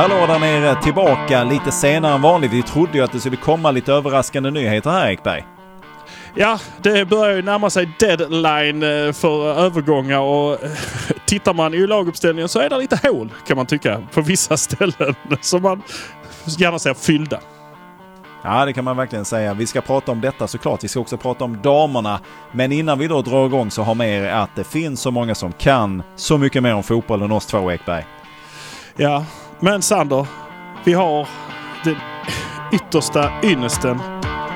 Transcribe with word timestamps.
Hallå 0.00 0.26
där 0.26 0.38
nere, 0.38 0.82
tillbaka 0.82 1.44
lite 1.44 1.72
senare 1.72 2.14
än 2.14 2.22
vanligt. 2.22 2.52
Vi 2.52 2.62
trodde 2.62 2.98
ju 2.98 3.04
att 3.04 3.12
det 3.12 3.20
skulle 3.20 3.36
komma 3.36 3.70
lite 3.70 3.92
överraskande 3.92 4.50
nyheter 4.50 4.90
här 4.90 5.10
Ekberg. 5.10 5.44
Ja, 6.34 6.58
det 6.82 7.08
börjar 7.08 7.36
ju 7.36 7.42
närma 7.42 7.70
sig 7.70 7.88
deadline 7.98 8.82
eh, 8.82 9.12
för 9.12 9.54
övergångar 9.54 10.18
och 10.18 10.64
eh, 10.64 10.70
tittar 11.26 11.54
man 11.54 11.74
i 11.74 11.86
laguppställningen 11.86 12.48
så 12.48 12.60
är 12.60 12.70
det 12.70 12.78
lite 12.78 13.08
hål 13.08 13.32
kan 13.46 13.56
man 13.56 13.66
tycka 13.66 14.02
på 14.12 14.20
vissa 14.20 14.56
ställen 14.66 15.14
som 15.40 15.62
man 15.62 15.82
gärna 16.58 16.78
ser 16.78 16.94
fyllda. 16.94 17.40
Ja, 18.42 18.64
det 18.64 18.72
kan 18.72 18.84
man 18.84 18.96
verkligen 18.96 19.24
säga. 19.24 19.54
Vi 19.54 19.66
ska 19.66 19.80
prata 19.80 20.12
om 20.12 20.20
detta 20.20 20.46
såklart. 20.46 20.84
Vi 20.84 20.88
ska 20.88 21.00
också 21.00 21.16
prata 21.16 21.44
om 21.44 21.62
damerna. 21.62 22.20
Men 22.52 22.72
innan 22.72 22.98
vi 22.98 23.08
då 23.08 23.22
drar 23.22 23.46
igång 23.46 23.70
så 23.70 23.82
har 23.82 23.94
med 23.94 24.22
er 24.22 24.30
att 24.30 24.56
det 24.56 24.64
finns 24.64 25.00
så 25.00 25.10
många 25.10 25.34
som 25.34 25.52
kan 25.52 26.02
så 26.16 26.38
mycket 26.38 26.62
mer 26.62 26.74
om 26.74 26.82
fotboll 26.82 27.22
än 27.22 27.32
oss 27.32 27.46
två 27.46 27.72
Ekberg. 27.72 28.06
Ja, 28.96 29.24
men 29.60 29.82
Sander, 29.82 30.26
vi 30.84 30.92
har 30.92 31.28
den 31.84 31.96
yttersta 32.72 33.32
ynnesten 33.44 34.00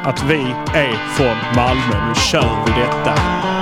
att 0.05 0.25
vi 0.31 0.41
är 0.75 1.15
från 1.17 1.57
Malmö. 1.57 2.09
Nu 2.09 2.15
kör 2.15 2.65
vi 2.67 2.81
detta. 2.81 3.54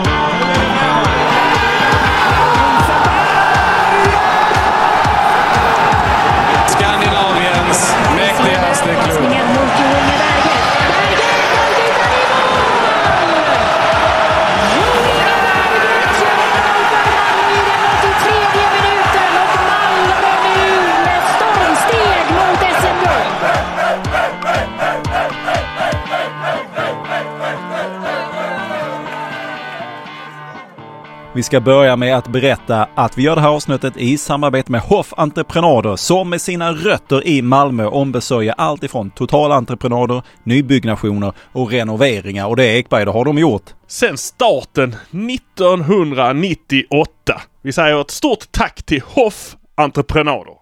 Vi 31.35 31.43
ska 31.43 31.61
börja 31.61 31.97
med 31.97 32.16
att 32.16 32.29
berätta 32.29 32.88
att 32.95 33.19
vi 33.19 33.23
gör 33.23 33.35
det 33.35 33.41
här 33.41 33.49
avsnittet 33.49 33.97
i 33.97 34.19
samarbete 34.19 34.73
med 34.73 34.80
Hoff 34.80 35.13
Entreprenader 35.16 35.97
som 35.97 36.30
med 36.30 36.41
sina 36.41 36.73
rötter 36.73 37.27
i 37.27 37.43
Malmö 37.43 37.87
ombesörjer 37.87 38.55
allt 38.59 38.83
ifrån 38.83 39.11
totalentreprenader, 39.11 40.23
nybyggnationer 40.43 41.33
och 41.52 41.71
renoveringar. 41.71 42.47
Och 42.47 42.57
det 42.57 42.65
Ekberg, 42.65 43.05
det 43.05 43.11
har 43.11 43.24
de 43.24 43.39
gjort. 43.39 43.71
Sen 43.87 44.19
starten 44.19 44.97
1998. 45.11 47.41
Vi 47.63 47.73
säger 47.73 48.01
ett 48.01 48.11
stort 48.11 48.52
tack 48.52 48.83
till 48.83 49.02
Hoff 49.02 49.57
Entreprenader. 49.74 50.55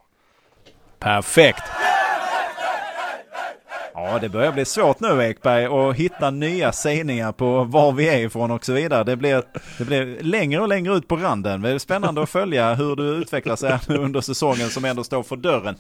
Perfekt! 1.01 1.63
Ja, 4.03 4.19
det 4.19 4.29
börjar 4.29 4.53
bli 4.53 4.65
svårt 4.65 5.01
nu 5.01 5.23
Ekberg 5.23 5.65
att 5.65 5.97
hitta 5.97 6.31
nya 6.31 6.73
sägningar 6.73 7.33
på 7.33 7.65
var 7.65 7.93
vi 7.93 8.09
är 8.09 8.19
ifrån 8.19 8.51
och 8.51 8.65
så 8.65 8.73
vidare. 8.73 9.05
Det 9.05 9.17
blir, 9.17 9.43
det 9.79 9.85
blir 9.85 10.23
längre 10.23 10.61
och 10.61 10.69
längre 10.69 10.97
ut 10.97 11.09
på 11.09 11.17
randen. 11.17 11.63
Det 11.63 11.71
är 11.71 11.79
spännande 11.79 12.23
att 12.23 12.31
följa 12.31 12.75
hur 12.75 12.97
du 12.97 13.03
utvecklas 13.03 13.63
här 13.63 13.97
under 13.97 14.21
säsongen 14.21 14.71
som 14.71 14.85
ändå 14.85 15.05
står 15.05 15.23
för 15.23 15.37
dörren. 15.37 15.77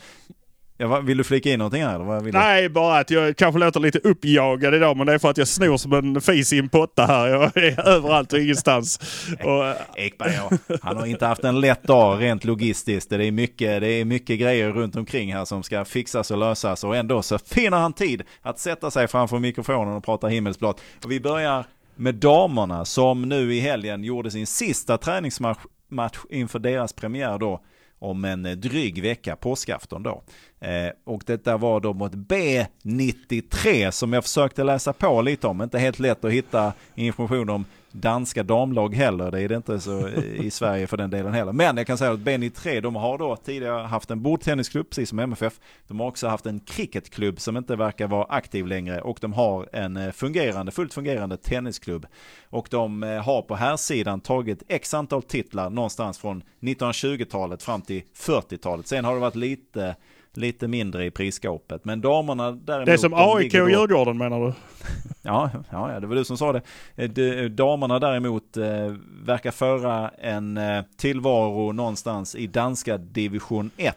Ja, 0.80 1.00
vill 1.00 1.18
du 1.18 1.24
flika 1.24 1.50
in 1.50 1.58
någonting 1.58 1.82
här? 1.82 2.32
Nej, 2.32 2.68
bara 2.68 2.98
att 2.98 3.10
jag 3.10 3.36
kanske 3.36 3.58
låter 3.60 3.80
lite 3.80 3.98
uppjagad 3.98 4.74
idag 4.74 4.96
men 4.96 5.06
det 5.06 5.12
är 5.12 5.18
för 5.18 5.30
att 5.30 5.38
jag 5.38 5.48
snor 5.48 5.76
som 5.76 5.92
en 5.92 6.20
fis 6.20 6.52
i 6.52 6.58
en 6.58 6.68
potta 6.68 7.06
här. 7.06 7.28
Jag 7.28 7.56
är 7.56 7.80
överallt 7.88 8.32
och 8.32 8.38
ingenstans. 8.38 9.00
Och, 9.44 9.98
Ekberg, 9.98 10.34
ja. 10.34 10.76
han 10.82 10.96
har 10.96 11.06
inte 11.06 11.26
haft 11.26 11.44
en 11.44 11.60
lätt 11.60 11.82
dag 11.82 12.22
rent 12.22 12.44
logistiskt. 12.44 13.10
Det 13.10 13.24
är, 13.26 13.32
mycket, 13.32 13.80
det 13.80 13.88
är 13.88 14.04
mycket 14.04 14.40
grejer 14.40 14.70
runt 14.70 14.96
omkring 14.96 15.34
här 15.34 15.44
som 15.44 15.62
ska 15.62 15.84
fixas 15.84 16.30
och 16.30 16.38
lösas 16.38 16.84
och 16.84 16.96
ändå 16.96 17.22
så 17.22 17.38
finner 17.38 17.78
han 17.78 17.92
tid 17.92 18.22
att 18.42 18.58
sätta 18.58 18.90
sig 18.90 19.08
framför 19.08 19.38
mikrofonen 19.38 19.94
och 19.94 20.04
prata 20.04 20.26
himmelsblått. 20.26 20.80
Och 21.04 21.10
vi 21.10 21.20
börjar 21.20 21.64
med 21.96 22.14
damerna 22.14 22.84
som 22.84 23.22
nu 23.22 23.54
i 23.54 23.60
helgen 23.60 24.04
gjorde 24.04 24.30
sin 24.30 24.46
sista 24.46 24.98
träningsmatch 24.98 25.60
match 25.90 26.18
inför 26.30 26.58
deras 26.58 26.92
premiär 26.92 27.38
då 27.38 27.60
om 28.00 28.24
en 28.24 28.46
eh, 28.46 28.52
dryg 28.52 29.02
vecka, 29.02 29.36
påskafton 29.36 30.02
då. 30.02 30.22
Eh, 30.60 30.92
och 31.04 31.22
detta 31.26 31.56
var 31.56 31.80
då 31.80 31.92
mot 31.94 32.12
B93 32.12 33.90
som 33.90 34.12
jag 34.12 34.24
försökte 34.24 34.64
läsa 34.64 34.92
på 34.92 35.22
lite 35.22 35.46
om. 35.46 35.62
Inte 35.62 35.78
helt 35.78 35.98
lätt 35.98 36.24
att 36.24 36.32
hitta 36.32 36.72
information 36.94 37.50
om 37.50 37.64
danska 37.92 38.42
damlag 38.42 38.94
heller. 38.94 39.30
Det 39.30 39.40
är 39.42 39.48
det 39.48 39.56
inte 39.56 39.80
så 39.80 40.08
i- 40.08 40.50
Sverige 40.50 40.86
för 40.86 40.96
den 40.96 41.10
delen 41.10 41.32
heller. 41.34 41.52
Men 41.52 41.76
jag 41.76 41.86
kan 41.86 41.98
säga 41.98 42.10
att 42.12 42.18
B93 42.20 42.80
de 42.80 42.96
har 42.96 43.18
då 43.18 43.36
tidigare 43.36 43.86
haft 43.86 44.10
en 44.10 44.22
bordtennisklubb 44.22 44.90
precis 44.90 45.08
som 45.08 45.18
MFF. 45.18 45.60
De 45.88 46.00
har 46.00 46.06
också 46.06 46.28
haft 46.28 46.46
en 46.46 46.60
cricketklubb 46.60 47.40
som 47.40 47.56
inte 47.56 47.76
verkar 47.76 48.06
vara 48.08 48.24
aktiv 48.24 48.66
längre 48.66 49.00
och 49.00 49.18
de 49.20 49.32
har 49.32 49.68
en 49.72 49.96
eh, 49.96 50.10
fungerande, 50.12 50.72
fullt 50.72 50.94
fungerande 50.94 51.36
tennisklubb. 51.36 52.06
Och 52.50 52.68
de 52.70 53.02
eh, 53.02 53.22
har 53.22 53.42
på 53.42 53.54
här 53.56 53.76
sidan 53.76 54.20
tagit 54.20 54.62
x 54.68 54.94
antal 54.94 55.22
titlar 55.22 55.70
någonstans 55.70 56.18
från 56.18 56.42
1920-talet 56.60 57.62
fram 57.62 57.82
till 57.82 58.02
40-talet. 58.16 58.86
Sen 58.86 59.04
har 59.04 59.14
det 59.14 59.20
varit 59.20 59.34
lite 59.36 59.96
Lite 60.34 60.68
mindre 60.68 61.04
i 61.06 61.10
prisskåpet. 61.10 61.84
Men 61.84 62.00
damerna 62.00 62.52
däremot. 62.52 62.86
det 62.86 62.92
är 62.92 62.96
som 62.96 63.14
AIK 63.14 63.54
och 63.54 63.70
Djurgården 63.70 64.18
menar 64.18 64.40
du? 64.40 64.52
Ja, 65.22 65.50
ja, 65.70 66.00
det 66.00 66.06
var 66.06 66.14
du 66.16 66.24
som 66.24 66.38
sa 66.38 66.52
det. 66.52 66.62
Eh, 66.96 67.10
de- 67.10 67.48
Damerna 67.48 67.98
däremot 67.98 68.56
eh, 68.56 68.94
verkar 69.24 69.50
föra 69.50 70.08
en 70.08 70.56
eh, 70.56 70.82
tillvaro 70.96 71.72
någonstans 71.72 72.34
i 72.34 72.46
danska 72.46 72.98
division 72.98 73.70
1. 73.76 73.96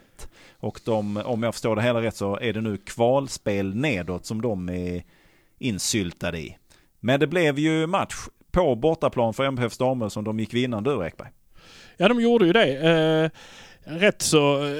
Och 0.58 0.80
de, 0.84 1.16
om 1.16 1.42
jag 1.42 1.54
förstår 1.54 1.76
det 1.76 1.82
hela 1.82 2.02
rätt 2.02 2.16
så 2.16 2.38
är 2.40 2.52
det 2.52 2.60
nu 2.60 2.76
kvalspel 2.76 3.74
nedåt 3.74 4.26
som 4.26 4.42
de 4.42 4.68
är 4.68 5.02
insyltade 5.58 6.38
i. 6.38 6.56
Men 7.00 7.20
det 7.20 7.26
blev 7.26 7.58
ju 7.58 7.86
match 7.86 8.14
på 8.52 8.74
bortaplan 8.74 9.34
för 9.34 9.44
MFFs 9.44 9.78
damer 9.78 10.08
som 10.08 10.24
de 10.24 10.40
gick 10.40 10.54
vinnande 10.54 10.90
ur 10.90 11.04
Ekberg. 11.04 11.28
Ja, 11.96 12.08
de 12.08 12.20
gjorde 12.20 12.46
ju 12.46 12.52
det. 12.52 12.90
Eh, 12.90 13.30
rätt 13.98 14.22
så 14.22 14.64
eh, 14.64 14.70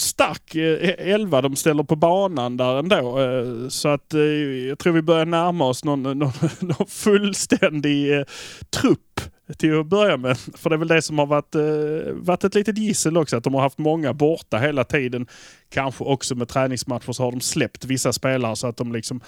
stark 0.00 0.54
eh, 0.54 1.10
elva 1.12 1.42
de 1.42 1.56
ställer 1.56 1.82
på 1.82 1.96
banan 1.96 2.56
där 2.56 2.78
ändå. 2.78 3.20
Eh, 3.20 3.68
så 3.68 3.88
att 3.88 4.14
eh, 4.14 4.20
jag 4.20 4.78
tror 4.78 4.92
vi 4.92 5.02
börjar 5.02 5.26
närma 5.26 5.64
oss 5.64 5.84
någon, 5.84 6.02
någon, 6.02 6.32
någon 6.60 6.86
fullständig 6.88 8.24
trupp 8.80 9.20
till 9.58 9.80
att 9.80 9.86
börja 9.86 10.16
med. 10.16 10.38
För 10.38 10.70
det 10.70 10.76
är 10.76 10.78
väl 10.78 10.88
det 10.88 11.02
som 11.02 11.18
har 11.18 11.26
varit, 11.26 11.54
eh, 11.54 12.12
varit 12.12 12.44
ett 12.44 12.54
litet 12.54 12.78
gissel 12.78 13.16
också, 13.16 13.36
att 13.36 13.44
de 13.44 13.54
har 13.54 13.60
haft 13.60 13.78
många 13.78 14.12
borta 14.12 14.58
hela 14.58 14.84
tiden. 14.84 15.26
Kanske 15.68 16.04
också 16.04 16.34
med 16.34 16.48
träningsmatcher 16.48 17.12
så 17.12 17.22
har 17.22 17.32
de 17.32 17.40
släppt 17.40 17.84
vissa 17.84 18.12
spelare 18.12 18.56
så 18.56 18.66
att 18.66 18.76
de 18.76 18.92
liksom, 18.92 19.20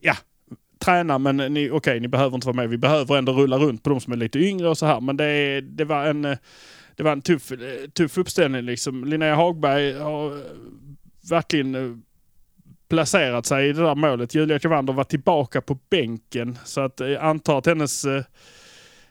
ja, 0.00 0.14
tränar 0.78 1.18
men 1.18 1.36
ni, 1.36 1.70
okej, 1.70 2.00
ni 2.00 2.08
behöver 2.08 2.34
inte 2.34 2.46
vara 2.46 2.56
med. 2.56 2.68
Vi 2.68 2.78
behöver 2.78 3.16
ändå 3.16 3.32
rulla 3.32 3.58
runt 3.58 3.82
på 3.82 3.90
de 3.90 4.00
som 4.00 4.12
är 4.12 4.16
lite 4.16 4.38
yngre 4.38 4.68
och 4.68 4.78
så 4.78 4.86
här. 4.86 5.00
Men 5.00 5.16
det, 5.16 5.60
det 5.60 5.84
var 5.84 6.06
en, 6.06 6.36
det 6.98 7.04
var 7.04 7.12
en 7.12 7.22
tuff, 7.22 7.52
eh, 7.52 7.88
tuff 7.90 8.18
uppställning 8.18 8.62
liksom. 8.62 9.04
Linnea 9.04 9.34
Hagberg 9.34 9.92
har 9.92 10.36
eh, 10.36 10.42
verkligen 11.30 11.74
eh, 11.74 11.96
placerat 12.88 13.46
sig 13.46 13.68
i 13.68 13.72
det 13.72 13.82
där 13.82 13.94
målet. 13.94 14.34
Julia 14.34 14.58
Kvander 14.58 14.92
var 14.92 15.04
tillbaka 15.04 15.60
på 15.60 15.78
bänken. 15.90 16.58
Så 16.64 16.80
att 16.80 17.00
jag 17.00 17.14
antar 17.14 17.58
att 17.58 17.66
hennes, 17.66 18.06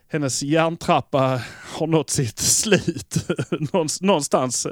hennes 0.07 0.43
järntrappa 0.43 1.41
har 1.63 1.87
nått 1.87 2.09
sitt 2.09 2.39
slut 2.59 3.27
någonstans. 4.01 4.67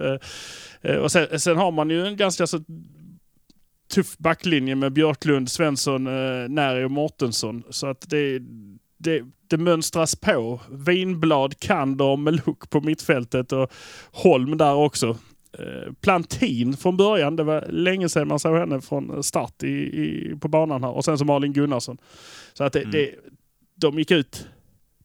Och 1.02 1.12
sen, 1.12 1.40
sen 1.40 1.58
har 1.58 1.72
man 1.72 1.90
ju 1.90 2.08
en 2.08 2.18
ganska 2.18 2.48
så 2.48 2.60
tuff 3.94 4.18
backlinje 4.18 4.76
med 4.76 4.94
Björklund, 4.94 5.52
Svensson, 5.52 6.04
Näri 6.54 6.84
och 6.84 6.92
Mortensson. 6.92 7.64
Så 7.70 7.88
att 7.88 8.10
det, 8.10 8.40
det, 8.98 9.24
det 9.50 9.58
mönstras 9.58 10.16
på. 10.16 10.62
Vinblad, 10.72 11.60
Kander 11.60 12.06
och 12.06 12.20
Meluk 12.20 12.70
på 12.70 12.82
mittfältet 12.82 13.52
och 13.52 13.72
Holm 14.12 14.58
där 14.58 14.74
också. 14.76 15.18
Eh, 15.60 15.94
Plantin 16.02 16.78
från 16.78 16.98
början. 16.98 17.36
Det 17.36 17.44
var 17.44 17.66
länge 17.70 18.10
sedan 18.10 18.28
man 18.28 18.40
såg 18.40 18.58
henne 18.58 18.82
från 18.82 19.24
start 19.24 19.64
i, 19.64 19.68
i, 19.68 20.36
på 20.42 20.48
banan 20.48 20.84
här. 20.84 20.92
Och 20.92 21.06
sen 21.06 21.18
så 21.18 21.26
Malin 21.26 21.54
Gunnarsson. 21.54 21.98
Så 22.54 22.64
att 22.64 22.74
det, 22.74 22.80
Mm. 22.80 22.92
det, 22.92 23.12
de, 23.76 24.00
gick 24.00 24.12
ut, 24.12 24.48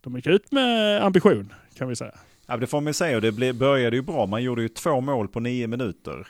de 0.00 0.16
gick 0.16 0.26
ut 0.26 0.52
med 0.52 1.02
ambition 1.04 1.52
kan 1.78 1.88
vi 1.88 1.96
säga. 1.96 2.14
Ja, 2.46 2.56
det 2.56 2.66
får 2.66 2.80
man 2.80 2.86
ju 2.86 2.92
säga 2.94 3.16
och 3.16 3.22
det 3.22 3.30
ble- 3.30 3.52
började 3.52 3.96
ju 3.96 4.02
bra. 4.02 4.26
Man 4.26 4.42
gjorde 4.42 4.62
ju 4.62 4.68
två 4.68 5.00
mål 5.00 5.28
på 5.28 5.40
nio 5.40 5.66
minuter. 5.66 6.26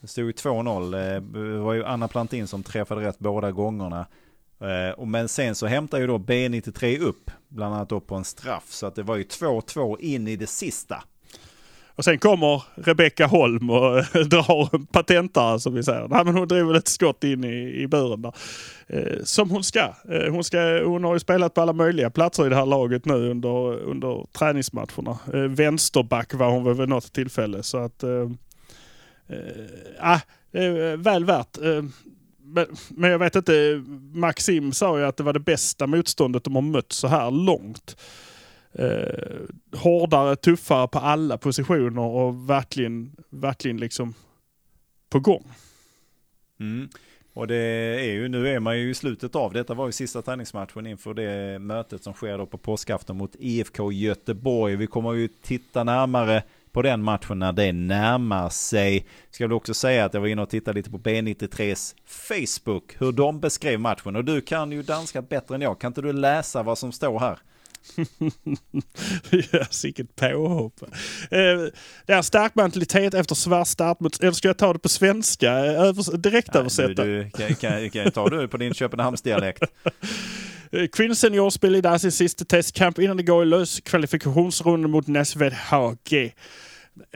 Det 0.00 0.06
stod 0.08 0.24
ju 0.24 0.32
2-0. 0.32 0.94
Eh, 0.94 1.22
Det 1.22 1.58
var 1.58 1.74
ju 1.74 1.84
Anna 1.84 2.08
Plantin 2.08 2.46
som 2.46 2.62
träffade 2.62 3.00
rätt 3.00 3.18
båda 3.18 3.52
gångerna. 3.52 4.06
Eh, 4.60 4.90
och 4.90 5.08
Men 5.08 5.28
sen 5.28 5.54
så 5.54 5.66
hämtar 5.66 5.98
ju 5.98 6.06
då 6.06 6.18
B93 6.18 6.98
upp, 6.98 7.30
bland 7.48 7.74
annat 7.74 7.88
då 7.88 8.00
på 8.00 8.14
en 8.14 8.24
straff. 8.24 8.64
Så 8.68 8.86
att 8.86 8.94
det 8.94 9.02
var 9.02 9.16
ju 9.16 9.22
2-2 9.22 10.00
in 10.00 10.28
i 10.28 10.36
det 10.36 10.46
sista. 10.46 11.04
Och 11.98 12.04
sen 12.04 12.18
kommer 12.18 12.62
Rebecka 12.74 13.26
Holm 13.26 13.70
och 13.70 13.98
eh, 13.98 14.04
drar 14.26 14.74
en 14.74 14.86
patentare 14.86 15.60
som 15.60 15.74
vi 15.74 15.82
säger. 15.82 16.08
Nej, 16.08 16.24
men 16.24 16.36
hon 16.36 16.48
driver 16.48 16.74
ett 16.74 16.88
skott 16.88 17.24
in 17.24 17.44
i, 17.44 17.82
i 17.82 17.86
buren 17.86 18.22
där. 18.22 18.32
Eh, 18.86 19.22
som 19.24 19.50
hon 19.50 19.64
ska. 19.64 19.94
Eh, 20.10 20.30
hon 20.30 20.44
ska. 20.44 20.84
Hon 20.84 21.04
har 21.04 21.14
ju 21.14 21.20
spelat 21.20 21.54
på 21.54 21.60
alla 21.60 21.72
möjliga 21.72 22.10
platser 22.10 22.46
i 22.46 22.48
det 22.48 22.56
här 22.56 22.66
laget 22.66 23.04
nu 23.04 23.30
under, 23.30 23.80
under 23.80 24.26
träningsmatcherna. 24.32 25.18
Eh, 25.34 25.40
vänsterback 25.40 26.34
var 26.34 26.50
hon 26.50 26.64
väl 26.64 26.74
vid 26.74 26.88
något 26.88 27.12
tillfälle. 27.12 27.62
Så 27.62 27.78
att, 27.78 28.02
eh, 28.02 28.30
eh 29.28 29.36
ah, 30.00 30.20
väl 30.96 31.24
värt. 31.24 31.58
Men, 32.48 32.66
men 32.88 33.10
jag 33.10 33.18
vet 33.18 33.36
inte, 33.36 33.84
Maxim 34.12 34.72
sa 34.72 34.98
ju 34.98 35.04
att 35.04 35.16
det 35.16 35.22
var 35.22 35.32
det 35.32 35.40
bästa 35.40 35.86
motståndet 35.86 36.44
de 36.44 36.54
har 36.54 36.62
mött 36.62 36.92
så 36.92 37.08
här 37.08 37.30
långt. 37.30 37.96
Eh, 38.72 39.78
hårdare, 39.78 40.36
tuffare 40.36 40.88
på 40.88 40.98
alla 40.98 41.38
positioner 41.38 42.02
och 42.02 42.50
verkligen, 42.50 43.16
verkligen 43.30 43.76
liksom 43.76 44.14
på 45.10 45.20
gång. 45.20 45.44
Mm. 46.60 46.88
Och 47.32 47.46
det 47.46 47.56
är 47.56 48.12
ju, 48.12 48.28
nu 48.28 48.48
är 48.48 48.60
man 48.60 48.78
ju 48.78 48.90
i 48.90 48.94
slutet 48.94 49.34
av, 49.34 49.52
detta 49.52 49.74
var 49.74 49.86
ju 49.86 49.92
sista 49.92 50.22
träningsmatchen 50.22 50.86
inför 50.86 51.14
det 51.14 51.58
mötet 51.58 52.02
som 52.02 52.12
sker 52.14 52.38
då 52.38 52.46
på 52.46 52.58
påskafton 52.58 53.16
mot 53.16 53.36
IFK 53.38 53.92
Göteborg. 53.92 54.76
Vi 54.76 54.86
kommer 54.86 55.12
ju 55.12 55.28
titta 55.28 55.84
närmare 55.84 56.42
på 56.72 56.82
den 56.82 57.02
matchen 57.02 57.38
när 57.38 57.52
det 57.52 57.72
närmar 57.72 58.48
sig. 58.48 59.06
Ska 59.30 59.44
väl 59.44 59.52
också 59.52 59.74
säga 59.74 60.04
att 60.04 60.14
jag 60.14 60.20
var 60.20 60.28
inne 60.28 60.42
och 60.42 60.50
tittade 60.50 60.76
lite 60.76 60.90
på 60.90 60.98
B93s 60.98 61.94
Facebook, 62.06 62.96
hur 62.98 63.12
de 63.12 63.40
beskrev 63.40 63.80
matchen. 63.80 64.16
Och 64.16 64.24
du 64.24 64.40
kan 64.40 64.72
ju 64.72 64.82
danska 64.82 65.22
bättre 65.22 65.54
än 65.54 65.60
jag. 65.60 65.80
Kan 65.80 65.90
inte 65.90 66.02
du 66.02 66.12
läsa 66.12 66.62
vad 66.62 66.78
som 66.78 66.92
står 66.92 67.18
här? 67.18 67.38
ja, 69.50 69.64
Vilket 69.82 70.16
påhopp. 70.16 70.82
Eh, 71.30 71.38
det 72.06 72.12
är 72.12 72.22
stark 72.22 72.54
mentalitet 72.54 73.14
efter 73.14 73.34
svart 73.34 73.68
start 73.68 74.00
mot... 74.00 74.20
Eller 74.20 74.32
ska 74.32 74.48
jag 74.48 74.58
ta 74.58 74.72
det 74.72 74.78
på 74.78 74.88
svenska? 74.88 75.52
Övers, 75.52 76.06
direkt 76.06 76.54
Nej, 76.54 76.60
översätta. 76.60 77.04
Du, 77.04 77.24
du, 77.24 77.30
kan, 77.30 77.54
kan, 77.54 77.90
kan, 77.90 78.10
tar 78.10 78.30
du 78.30 78.48
på 78.48 78.56
din 78.56 78.74
Köpenhamnsdialekt? 78.74 79.62
Eh, 80.72 80.86
Queen 80.86 81.16
Senior 81.16 81.50
spelar 81.50 81.78
idag 81.78 82.00
sin 82.00 82.12
sista 82.12 82.44
testkamp 82.44 82.98
innan 82.98 83.16
det 83.16 83.22
går 83.22 83.42
i 83.42 83.46
lös 83.46 83.80
kvalifikationsrundan 83.80 84.90
mot 84.90 85.06
Näsved 85.06 85.52
HG. 85.52 86.32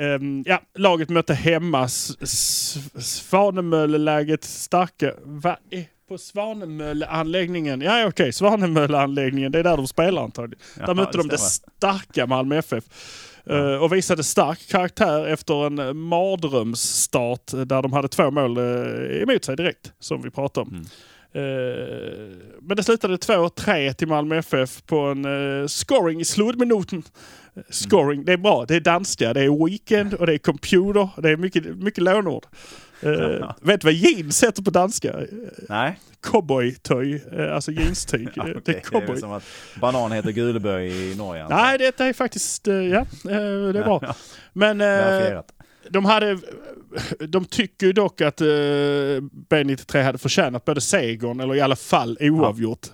Um, 0.01 0.43
ja, 0.47 0.63
laget 0.79 1.09
mötte 1.09 1.35
hemma 1.35 1.89
Svanemölleläget 2.99 4.45
starka... 4.45 5.13
Vad 5.23 5.57
är 5.71 5.85
på 6.09 6.19
Svanemölleanläggningen? 6.19 7.81
Ja, 7.81 8.07
okej. 8.07 8.33
Svanemölleanläggningen. 8.33 9.53
Det 9.53 9.59
är 9.59 9.63
där 9.63 9.77
de 9.77 9.87
spelar 9.87 10.23
antagligen. 10.23 10.65
Ja, 10.81 10.87
där 10.87 10.95
mötte 10.95 11.19
de 11.19 11.29
det 11.29 11.39
starka 11.39 12.27
Malmö 12.27 12.57
FF. 12.57 12.85
eh, 13.47 13.75
och 13.83 13.93
visade 13.93 14.25
stark 14.25 14.69
karaktär 14.69 15.27
efter 15.27 15.67
en 15.67 15.79
eh, 15.79 15.93
mardrömsstart 15.93 17.53
eh, 17.53 17.61
där 17.61 17.83
de 17.83 17.93
hade 17.93 18.09
två 18.09 18.31
mål 18.31 18.59
eh, 18.59 19.23
emot 19.23 19.45
sig 19.45 19.57
direkt, 19.57 19.93
som 19.99 20.23
vi 20.23 20.31
pratade 20.31 20.67
om. 20.67 20.75
Mm. 20.75 20.87
Eh, 21.35 21.43
men 22.61 22.77
det 22.77 22.83
slutade 22.83 23.17
2-3 23.17 23.93
till 23.93 24.09
Malmö 24.09 24.37
FF 24.37 24.83
på 24.87 24.99
en 24.99 25.25
eh, 25.61 25.67
scoring 25.67 26.21
i 26.21 26.25
slutminuten. 26.25 27.03
Scoring, 27.71 28.25
det 28.25 28.33
är 28.33 28.37
bra. 28.37 28.65
Det 28.69 28.77
är 28.77 28.81
danska, 28.81 29.33
det 29.35 29.41
är 29.41 29.67
weekend 29.67 30.15
och 30.15 30.27
det 30.27 30.35
är 30.35 30.39
computer. 30.39 31.09
Det 31.23 31.31
är 31.31 31.37
mycket, 31.37 31.65
mycket 31.77 32.05
lånord. 32.05 32.47
Uh, 33.07 33.53
vet 33.61 33.81
du 33.81 33.85
vad 33.85 33.93
jeans 33.95 34.43
heter 34.43 34.63
på 34.63 34.71
danska? 34.71 35.17
Nej? 35.69 35.99
Cowboytöj, 36.21 37.25
alltså 37.53 37.73
jeanstyg. 37.73 38.29
Ja, 38.37 38.43
okej. 38.43 38.55
Det 38.65 38.71
är 38.71 38.75
Det 38.75 38.79
är 38.79 38.81
cowboy. 38.81 39.17
som 39.17 39.33
att 39.33 39.45
banan 39.81 40.13
heter 40.13 40.31
Guleböj 40.33 41.13
i 41.13 41.15
Norge. 41.15 41.43
jag. 41.43 41.51
Nej, 41.51 41.79
detta 41.79 42.07
är 42.07 42.13
faktiskt, 42.13 42.67
ja, 42.67 43.07
det 43.23 43.33
är 43.33 43.73
bra. 43.85 44.15
Men 44.53 44.79
verifierat. 44.79 45.53
De 45.91 46.05
hade, 46.05 46.39
de 47.29 47.45
tycker 47.45 47.87
ju 47.87 47.93
dock 47.93 48.21
att 48.21 48.41
eh, 48.41 48.45
B93 48.45 50.03
hade 50.03 50.19
förtjänat 50.19 50.65
både 50.65 50.81
segern 50.81 51.41
eller 51.41 51.55
i 51.55 51.61
alla 51.61 51.77
fall 51.77 52.19
oavgjort. 52.21 52.87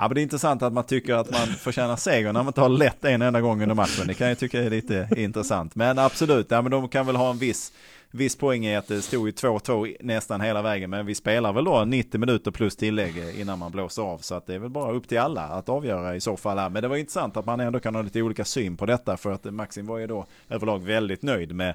Ja, 0.00 0.08
men 0.08 0.14
det 0.14 0.20
är 0.20 0.22
intressant 0.22 0.62
att 0.62 0.72
man 0.72 0.84
tycker 0.84 1.14
att 1.14 1.30
man 1.30 1.46
förtjänar 1.46 1.96
seger 1.96 2.32
när 2.32 2.32
man 2.32 2.46
inte 2.46 2.60
har 2.60 2.68
lätt 2.68 3.04
en 3.04 3.22
enda 3.22 3.40
gång 3.40 3.62
under 3.62 3.74
matchen. 3.74 4.06
Det 4.06 4.14
kan 4.14 4.28
jag 4.28 4.38
tycka 4.38 4.62
är 4.62 4.70
lite 4.70 5.08
intressant. 5.16 5.74
Men 5.74 5.98
absolut, 5.98 6.46
ja, 6.50 6.62
men 6.62 6.70
de 6.70 6.88
kan 6.88 7.06
väl 7.06 7.16
ha 7.16 7.30
en 7.30 7.38
viss, 7.38 7.72
viss 8.10 8.36
poäng 8.36 8.66
i 8.66 8.76
att 8.76 8.86
det 8.86 9.02
stod 9.02 9.28
ju 9.28 9.32
2-2 9.32 9.96
nästan 10.00 10.40
hela 10.40 10.62
vägen. 10.62 10.90
Men 10.90 11.06
vi 11.06 11.14
spelar 11.14 11.52
väl 11.52 11.64
då 11.64 11.84
90 11.84 12.20
minuter 12.20 12.50
plus 12.50 12.76
tillägg 12.76 13.40
innan 13.40 13.58
man 13.58 13.72
blåser 13.72 14.02
av. 14.02 14.18
Så 14.18 14.34
att 14.34 14.46
det 14.46 14.54
är 14.54 14.58
väl 14.58 14.70
bara 14.70 14.92
upp 14.92 15.08
till 15.08 15.18
alla 15.18 15.42
att 15.42 15.68
avgöra 15.68 16.16
i 16.16 16.20
så 16.20 16.36
fall. 16.36 16.58
här. 16.58 16.70
Men 16.70 16.82
det 16.82 16.88
var 16.88 16.96
intressant 16.96 17.36
att 17.36 17.46
man 17.46 17.60
ändå 17.60 17.80
kan 17.80 17.94
ha 17.94 18.02
lite 18.02 18.22
olika 18.22 18.44
syn 18.44 18.76
på 18.76 18.86
detta. 18.86 19.16
För 19.16 19.32
att 19.32 19.44
Maxim 19.44 19.86
var 19.86 19.98
ju 19.98 20.06
då 20.06 20.26
överlag 20.48 20.82
väldigt 20.82 21.22
nöjd 21.22 21.54
med 21.54 21.74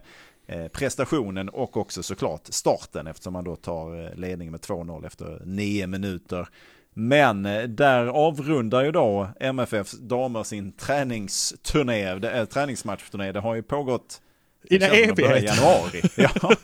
prestationen 0.73 1.50
och 1.50 1.77
också 1.77 2.03
såklart 2.03 2.41
starten 2.50 3.07
eftersom 3.07 3.33
man 3.33 3.44
då 3.44 3.55
tar 3.55 4.05
eh, 4.05 4.15
ledningen 4.15 4.51
med 4.51 4.61
2-0 4.61 5.05
efter 5.05 5.41
nio 5.45 5.88
minuter. 5.88 6.47
Men 6.94 7.45
eh, 7.45 7.63
där 7.63 8.05
avrundar 8.05 8.83
ju 8.83 8.91
då 8.91 9.29
MFFs 9.39 9.91
damer 9.91 10.44
sin 10.44 10.71
träningsturné, 10.71 12.03
äh, 12.03 12.45
träningsmatchturné. 12.45 13.31
Det 13.31 13.39
har 13.39 13.55
ju 13.55 13.63
pågått 13.63 14.21
I 14.69 14.75
en 14.75 14.83
evighet. 14.83 15.44
januari. 15.44 16.01
Ja. 16.15 16.55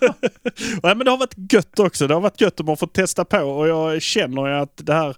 Nej, 0.83 0.95
men 0.95 0.99
det 0.99 1.11
har 1.11 1.17
varit 1.17 1.53
gött 1.53 1.79
också. 1.79 2.07
Det 2.07 2.13
har 2.13 2.21
varit 2.21 2.41
gött 2.41 2.59
att 2.59 2.65
man 2.65 2.77
får 2.77 2.87
testa 2.87 3.25
på 3.25 3.37
och 3.37 3.67
jag 3.67 4.01
känner 4.01 4.47
ju 4.47 4.53
att 4.53 4.85
det 4.85 4.93
här 4.93 5.17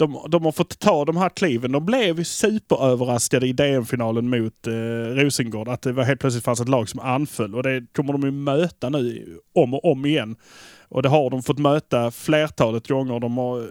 de, 0.00 0.26
de 0.28 0.44
har 0.44 0.52
fått 0.52 0.78
ta 0.78 1.04
de 1.04 1.16
här 1.16 1.28
kliven. 1.28 1.72
De 1.72 1.86
blev 1.86 2.24
superöverraskade 2.24 3.46
i 3.46 3.52
DM-finalen 3.52 4.28
mot 4.30 4.66
eh, 4.66 4.72
Rosengård. 5.14 5.68
Att 5.68 5.82
det 5.82 5.92
var 5.92 6.04
helt 6.04 6.20
plötsligt 6.20 6.44
fanns 6.44 6.60
ett 6.60 6.68
lag 6.68 6.88
som 6.88 7.00
anföll. 7.00 7.54
Och 7.54 7.62
det 7.62 7.86
kommer 7.92 8.12
de 8.12 8.22
ju 8.22 8.30
möta 8.30 8.88
nu 8.88 9.38
om 9.54 9.74
och 9.74 9.84
om 9.84 10.06
igen. 10.06 10.36
Och 10.88 11.02
det 11.02 11.08
har 11.08 11.30
de 11.30 11.42
fått 11.42 11.58
möta 11.58 12.10
flertalet 12.10 12.88
gånger. 12.88 13.20
De 13.20 13.38
har, 13.38 13.70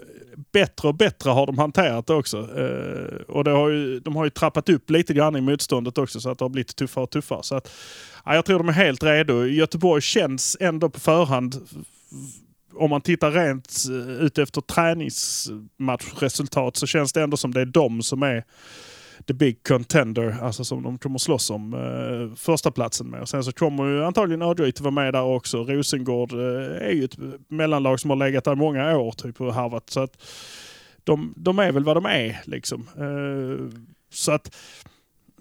bättre 0.51 0.87
och 0.87 0.95
bättre 0.95 1.29
har 1.29 1.45
de 1.45 1.57
hanterat 1.57 2.07
det 2.07 2.13
också. 2.13 2.37
Eh, 2.37 3.35
och 3.35 3.43
det 3.43 3.51
har 3.51 3.69
ju, 3.69 3.99
de 3.99 4.15
har 4.15 4.23
ju 4.23 4.29
trappat 4.29 4.69
upp 4.69 4.89
lite 4.89 5.13
grann 5.13 5.35
i 5.35 5.41
motståndet 5.41 5.97
också 5.97 6.19
så 6.19 6.29
att 6.29 6.37
det 6.37 6.45
har 6.45 6.49
blivit 6.49 6.75
tuffare 6.75 7.03
och 7.03 7.09
tuffare. 7.09 7.43
Så 7.43 7.55
att, 7.55 7.71
ja, 8.25 8.35
jag 8.35 8.45
tror 8.45 8.57
de 8.57 8.69
är 8.69 8.73
helt 8.73 9.03
redo. 9.03 9.45
Göteborg 9.45 10.01
känns 10.01 10.57
ändå 10.59 10.89
på 10.89 10.99
förhand 10.99 11.55
om 12.73 12.89
man 12.89 13.01
tittar 13.01 13.31
rent 13.31 13.73
eh, 13.89 13.95
ut 14.25 14.37
efter 14.37 14.61
träningsmatchresultat 14.61 16.75
så 16.75 16.87
känns 16.87 17.13
det 17.13 17.21
ändå 17.21 17.37
som 17.37 17.53
det 17.53 17.61
är 17.61 17.65
de 17.65 18.01
som 18.01 18.23
är 18.23 18.43
the 19.27 19.33
big 19.33 19.63
contender, 19.63 20.37
alltså 20.41 20.63
som 20.63 20.83
de 20.83 20.97
kommer 20.97 21.19
slåss 21.19 21.49
om 21.49 21.73
eh, 21.73 22.35
första 22.35 22.71
platsen 22.71 23.07
med. 23.07 23.21
Och 23.21 23.29
sen 23.29 23.43
så 23.43 23.51
kommer 23.51 23.85
ju 23.85 24.05
antagligen 24.05 24.41
Örgryte 24.41 24.83
vara 24.83 24.91
med 24.91 25.13
där 25.13 25.23
också. 25.23 25.63
Rosengård 25.63 26.33
eh, 26.33 26.39
är 26.87 26.91
ju 26.91 27.03
ett 27.03 27.17
mellanlag 27.47 27.99
som 27.99 28.09
har 28.09 28.17
legat 28.17 28.43
där 28.43 28.53
i 28.53 28.55
många 28.55 28.97
år 28.97 29.11
typ 29.11 29.41
och 29.41 29.53
harvat. 29.53 29.89
Så 29.89 29.99
att 29.99 30.21
de, 31.03 31.33
de 31.37 31.59
är 31.59 31.71
väl 31.71 31.83
vad 31.83 31.97
de 31.97 32.05
är 32.05 32.41
liksom. 32.45 32.87
Eh, 32.97 33.81
så 34.13 34.31
att 34.31 34.55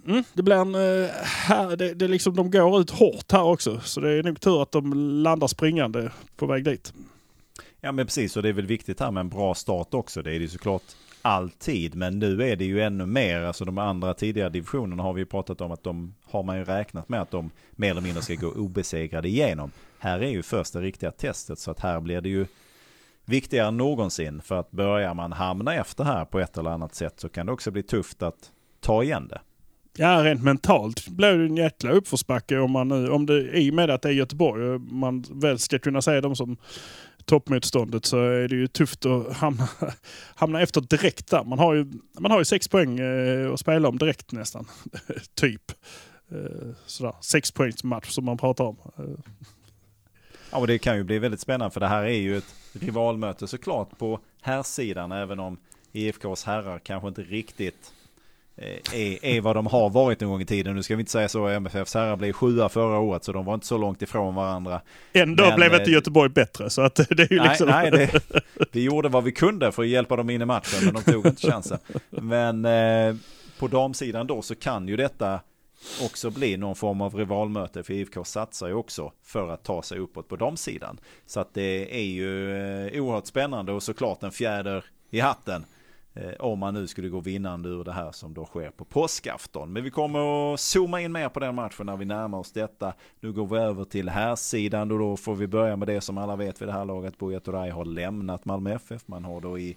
Mm, 0.06 0.24
det 0.34 0.42
blir 0.42 0.56
en... 0.56 0.74
eh, 0.74 1.10
Här, 1.22 1.76
det, 1.76 1.94
det 1.94 2.08
liksom, 2.08 2.36
de 2.36 2.50
går 2.50 2.80
ut 2.80 2.90
hårt 2.90 3.32
här 3.32 3.42
också. 3.42 3.80
Så 3.80 4.00
det 4.00 4.10
är 4.10 4.22
nog 4.22 4.40
tur 4.40 4.62
att 4.62 4.72
de 4.72 4.92
landar 5.22 5.46
springande 5.46 6.10
på 6.36 6.46
väg 6.46 6.64
dit 6.64 6.92
ja 7.80 7.92
men 7.92 8.06
precis, 8.06 8.36
och 8.36 8.42
det 8.42 8.48
är 8.48 8.52
väl 8.52 8.66
viktigt 8.66 9.00
här 9.00 9.10
med 9.10 9.20
en 9.20 9.28
bra 9.28 9.54
start 9.54 9.94
också. 9.94 10.22
Det 10.22 10.30
är 10.30 10.38
det 10.38 10.42
ju 10.42 10.48
såklart 10.48 10.82
alltid, 11.22 11.94
men 11.94 12.18
nu 12.18 12.42
är 12.42 12.56
det 12.56 12.64
ju 12.64 12.80
ännu 12.80 13.06
mer. 13.06 13.40
Alltså 13.40 13.64
de 13.64 13.78
andra 13.78 14.14
tidigare 14.14 14.48
divisionerna 14.48 15.02
har 15.02 15.12
vi 15.12 15.20
ju 15.20 15.26
pratat 15.26 15.60
om 15.60 15.72
att 15.72 15.84
de 15.84 16.14
har 16.24 16.42
man 16.42 16.58
ju 16.58 16.64
räknat 16.64 17.08
med 17.08 17.22
att 17.22 17.30
de 17.30 17.50
mer 17.70 17.90
eller 17.90 18.00
mindre 18.00 18.22
ska 18.22 18.34
gå 18.34 18.48
obesegrade 18.48 19.28
igenom. 19.28 19.70
Här 19.98 20.20
är 20.20 20.30
ju 20.30 20.42
första 20.42 20.80
riktiga 20.80 21.10
testet, 21.10 21.58
så 21.58 21.70
att 21.70 21.80
här 21.80 22.00
blir 22.00 22.20
det 22.20 22.28
ju 22.28 22.46
viktigare 23.24 23.68
än 23.68 23.76
någonsin. 23.76 24.42
För 24.42 24.60
att 24.60 24.70
börjar 24.70 25.14
man 25.14 25.32
hamna 25.32 25.74
efter 25.74 26.04
här 26.04 26.24
på 26.24 26.40
ett 26.40 26.58
eller 26.58 26.70
annat 26.70 26.94
sätt 26.94 27.20
så 27.20 27.28
kan 27.28 27.46
det 27.46 27.52
också 27.52 27.70
bli 27.70 27.82
tufft 27.82 28.22
att 28.22 28.52
ta 28.80 29.02
igen 29.02 29.28
det. 29.28 29.40
Ja, 29.96 30.24
rent 30.24 30.42
mentalt 30.42 31.08
blir 31.08 31.38
det 31.38 31.44
en 31.44 31.56
jäkla 31.56 31.90
uppförsbacke 31.90 32.58
om 32.58 32.70
man 32.70 32.88
nu, 32.88 33.10
om 33.10 33.26
det, 33.26 33.58
i 33.58 33.70
och 33.70 33.74
med 33.74 33.90
att 33.90 34.02
det 34.02 34.08
är 34.08 34.12
Göteborg 34.12 34.78
man 34.78 35.24
väl 35.30 35.58
ska 35.58 35.78
kunna 35.78 36.02
se 36.02 36.20
dem 36.20 36.36
som 36.36 36.56
toppmotståndet 37.28 38.04
så 38.04 38.18
är 38.18 38.48
det 38.48 38.56
ju 38.56 38.66
tufft 38.66 39.06
att 39.06 39.36
hamna, 39.36 39.68
hamna 40.34 40.60
efter 40.60 40.80
direkt 40.80 41.30
där. 41.30 41.44
Man 41.44 41.58
har 41.58 41.74
ju, 41.74 41.86
man 42.18 42.30
har 42.30 42.38
ju 42.38 42.44
sex 42.44 42.68
poäng 42.68 42.98
eh, 42.98 43.52
att 43.52 43.60
spela 43.60 43.88
om 43.88 43.98
direkt 43.98 44.32
nästan. 44.32 44.66
typ. 45.34 45.72
Eh, 46.30 46.68
sådär. 46.86 47.14
Sex 47.20 47.50
poängs 47.50 47.84
match 47.84 48.10
som 48.10 48.24
man 48.24 48.38
pratar 48.38 48.64
om. 48.64 48.76
Eh. 48.98 49.04
Ja, 50.50 50.58
och 50.58 50.66
det 50.66 50.78
kan 50.78 50.96
ju 50.96 51.04
bli 51.04 51.18
väldigt 51.18 51.40
spännande 51.40 51.72
för 51.72 51.80
det 51.80 51.86
här 51.88 52.02
är 52.02 52.18
ju 52.18 52.36
ett 52.36 52.54
rivalmöte 52.72 53.46
såklart 53.46 53.98
på 53.98 54.20
herrsidan 54.42 55.12
även 55.12 55.40
om 55.40 55.58
IFKs 55.92 56.44
herrar 56.44 56.78
kanske 56.78 57.08
inte 57.08 57.22
riktigt 57.22 57.92
är, 58.58 59.24
är 59.24 59.40
vad 59.40 59.56
de 59.56 59.66
har 59.66 59.90
varit 59.90 60.22
en 60.22 60.28
gång 60.28 60.40
i 60.40 60.44
tiden. 60.44 60.76
Nu 60.76 60.82
ska 60.82 60.96
vi 60.96 61.00
inte 61.00 61.12
säga 61.12 61.28
så, 61.28 61.46
MFFs 61.46 61.94
herrar 61.94 62.16
blev 62.16 62.32
sjua 62.32 62.68
förra 62.68 62.98
året 62.98 63.24
så 63.24 63.32
de 63.32 63.44
var 63.44 63.54
inte 63.54 63.66
så 63.66 63.78
långt 63.78 64.02
ifrån 64.02 64.34
varandra. 64.34 64.80
Ändå 65.12 65.44
Men, 65.44 65.56
blev 65.56 65.74
eh, 65.74 65.78
inte 65.78 65.90
Göteborg 65.90 66.30
bättre 66.30 66.70
så 66.70 66.82
att 66.82 66.94
det 67.10 67.22
är 67.22 67.32
ju 67.32 67.38
Nej, 67.38 67.48
liksom... 67.48 67.68
nej 67.68 67.90
det, 67.90 68.20
vi 68.72 68.82
gjorde 68.82 69.08
vad 69.08 69.24
vi 69.24 69.32
kunde 69.32 69.72
för 69.72 69.82
att 69.82 69.88
hjälpa 69.88 70.16
dem 70.16 70.30
in 70.30 70.42
i 70.42 70.44
matchen 70.44 70.84
men 70.84 70.94
de 70.94 71.12
tog 71.12 71.26
inte 71.26 71.50
chansen. 71.50 71.78
Men 72.10 72.64
eh, 72.64 73.16
på 73.58 73.68
damsidan 73.68 74.26
då 74.26 74.42
så 74.42 74.54
kan 74.54 74.88
ju 74.88 74.96
detta 74.96 75.40
också 76.04 76.30
bli 76.30 76.56
någon 76.56 76.76
form 76.76 77.00
av 77.00 77.14
rivalmöte 77.14 77.82
för 77.82 77.94
IFK 77.94 78.24
satsar 78.24 78.68
ju 78.68 78.74
också 78.74 79.12
för 79.24 79.48
att 79.48 79.64
ta 79.64 79.82
sig 79.82 79.98
uppåt 79.98 80.28
på 80.28 80.36
damsidan. 80.36 81.00
Så 81.26 81.40
att 81.40 81.54
det 81.54 81.96
är 82.00 82.06
ju 82.06 82.56
eh, 82.86 83.02
oerhört 83.02 83.26
spännande 83.26 83.72
och 83.72 83.82
såklart 83.82 84.22
en 84.22 84.30
fjäder 84.30 84.84
i 85.10 85.20
hatten 85.20 85.64
Eh, 85.64 85.77
Eh, 86.18 86.32
om 86.38 86.58
man 86.58 86.74
nu 86.74 86.86
skulle 86.86 87.08
gå 87.08 87.20
vinnande 87.20 87.68
ur 87.68 87.84
det 87.84 87.92
här 87.92 88.12
som 88.12 88.34
då 88.34 88.44
sker 88.44 88.70
på 88.70 88.84
påskafton. 88.84 89.72
Men 89.72 89.84
vi 89.84 89.90
kommer 89.90 90.52
att 90.54 90.60
zooma 90.60 91.00
in 91.00 91.12
mer 91.12 91.28
på 91.28 91.40
den 91.40 91.54
matchen 91.54 91.86
när 91.86 91.96
vi 91.96 92.04
närmar 92.04 92.38
oss 92.38 92.52
detta. 92.52 92.92
Nu 93.20 93.32
går 93.32 93.46
vi 93.46 93.56
över 93.56 93.84
till 93.84 94.08
här 94.08 94.36
sidan 94.36 94.92
och 94.92 94.98
då 94.98 95.16
får 95.16 95.34
vi 95.34 95.46
börja 95.46 95.76
med 95.76 95.88
det 95.88 96.00
som 96.00 96.18
alla 96.18 96.36
vet 96.36 96.62
vid 96.62 96.68
det 96.68 96.72
här 96.72 96.84
laget. 96.84 97.18
Buya 97.18 97.40
Turay 97.40 97.70
har 97.70 97.84
lämnat 97.84 98.44
Malmö 98.44 98.74
FF. 98.74 99.08
Man 99.08 99.24
har 99.24 99.40
då 99.40 99.58
i 99.58 99.76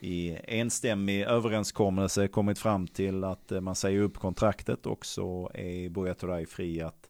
i 0.00 0.38
enstämmig 0.44 1.22
överenskommelse 1.22 2.28
kommit 2.28 2.58
fram 2.58 2.86
till 2.86 3.24
att 3.24 3.52
eh, 3.52 3.60
man 3.60 3.74
säger 3.74 4.00
upp 4.00 4.18
kontraktet 4.18 4.86
och 4.86 5.06
så 5.06 5.50
är 5.54 5.88
Buya 5.88 6.14
Turay 6.14 6.46
fri 6.46 6.80
att 6.82 7.08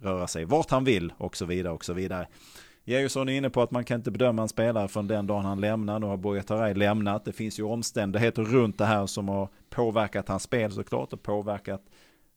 röra 0.00 0.26
sig 0.26 0.44
vart 0.44 0.70
han 0.70 0.84
vill 0.84 1.12
och 1.18 1.36
så 1.36 1.44
vidare 1.44 1.72
och 1.72 1.84
så 1.84 1.92
vidare. 1.92 2.26
Georgsson 2.90 3.28
är 3.28 3.32
inne 3.32 3.50
på 3.50 3.62
att 3.62 3.70
man 3.70 3.84
kan 3.84 3.96
inte 3.96 4.10
bedöma 4.10 4.42
en 4.42 4.48
spelare 4.48 4.88
från 4.88 5.06
den 5.06 5.26
dagen 5.26 5.44
han 5.44 5.60
lämnar. 5.60 5.98
Nu 5.98 6.06
har 6.06 6.16
Buya 6.16 6.72
lämnat. 6.74 7.24
Det 7.24 7.32
finns 7.32 7.58
ju 7.58 7.62
omständigheter 7.62 8.42
runt 8.42 8.78
det 8.78 8.84
här 8.84 9.06
som 9.06 9.28
har 9.28 9.48
påverkat 9.70 10.28
hans 10.28 10.42
spel 10.42 10.72
såklart 10.72 11.12
och 11.12 11.22
påverkat 11.22 11.82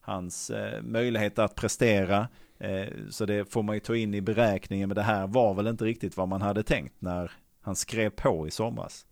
hans 0.02 0.50
eh, 0.50 0.82
möjlighet 0.82 1.40
att 1.40 1.56
prestera. 1.56 2.28
Eh, 2.60 2.88
så 3.10 3.26
det 3.26 3.54
får 3.54 3.64
man 3.64 3.76
ju 3.76 3.80
ta 3.80 3.96
in 3.96 4.14
i 4.14 4.22
beräkningen. 4.22 4.90
Men 4.90 4.96
det 4.96 5.02
här 5.02 5.28
var 5.28 5.54
väl 5.54 5.68
inte 5.68 5.86
riktigt 5.86 6.18
vad 6.18 6.28
man 6.28 6.42
hade 6.42 6.64
tänkt 6.64 6.96
när 7.00 7.32
han 7.62 7.76
skrev 7.76 8.10
på 8.10 8.48
i 8.48 8.52
somras. 8.52 9.06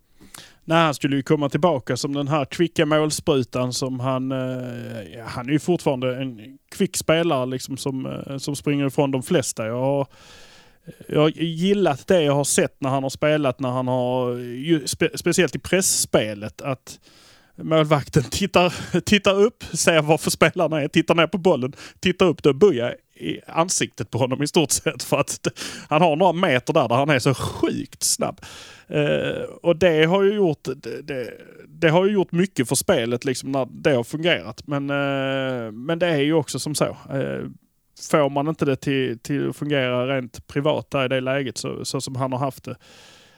Nej, 0.63 0.83
han 0.83 0.93
skulle 0.93 1.15
ju 1.15 1.23
komma 1.23 1.49
tillbaka 1.49 1.97
som 1.97 2.13
den 2.13 2.27
här 2.27 2.45
kvicka 2.45 2.85
målsprutan 2.85 3.73
som 3.73 3.99
han... 3.99 4.31
Eh, 4.31 5.25
han 5.25 5.47
är 5.47 5.51
ju 5.51 5.59
fortfarande 5.59 6.17
en 6.17 6.57
kvick 6.71 6.97
spelare 6.97 7.45
liksom 7.45 7.77
som, 7.77 8.05
eh, 8.05 8.37
som 8.37 8.55
springer 8.55 8.87
ifrån 8.87 9.11
de 9.11 9.23
flesta. 9.23 9.67
Jag 9.67 9.81
har, 9.81 10.07
jag 11.07 11.21
har 11.21 11.29
gillat 11.29 12.07
det 12.07 12.21
jag 12.21 12.33
har 12.33 12.43
sett 12.43 12.81
när 12.81 12.89
han 12.89 13.03
har 13.03 13.09
spelat, 13.09 13.59
när 13.59 13.69
han 13.69 13.87
har, 13.87 14.87
spe, 14.87 15.09
speciellt 15.17 15.55
i 15.55 15.59
pressspelet, 15.59 16.61
att 16.61 16.99
målvakten 17.55 18.23
tittar, 18.23 18.99
tittar 19.05 19.41
upp, 19.41 19.63
ser 19.73 20.01
varför 20.01 20.31
spelarna 20.31 20.81
är, 20.81 20.87
tittar 20.87 21.15
ner 21.15 21.27
på 21.27 21.37
bollen, 21.37 21.73
tittar 21.99 22.25
upp, 22.25 22.43
då 22.43 22.53
Buja 22.53 22.93
i 23.21 23.39
ansiktet 23.47 24.11
på 24.11 24.17
honom 24.17 24.43
i 24.43 24.47
stort 24.47 24.71
sett. 24.71 25.03
För 25.03 25.19
att 25.19 25.47
han 25.89 26.01
har 26.01 26.15
några 26.15 26.33
meter 26.33 26.73
där, 26.73 26.87
där 26.87 26.95
han 26.95 27.09
är 27.09 27.19
så 27.19 27.33
sjukt 27.33 28.03
snabb. 28.03 28.41
Uh, 28.93 29.43
och 29.63 29.75
det 29.75 30.05
har 30.05 30.23
ju 30.23 30.33
gjort 30.33 30.63
det, 30.63 31.01
det, 31.01 31.33
det, 31.67 31.89
har 31.89 32.05
ju 32.05 32.11
gjort 32.11 32.31
mycket 32.31 32.67
för 32.67 32.75
spelet 32.75 33.25
liksom 33.25 33.51
när 33.51 33.67
det 33.71 33.91
har 33.91 34.03
fungerat. 34.03 34.67
Men, 34.67 34.89
uh, 34.89 35.71
men 35.71 35.99
det 35.99 36.07
är 36.07 36.17
ju 36.17 36.33
också 36.33 36.59
som 36.59 36.75
så. 36.75 36.97
Uh, 37.13 37.49
får 38.11 38.29
man 38.29 38.47
inte 38.47 38.65
det 38.65 38.75
till, 38.75 39.19
till 39.19 39.49
att 39.49 39.55
fungera 39.55 40.17
rent 40.17 40.47
privat 40.47 40.91
där 40.91 41.05
i 41.05 41.07
det 41.07 41.21
läget 41.21 41.57
så, 41.57 41.85
så 41.85 42.01
som 42.01 42.15
han 42.15 42.31
har 42.31 42.39
haft 42.39 42.63
det. 42.63 42.75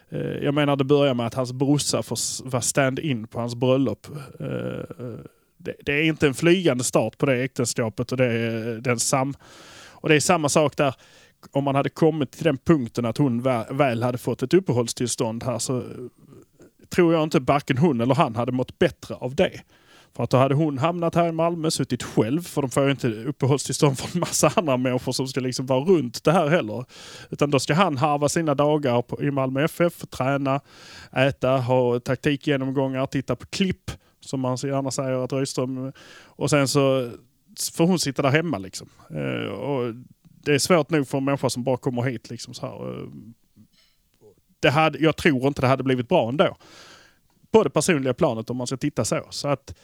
Eh, 0.10 0.44
jag 0.44 0.54
menar 0.54 0.76
det 0.76 0.84
börjar 0.84 1.14
med 1.14 1.26
att 1.26 1.34
hans 1.34 1.54
brorsa 1.54 2.04
får 2.04 2.50
vara 2.50 2.62
stand-in 2.62 3.28
på 3.28 3.40
hans 3.40 3.56
bröllop. 3.56 4.08
Eh, 4.40 4.48
eh, 4.48 5.20
det, 5.58 5.76
det, 5.86 5.94
är 5.94 6.04
inte 6.04 6.28
en 6.28 6.34
flygande 6.34 6.84
start 6.84 7.18
på 7.18 7.26
det 7.26 7.44
äktenskapet 7.44 8.12
och 8.12 8.18
det 8.18 8.26
är, 8.26 8.76
den 8.82 9.00
sam, 9.00 9.34
och 9.92 10.10
det 10.10 10.16
är 10.16 10.20
samma 10.20 10.50
sak 10.50 10.78
där 10.78 10.96
om 11.52 11.64
man 11.64 11.76
hade 11.76 11.90
kommit 11.90 12.32
till 12.32 12.44
den 12.44 12.58
punkten 12.58 13.06
att 13.06 13.18
hon 13.18 13.42
väl 13.72 14.04
hade 14.04 14.18
fått 14.18 14.44
ett 14.44 14.54
uppehållstillstånd 14.54 15.44
här 15.44 15.60
så 15.60 15.84
tror 16.90 17.14
jag 17.14 17.24
inte 17.24 17.40
varken 17.40 17.78
hon 17.78 18.02
eller 18.02 18.16
han 18.16 18.36
hade 18.36 18.52
mått 18.52 18.80
bättre 18.80 19.16
av 19.16 19.36
det. 19.36 19.62
För 20.16 20.24
att 20.24 20.30
då 20.30 20.38
hade 20.38 20.56
hon 20.56 20.78
hamnat 20.78 21.16
här 21.16 21.30
i 21.30 21.32
Malmö, 21.32 21.72
suttit 21.72 22.04
själv, 22.04 22.42
för 22.42 22.62
de 22.62 22.72
får 22.72 22.84
ju 22.84 22.92
inte 22.92 23.08
uppehållstillstånd 23.08 24.00
från 24.00 24.20
massa 24.20 24.52
andra 24.56 24.78
människor 24.78 25.12
som 25.12 25.28
ska 25.28 25.40
liksom 25.40 25.66
vara 25.66 25.80
runt 25.80 26.24
det 26.24 26.32
här 26.32 26.48
heller. 26.48 26.86
Utan 27.30 27.52
då 27.52 27.60
ska 27.60 27.74
han 27.74 27.98
harva 27.98 28.30
sina 28.30 28.56
dagar 28.56 29.02
på, 29.02 29.24
i 29.24 29.32
Malmö 29.32 29.64
FF, 29.64 29.94
träna, 30.10 30.62
äta, 31.12 31.58
ha 31.58 32.00
taktikgenomgångar, 32.00 33.06
titta 33.06 33.36
på 33.36 33.46
klipp, 33.46 33.92
som 34.20 34.40
man 34.40 34.58
så 34.58 34.68
gärna 34.68 34.92
säger 34.92 35.24
att 35.24 35.34
Rydström... 35.34 35.92
Och 36.26 36.50
sen 36.50 36.68
så 36.68 37.12
får 37.74 37.88
hon 37.88 38.00
sitta 38.00 38.22
där 38.22 38.30
hemma 38.30 38.58
liksom. 38.58 38.90
Eh, 39.10 39.52
och 39.52 39.94
det 40.24 40.54
är 40.54 40.60
svårt 40.60 40.90
nog 40.90 41.08
för 41.08 41.18
en 41.18 41.26
människa 41.26 41.50
som 41.50 41.64
bara 41.64 41.78
kommer 41.78 42.02
hit. 42.04 42.30
Liksom 42.30 42.54
så 42.54 42.66
här. 42.66 43.00
Eh, 43.00 43.08
det 44.60 44.70
hade, 44.70 45.00
jag 45.00 45.16
tror 45.16 45.48
inte 45.48 45.62
det 45.62 45.68
hade 45.68 45.84
blivit 45.84 46.10
bra 46.10 46.30
ändå. 46.30 46.58
På 47.52 47.64
det 47.64 47.70
personliga 47.70 48.14
planet 48.14 48.50
om 48.50 48.58
man 48.58 48.68
ska 48.68 48.78
titta 48.78 49.06
så. 49.06 49.28
så 49.30 49.48
att, 49.48 49.76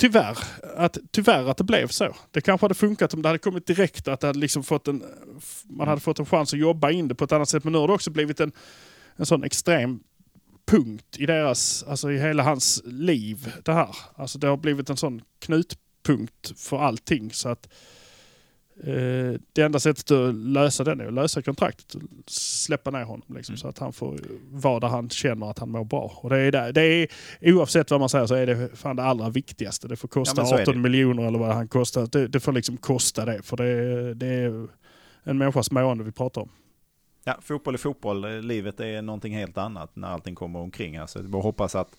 tyvärr, 0.00 0.38
att, 0.76 0.98
tyvärr 1.10 1.50
att 1.50 1.56
det 1.56 1.64
blev 1.64 1.88
så. 1.88 2.16
Det 2.30 2.40
kanske 2.40 2.64
hade 2.64 2.74
funkat 2.74 3.14
om 3.14 3.22
det 3.22 3.28
hade 3.28 3.38
kommit 3.38 3.66
direkt 3.66 4.08
att 4.08 4.22
hade 4.22 4.38
liksom 4.38 4.62
fått 4.62 4.88
en, 4.88 5.04
man 5.64 5.88
hade 5.88 6.00
fått 6.00 6.18
en 6.18 6.26
chans 6.26 6.52
att 6.52 6.58
jobba 6.58 6.90
in 6.90 7.08
det 7.08 7.14
på 7.14 7.24
ett 7.24 7.32
annat 7.32 7.48
sätt. 7.48 7.64
Men 7.64 7.72
nu 7.72 7.78
har 7.78 7.88
det 7.88 7.94
också 7.94 8.10
blivit 8.10 8.40
en, 8.40 8.52
en 9.16 9.26
sån 9.26 9.44
extrem 9.44 10.00
punkt 10.66 11.16
i 11.18 11.26
deras, 11.26 11.84
alltså 11.88 12.12
i 12.12 12.18
hela 12.18 12.42
hans 12.42 12.82
liv. 12.84 13.52
Det 13.64 13.72
här. 13.72 13.96
Alltså 14.14 14.38
det 14.38 14.46
har 14.46 14.56
blivit 14.56 14.90
en 14.90 14.96
sån 14.96 15.22
knutpunkt 15.38 16.60
för 16.60 16.78
allting. 16.78 17.32
Så 17.32 17.48
att 17.48 17.68
Eh, 18.84 19.40
det 19.52 19.62
enda 19.62 19.80
sättet 19.80 20.10
att 20.10 20.34
lösa 20.34 20.84
den 20.84 21.00
är 21.00 21.06
att 21.06 21.12
lösa 21.12 21.42
kontraktet 21.42 21.94
och 21.94 22.02
släppa 22.26 22.90
ner 22.90 23.04
honom. 23.04 23.34
Liksom, 23.36 23.52
mm. 23.52 23.58
Så 23.58 23.68
att 23.68 23.78
han 23.78 23.92
får 23.92 24.18
vara 24.50 24.80
där 24.80 24.88
han 24.88 25.10
känner 25.10 25.50
att 25.50 25.58
han 25.58 25.70
mår 25.70 25.84
bra. 25.84 26.12
Och 26.16 26.30
det 26.30 26.38
är, 26.38 26.52
där, 26.52 26.72
det 26.72 26.82
är, 26.82 27.08
oavsett 27.40 27.90
vad 27.90 28.00
man 28.00 28.08
säger 28.08 28.26
så 28.26 28.34
är 28.34 28.46
det 28.46 28.76
fan 28.76 28.96
det 28.96 29.02
allra 29.02 29.30
viktigaste. 29.30 29.88
Det 29.88 29.96
får 29.96 30.08
kosta 30.08 30.42
ja, 30.42 30.60
18 30.60 30.80
miljoner 30.80 31.26
eller 31.26 31.38
vad 31.38 31.54
han 31.54 31.68
kostar. 31.68 32.08
Det, 32.12 32.28
det, 32.28 32.40
får 32.40 32.52
liksom 32.52 32.76
kosta 32.76 33.24
det. 33.24 33.42
För 33.42 33.56
det, 33.56 34.14
det 34.14 34.26
är 34.26 34.68
en 35.22 35.38
människas 35.38 35.70
mående 35.70 36.04
vi 36.04 36.12
pratar 36.12 36.40
om. 36.40 36.48
Ja, 37.24 37.38
fotboll 37.42 37.74
är 37.74 37.78
fotboll. 37.78 38.40
Livet 38.40 38.80
är 38.80 39.02
någonting 39.02 39.34
helt 39.34 39.58
annat 39.58 39.96
när 39.96 40.08
allting 40.08 40.34
kommer 40.34 40.58
omkring. 40.58 40.96
Alltså, 40.96 41.22
bara 41.22 41.42
hoppas 41.42 41.74
att 41.74 41.96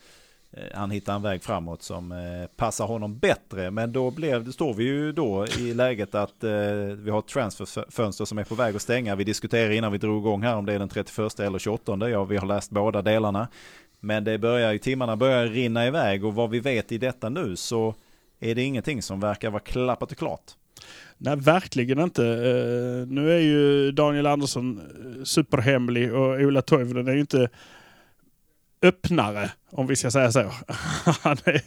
Eh, 0.53 0.63
han 0.73 0.91
hittar 0.91 1.15
en 1.15 1.21
väg 1.21 1.43
framåt 1.43 1.83
som 1.83 2.11
eh, 2.11 2.47
passar 2.55 2.85
honom 2.85 3.19
bättre. 3.19 3.71
Men 3.71 3.91
då 3.91 4.11
blev, 4.11 4.51
står 4.51 4.73
vi 4.73 4.83
ju 4.83 5.11
då 5.11 5.45
i 5.59 5.73
läget 5.73 6.15
att 6.15 6.43
eh, 6.43 6.51
vi 6.97 7.09
har 7.11 7.19
ett 7.19 7.27
transferfönster 7.27 8.25
som 8.25 8.37
är 8.37 8.43
på 8.43 8.55
väg 8.55 8.75
att 8.75 8.81
stänga. 8.81 9.15
Vi 9.15 9.23
diskuterade 9.23 9.75
innan 9.75 9.91
vi 9.91 9.97
drog 9.97 10.21
igång 10.21 10.41
här 10.41 10.55
om 10.55 10.65
det 10.65 10.73
är 10.73 10.79
den 10.79 10.89
31 10.89 11.39
eller 11.39 11.59
28. 11.59 12.09
Ja, 12.09 12.23
vi 12.23 12.37
har 12.37 12.47
läst 12.47 12.71
båda 12.71 13.01
delarna. 13.01 13.47
Men 13.99 14.23
det 14.23 14.37
börjar, 14.37 14.77
timmarna 14.77 15.15
börjar 15.15 15.47
rinna 15.47 15.87
iväg 15.87 16.25
och 16.25 16.35
vad 16.35 16.49
vi 16.49 16.59
vet 16.59 16.91
i 16.91 16.97
detta 16.97 17.29
nu 17.29 17.55
så 17.55 17.95
är 18.39 18.55
det 18.55 18.63
ingenting 18.63 19.01
som 19.01 19.19
verkar 19.19 19.49
vara 19.49 19.61
klappat 19.61 20.11
och 20.11 20.17
klart. 20.17 20.51
Nej, 21.17 21.35
verkligen 21.35 21.99
inte. 21.99 22.21
nu 23.07 23.31
är 23.31 23.39
ju 23.39 23.91
Daniel 23.91 24.25
Andersson 24.25 24.81
superhemlig 25.23 26.13
och 26.13 26.39
Ola 26.39 26.61
Toivonen 26.61 27.07
är 27.07 27.13
ju 27.13 27.19
inte 27.19 27.49
öppnare, 28.81 29.51
om 29.71 29.87
vi 29.87 29.95
ska 29.95 30.11
säga 30.11 30.31
så. 30.31 30.39
Han, 31.21 31.37
är, 31.45 31.61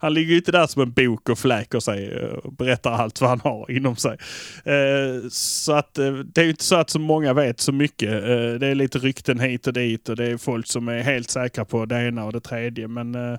han 0.00 0.14
ligger 0.14 0.30
ju 0.30 0.36
inte 0.36 0.52
där 0.52 0.66
som 0.66 0.82
en 0.82 0.92
bok 0.92 1.28
och 1.28 1.38
fläker 1.38 1.80
sig 1.80 2.26
och 2.28 2.52
berättar 2.52 2.92
allt 2.92 3.20
vad 3.20 3.30
han 3.30 3.40
har 3.40 3.70
inom 3.70 3.96
sig. 3.96 4.18
Eh, 4.64 5.28
så 5.30 5.72
att 5.72 5.98
eh, 5.98 6.12
det 6.12 6.40
är 6.40 6.44
ju 6.44 6.50
inte 6.50 6.64
så 6.64 6.76
att 6.76 6.90
så 6.90 6.98
många 6.98 7.32
vet 7.32 7.60
så 7.60 7.72
mycket. 7.72 8.12
Eh, 8.12 8.54
det 8.60 8.66
är 8.66 8.74
lite 8.74 8.98
rykten 8.98 9.40
hit 9.40 9.66
och 9.66 9.72
dit 9.72 10.08
och 10.08 10.16
det 10.16 10.26
är 10.26 10.36
folk 10.36 10.66
som 10.66 10.88
är 10.88 11.00
helt 11.00 11.30
säkra 11.30 11.64
på 11.64 11.84
det 11.86 12.08
ena 12.08 12.24
och 12.24 12.32
det 12.32 12.40
tredje. 12.40 12.88
Men 12.88 13.14
eh, 13.14 13.38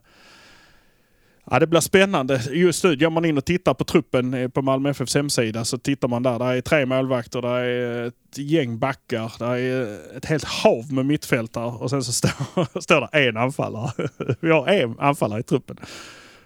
Ja, 1.52 1.60
det 1.60 1.68
blir 1.68 1.80
spännande. 1.80 2.42
Just 2.52 2.84
nu 2.84 2.96
går 2.96 3.10
man 3.10 3.26
in 3.26 3.38
och 3.38 3.46
tittar 3.46 3.74
på 3.74 3.84
truppen 3.84 4.34
eh, 4.34 4.48
på 4.48 4.62
Malmö 4.62 4.90
FFs 4.90 5.16
hemsida 5.16 5.66
så 5.66 5.78
tittar 5.78 6.08
man 6.08 6.24
där. 6.24 6.40
Där 6.40 6.54
är 6.54 6.62
tre 6.62 6.86
målvakter, 6.86 7.42
där 7.42 7.56
är 7.56 8.08
ett 8.08 8.38
gäng 8.38 8.80
backar, 8.80 9.34
där 9.40 9.56
är 9.56 10.00
ett 10.18 10.26
helt 10.26 10.44
hav 10.44 10.94
med 10.94 11.06
mittfältare 11.06 11.66
och 11.66 11.90
sen 11.90 12.04
så 12.04 12.12
står, 12.12 12.80
står 12.82 13.02
det 13.02 13.28
en 13.28 13.38
anfallare. 13.38 13.92
Vi 14.40 14.52
har 14.52 14.68
en 14.68 15.00
anfallare 15.00 15.40
i 15.40 15.44
truppen. 15.44 15.78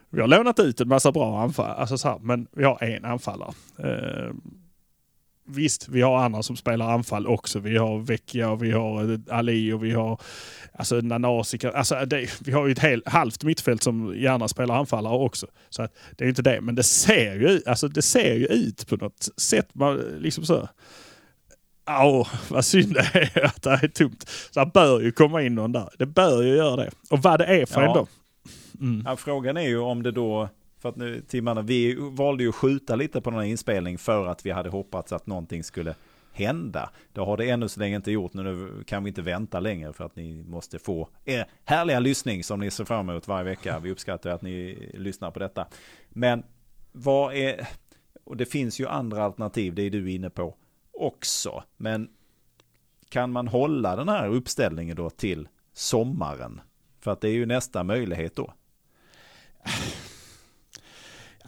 Vi 0.10 0.22
har 0.22 0.28
lånat 0.28 0.60
ut 0.60 0.82
en 0.82 0.88
massa 0.88 1.12
bra 1.12 1.42
anfallare, 1.42 1.74
alltså 1.74 1.98
så 1.98 2.08
här, 2.08 2.20
men 2.20 2.48
vi 2.52 2.64
har 2.64 2.84
en 2.84 3.06
anfallare. 3.06 3.54
Ehm, 3.84 4.42
Visst, 5.52 5.88
vi 5.90 6.02
har 6.02 6.18
andra 6.18 6.44
som 6.44 6.56
spelar 6.56 6.92
anfall 6.92 7.28
också. 7.28 7.60
Vi 7.60 7.78
har 7.78 8.00
Vecchia, 8.00 8.56
vi 8.56 8.72
har 8.72 9.20
Ali 9.30 9.72
och 9.74 9.84
vi 9.84 9.92
har 9.92 10.22
alltså 10.74 10.96
Nanasi. 10.96 11.60
Alltså 11.74 12.06
det, 12.06 12.42
vi 12.42 12.52
har 12.52 12.66
ju 12.66 12.72
ett 12.72 12.80
helt, 12.80 13.08
halvt 13.08 13.44
mittfält 13.44 13.84
som 13.84 14.16
gärna 14.18 14.48
spelar 14.48 14.76
anfallare 14.76 15.18
också. 15.18 15.48
Så 15.70 15.82
att, 15.84 15.94
det 16.12 16.24
är 16.24 16.26
ju 16.26 16.30
inte 16.30 16.42
det, 16.42 16.62
men 16.62 16.76
det 16.76 16.84
ser 16.84 17.36
ju, 17.36 17.62
alltså 17.66 17.88
det 17.88 18.02
ser 18.02 18.36
ju 18.36 18.46
ut 18.46 18.88
på 18.88 18.96
något 18.96 19.30
sätt. 19.38 19.70
Man, 19.74 19.98
liksom 19.98 20.46
så. 20.46 20.70
Åh, 21.90 22.28
vad 22.50 22.66
synd 22.66 22.94
det 22.94 23.10
är 23.14 23.46
att 23.46 23.62
det 23.62 23.70
är 23.70 23.88
tomt. 23.88 24.30
Så 24.52 24.60
det 24.60 24.72
bör 24.74 25.02
ju 25.02 25.12
komma 25.12 25.42
in 25.42 25.56
någon 25.56 25.72
där. 25.72 25.90
Det 25.98 26.06
bör 26.06 26.44
ju 26.44 26.56
göra 26.56 26.76
det. 26.76 26.90
Och 27.10 27.20
vad 27.20 27.40
det 27.40 27.46
är 27.46 27.66
för 27.66 27.82
ja. 27.82 27.88
en 27.88 27.94
då. 27.94 28.08
Mm. 28.82 29.04
Ja, 29.06 29.16
frågan 29.16 29.58
är 29.58 29.68
ju 29.68 29.80
om 29.80 30.04
det 30.04 30.12
då 30.12 30.50
för 30.80 30.90
att 30.90 30.96
nu, 30.96 31.22
timmarna, 31.22 31.62
vi 31.62 31.96
valde 31.96 32.44
ju 32.44 32.50
att 32.50 32.56
skjuta 32.56 32.96
lite 32.96 33.22
på 33.22 33.30
den 33.30 33.40
här 33.40 33.46
inspelningen 33.46 33.98
för 33.98 34.28
att 34.28 34.46
vi 34.46 34.52
hade 34.52 34.70
hoppats 34.70 35.12
att 35.12 35.28
någonting 35.28 35.64
skulle 35.64 35.96
hända. 36.32 36.90
Det 37.14 37.22
har 37.22 37.38
det 37.38 37.50
ännu 37.50 37.70
så 37.70 37.80
länge 37.80 37.96
inte 37.96 38.12
gjort. 38.12 38.34
Nu 38.34 38.84
kan 38.88 39.04
vi 39.04 39.08
inte 39.08 39.22
vänta 39.22 39.60
längre 39.60 39.94
för 39.94 40.04
att 40.04 40.16
ni 40.16 40.44
måste 40.44 40.80
få 40.80 41.10
er 41.26 41.46
härliga 41.66 42.00
lyssning 42.00 42.44
som 42.44 42.60
ni 42.60 42.72
ser 42.72 42.86
fram 42.86 43.10
emot 43.10 43.28
varje 43.28 43.44
vecka. 43.44 43.80
Vi 43.80 43.92
uppskattar 43.92 44.30
att 44.30 44.42
ni 44.42 44.90
lyssnar 44.94 45.32
på 45.32 45.40
detta. 45.40 45.68
Men 46.10 46.44
vad 46.92 47.34
är, 47.34 47.68
och 48.24 48.38
det 48.38 48.46
finns 48.46 48.80
ju 48.80 48.88
andra 48.88 49.24
alternativ, 49.24 49.76
det 49.76 49.82
är 49.84 49.90
du 49.90 50.12
inne 50.12 50.30
på 50.30 50.56
också. 50.92 51.64
Men 51.78 52.10
kan 53.10 53.32
man 53.32 53.48
hålla 53.48 53.96
den 53.96 54.10
här 54.10 54.28
uppställningen 54.28 54.96
då 54.96 55.10
till 55.10 55.48
sommaren? 55.74 56.62
För 57.00 57.12
att 57.12 57.22
det 57.22 57.30
är 57.30 57.34
ju 57.34 57.46
nästa 57.46 57.84
möjlighet 57.84 58.36
då. 58.36 58.54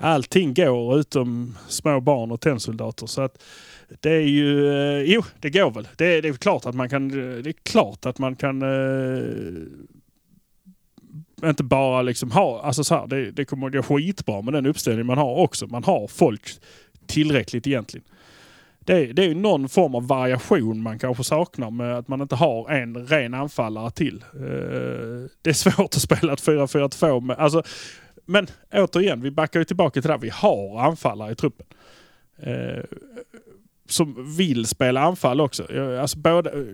Allting 0.01 0.53
går 0.53 0.99
utom 0.99 1.57
små 1.67 1.99
barn 1.99 2.31
och 2.31 2.41
tennsoldater. 2.41 3.07
Så 3.07 3.21
att 3.21 3.43
det 3.99 4.11
är 4.11 4.21
ju, 4.21 4.67
eh, 4.67 5.01
jo 5.01 5.23
det 5.39 5.49
går 5.49 5.71
väl. 5.71 5.87
Det, 5.97 6.21
det 6.21 6.27
är 6.27 6.33
klart 6.33 6.65
att 6.65 6.75
man 6.75 6.89
kan, 6.89 7.07
det 7.43 7.49
är 7.49 7.63
klart 7.63 8.05
att 8.05 8.19
man 8.19 8.35
kan 8.35 8.61
eh, 8.61 9.23
inte 11.49 11.63
bara 11.63 12.01
liksom 12.01 12.31
ha, 12.31 12.61
alltså 12.61 12.83
så 12.83 12.95
här, 12.95 13.07
det, 13.07 13.31
det 13.31 13.45
kommer 13.45 13.67
att 13.67 13.73
gå 13.73 13.83
skitbra 13.83 14.41
med 14.41 14.53
den 14.53 14.65
uppställning 14.65 15.05
man 15.05 15.17
har 15.17 15.35
också. 15.35 15.67
Man 15.67 15.83
har 15.83 16.07
folk 16.07 16.49
tillräckligt 17.05 17.67
egentligen. 17.67 18.05
Det, 18.85 19.13
det 19.13 19.23
är 19.23 19.27
ju 19.27 19.35
någon 19.35 19.69
form 19.69 19.95
av 19.95 20.07
variation 20.07 20.81
man 20.81 20.99
kanske 20.99 21.23
saknar 21.23 21.71
med 21.71 21.97
att 21.97 22.07
man 22.07 22.21
inte 22.21 22.35
har 22.35 22.69
en 22.69 23.07
ren 23.07 23.33
anfallare 23.33 23.91
till. 23.91 24.23
Eh, 24.33 24.39
det 25.41 25.49
är 25.49 25.53
svårt 25.53 25.95
att 25.95 26.01
spela 26.01 26.33
ett 26.33 26.43
4-4-2 26.43 27.21
med. 27.21 27.37
Alltså, 27.37 27.63
men 28.25 28.47
återigen, 28.73 29.21
vi 29.21 29.31
backar 29.31 29.59
ju 29.59 29.65
tillbaka 29.65 30.01
till 30.01 30.07
det 30.07 30.13
här. 30.13 30.21
Vi 30.21 30.29
har 30.29 30.79
anfallare 30.79 31.31
i 31.31 31.35
truppen. 31.35 31.67
Eh, 32.37 32.83
som 33.85 34.35
vill 34.37 34.65
spela 34.65 35.01
anfall 35.01 35.41
också. 35.41 35.73
Eh, 35.73 36.01
alltså 36.01 36.17
både, 36.17 36.49
eh, 36.49 36.65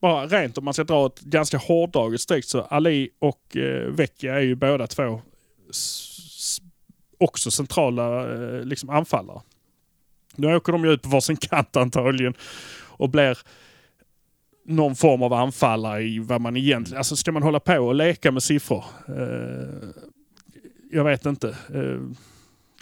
bara 0.00 0.26
rent 0.26 0.58
om 0.58 0.64
man 0.64 0.74
ska 0.74 0.84
dra 0.84 1.06
ett 1.06 1.20
ganska 1.20 1.58
hårdraget 1.58 2.20
streck 2.20 2.44
så 2.44 2.60
Ali 2.60 3.10
och 3.18 3.56
eh, 3.56 3.90
Vecchia 3.90 4.34
är 4.34 4.40
ju 4.40 4.54
båda 4.54 4.86
två 4.86 5.22
också 7.18 7.50
centrala 7.50 8.32
eh, 8.32 8.64
liksom 8.64 8.90
anfallare. 8.90 9.40
Nu 10.36 10.54
åker 10.54 10.72
de 10.72 10.84
ju 10.84 10.92
ut 10.92 11.02
på 11.02 11.08
varsin 11.08 11.36
kant 11.36 11.76
antagligen 11.76 12.34
och 12.86 13.10
blir 13.10 13.38
någon 14.64 14.96
form 14.96 15.22
av 15.22 15.32
anfallare 15.32 16.02
i 16.02 16.18
vad 16.18 16.40
man 16.40 16.56
egentligen... 16.56 16.98
Alltså 16.98 17.16
ska 17.16 17.32
man 17.32 17.42
hålla 17.42 17.60
på 17.60 17.78
och 17.78 17.94
leka 17.94 18.32
med 18.32 18.42
siffror? 18.42 18.84
Eh, 19.08 19.88
jag 20.96 21.04
vet 21.04 21.26
inte. 21.26 21.48
Eh, 21.48 22.00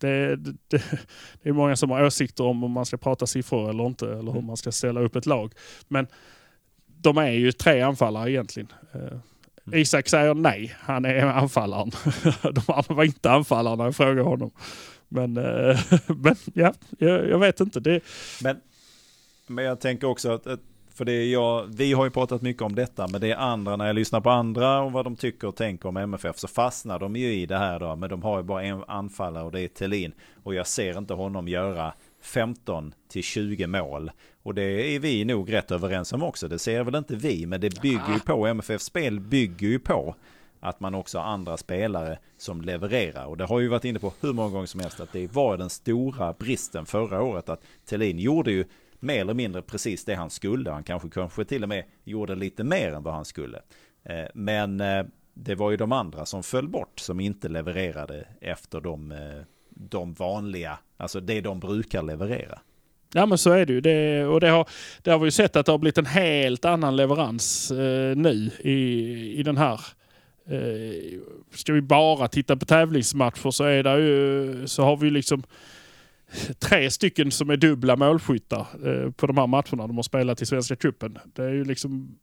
det, 0.00 0.37
det, 0.37 0.56
det, 0.68 1.49
är 1.49 1.52
många 1.52 1.76
som 1.76 1.90
har 1.90 2.04
åsikter 2.04 2.44
om 2.44 2.64
om 2.64 2.71
man 2.71 2.87
ska 2.87 2.97
prata 2.97 3.26
siffror 3.26 3.71
eller 3.71 3.87
inte, 3.87 4.12
eller 4.12 4.33
hur 4.33 4.40
man 4.40 4.56
ska 4.56 4.73
ställa 4.73 5.00
upp 5.00 5.16
ett 5.16 5.26
lag. 5.26 5.52
Men 5.88 6.06
de 6.87 7.18
är 7.18 7.30
ju 7.30 7.52
tre 7.52 7.80
anfallare 7.80 8.30
egentligen. 8.30 8.73
Eh, 8.92 9.80
Isak 9.80 10.09
säger 10.09 10.35
nej, 10.35 10.76
han 10.80 11.04
är 11.04 11.26
anfallaren. 11.26 11.90
De 12.42 12.62
andra 12.66 12.94
var 12.94 13.04
inte 13.04 13.30
anfallare 13.30 13.76
när 13.76 13.85
jag 13.85 13.97
frågade 13.97 14.23
honom. 14.23 14.50
Men, 15.09 15.37
eh, 15.37 15.80
men 16.06 16.37
ja, 16.54 16.75
jag, 16.99 17.28
jag 17.28 17.38
vet 17.38 17.61
inte. 17.61 17.80
Det, 17.80 18.00
Men, 18.42 18.61
men 19.47 19.64
jag 19.64 19.80
tänker 19.80 20.06
också 20.06 20.33
att, 20.33 20.47
att 20.47 20.61
för 20.95 21.05
det 21.05 21.13
är 21.13 21.33
jag, 21.33 21.67
vi 21.77 21.93
har 21.93 22.05
ju 22.05 22.11
pratat 22.11 22.43
mycket 22.43 22.63
om 22.63 22.75
detta, 22.75 23.09
men 23.09 23.21
det 23.21 23.31
är 23.31 23.37
andra, 23.37 23.77
när 23.77 23.87
jag 23.87 23.95
lyssnar 23.95 24.21
på 24.21 24.31
andra 24.31 24.83
och 24.83 24.93
vad 24.93 25.05
de 25.05 25.17
tycker 25.17 25.49
och 25.49 25.57
tänker 25.57 25.89
om 25.89 25.97
MFF 25.97 26.39
så 26.39 26.49
fastnar 26.49 26.99
de 26.99 27.17
ju 27.17 27.33
i 27.35 27.47
det 27.47 27.59
här 27.59 27.81
då, 27.81 27.97
men 27.97 28.09
de 28.09 28.23
har 28.23 28.39
ju 28.39 28.45
bara 28.45 28.63
en 28.63 28.85
anfallare 28.89 29.45
och 29.45 29.53
det 29.53 29.61
är 29.61 29.69
Thelin. 29.69 30.13
Och 30.43 30.55
jag 30.55 30.67
ser 30.67 30.99
inte 30.99 31.15
honom 31.15 31.49
göra 31.49 31.93
15 32.23 32.95
till 33.09 33.23
20 33.23 33.67
mål. 33.67 34.11
Och 34.43 34.55
det 34.55 34.95
är 34.95 34.99
vi 34.99 35.25
nog 35.25 35.53
rätt 35.53 35.71
överens 35.71 36.13
om 36.13 36.23
också. 36.23 36.49
Det 36.49 36.59
ser 36.59 36.85
väl 36.85 36.95
inte 36.95 37.17
vi, 37.17 37.47
men 37.47 37.61
det 37.61 37.81
bygger 37.81 38.13
ju 38.13 38.21
på, 38.21 38.47
MFF 38.47 38.81
spel 38.81 39.21
bygger 39.21 39.69
ju 39.69 39.79
på 39.79 40.15
att 40.61 40.81
man 40.81 40.95
också 40.95 41.19
har 41.19 41.25
andra 41.25 41.57
spelare 41.57 42.19
som 42.37 42.61
levererar. 42.61 43.27
Och 43.27 43.37
det 43.37 43.45
har 43.45 43.61
ju 43.61 43.69
varit 43.69 43.85
inne 43.85 43.99
på 43.99 44.13
hur 44.21 44.33
många 44.33 44.51
gånger 44.51 44.67
som 44.67 44.81
helst 44.81 45.01
att 45.01 45.13
det 45.13 45.33
var 45.33 45.57
den 45.57 45.71
stora 45.71 46.33
bristen 46.33 46.87
förra 46.87 47.23
året. 47.23 47.49
Att 47.49 47.63
Thelin 47.85 48.19
gjorde 48.19 48.51
ju 48.51 48.65
mer 49.05 49.21
eller 49.21 49.35
mindre 49.35 49.63
precis 49.63 50.05
det 50.05 50.15
han 50.15 50.31
skulle. 50.31 50.71
Han 50.71 50.85
kanske, 50.85 51.09
kanske 51.09 51.45
till 51.45 51.63
och 51.63 51.69
med 51.69 51.85
gjorde 52.05 52.35
lite 52.35 52.65
mer 52.65 52.93
än 52.93 53.03
vad 53.03 53.15
han 53.15 53.25
skulle. 53.25 53.59
Eh, 54.05 54.27
men 54.35 54.81
eh, 54.81 55.05
det 55.35 55.55
var 55.55 55.71
ju 55.71 55.77
de 55.77 55.93
andra 55.93 56.27
som 56.27 56.43
föll 56.43 56.69
bort 56.69 57.01
som 57.01 57.21
inte 57.21 57.49
levererade 57.49 58.27
efter 58.41 58.81
de, 58.81 59.13
eh, 59.13 59.43
de 59.69 60.13
vanliga, 60.13 60.79
alltså 60.97 61.21
det 61.21 61.41
de 61.41 61.61
brukar 61.61 62.03
leverera. 62.03 62.59
Ja 63.17 63.27
men 63.27 63.39
så 63.39 63.51
är 63.51 63.67
det 63.67 63.73
ju. 63.73 63.81
Det, 63.81 64.25
och 64.25 64.41
det 64.41 64.49
har, 64.49 64.69
det 65.03 65.11
har 65.11 65.19
vi 65.19 65.25
ju 65.25 65.31
sett 65.31 65.57
att 65.57 65.67
det 65.67 65.73
har 65.73 65.79
blivit 65.79 65.99
en 65.99 66.07
helt 66.07 66.64
annan 66.64 66.97
leverans 66.97 67.71
eh, 67.71 68.17
nu 68.17 68.51
i, 68.61 69.40
i 69.40 69.43
den 69.43 69.57
här. 69.57 69.81
Eh, 70.49 71.21
ska 71.55 71.73
vi 71.73 71.81
bara 71.81 72.29
titta 72.29 72.57
på 72.57 72.64
tävlingsmatcher 72.64 73.51
så, 73.51 73.64
är 73.64 73.83
det 73.83 73.99
ju, 73.99 74.67
så 74.67 74.83
har 74.83 74.97
vi 74.97 75.11
liksom 75.11 75.43
tre 76.59 76.90
stycken 76.90 77.31
som 77.31 77.51
är 77.51 77.57
dubbla 77.57 77.97
målskyttar 77.97 78.66
eh, 78.85 79.11
på 79.11 79.27
de 79.27 79.38
här 79.38 79.47
matcherna 79.47 79.87
de 79.87 79.97
har 79.97 80.03
spelat 80.03 80.42
i 80.42 80.47
Svenska 80.47 80.77
cupen. 80.77 81.18
Det 81.25 81.42
är 81.42 81.53
ju 81.53 81.64
liksom 81.64 82.18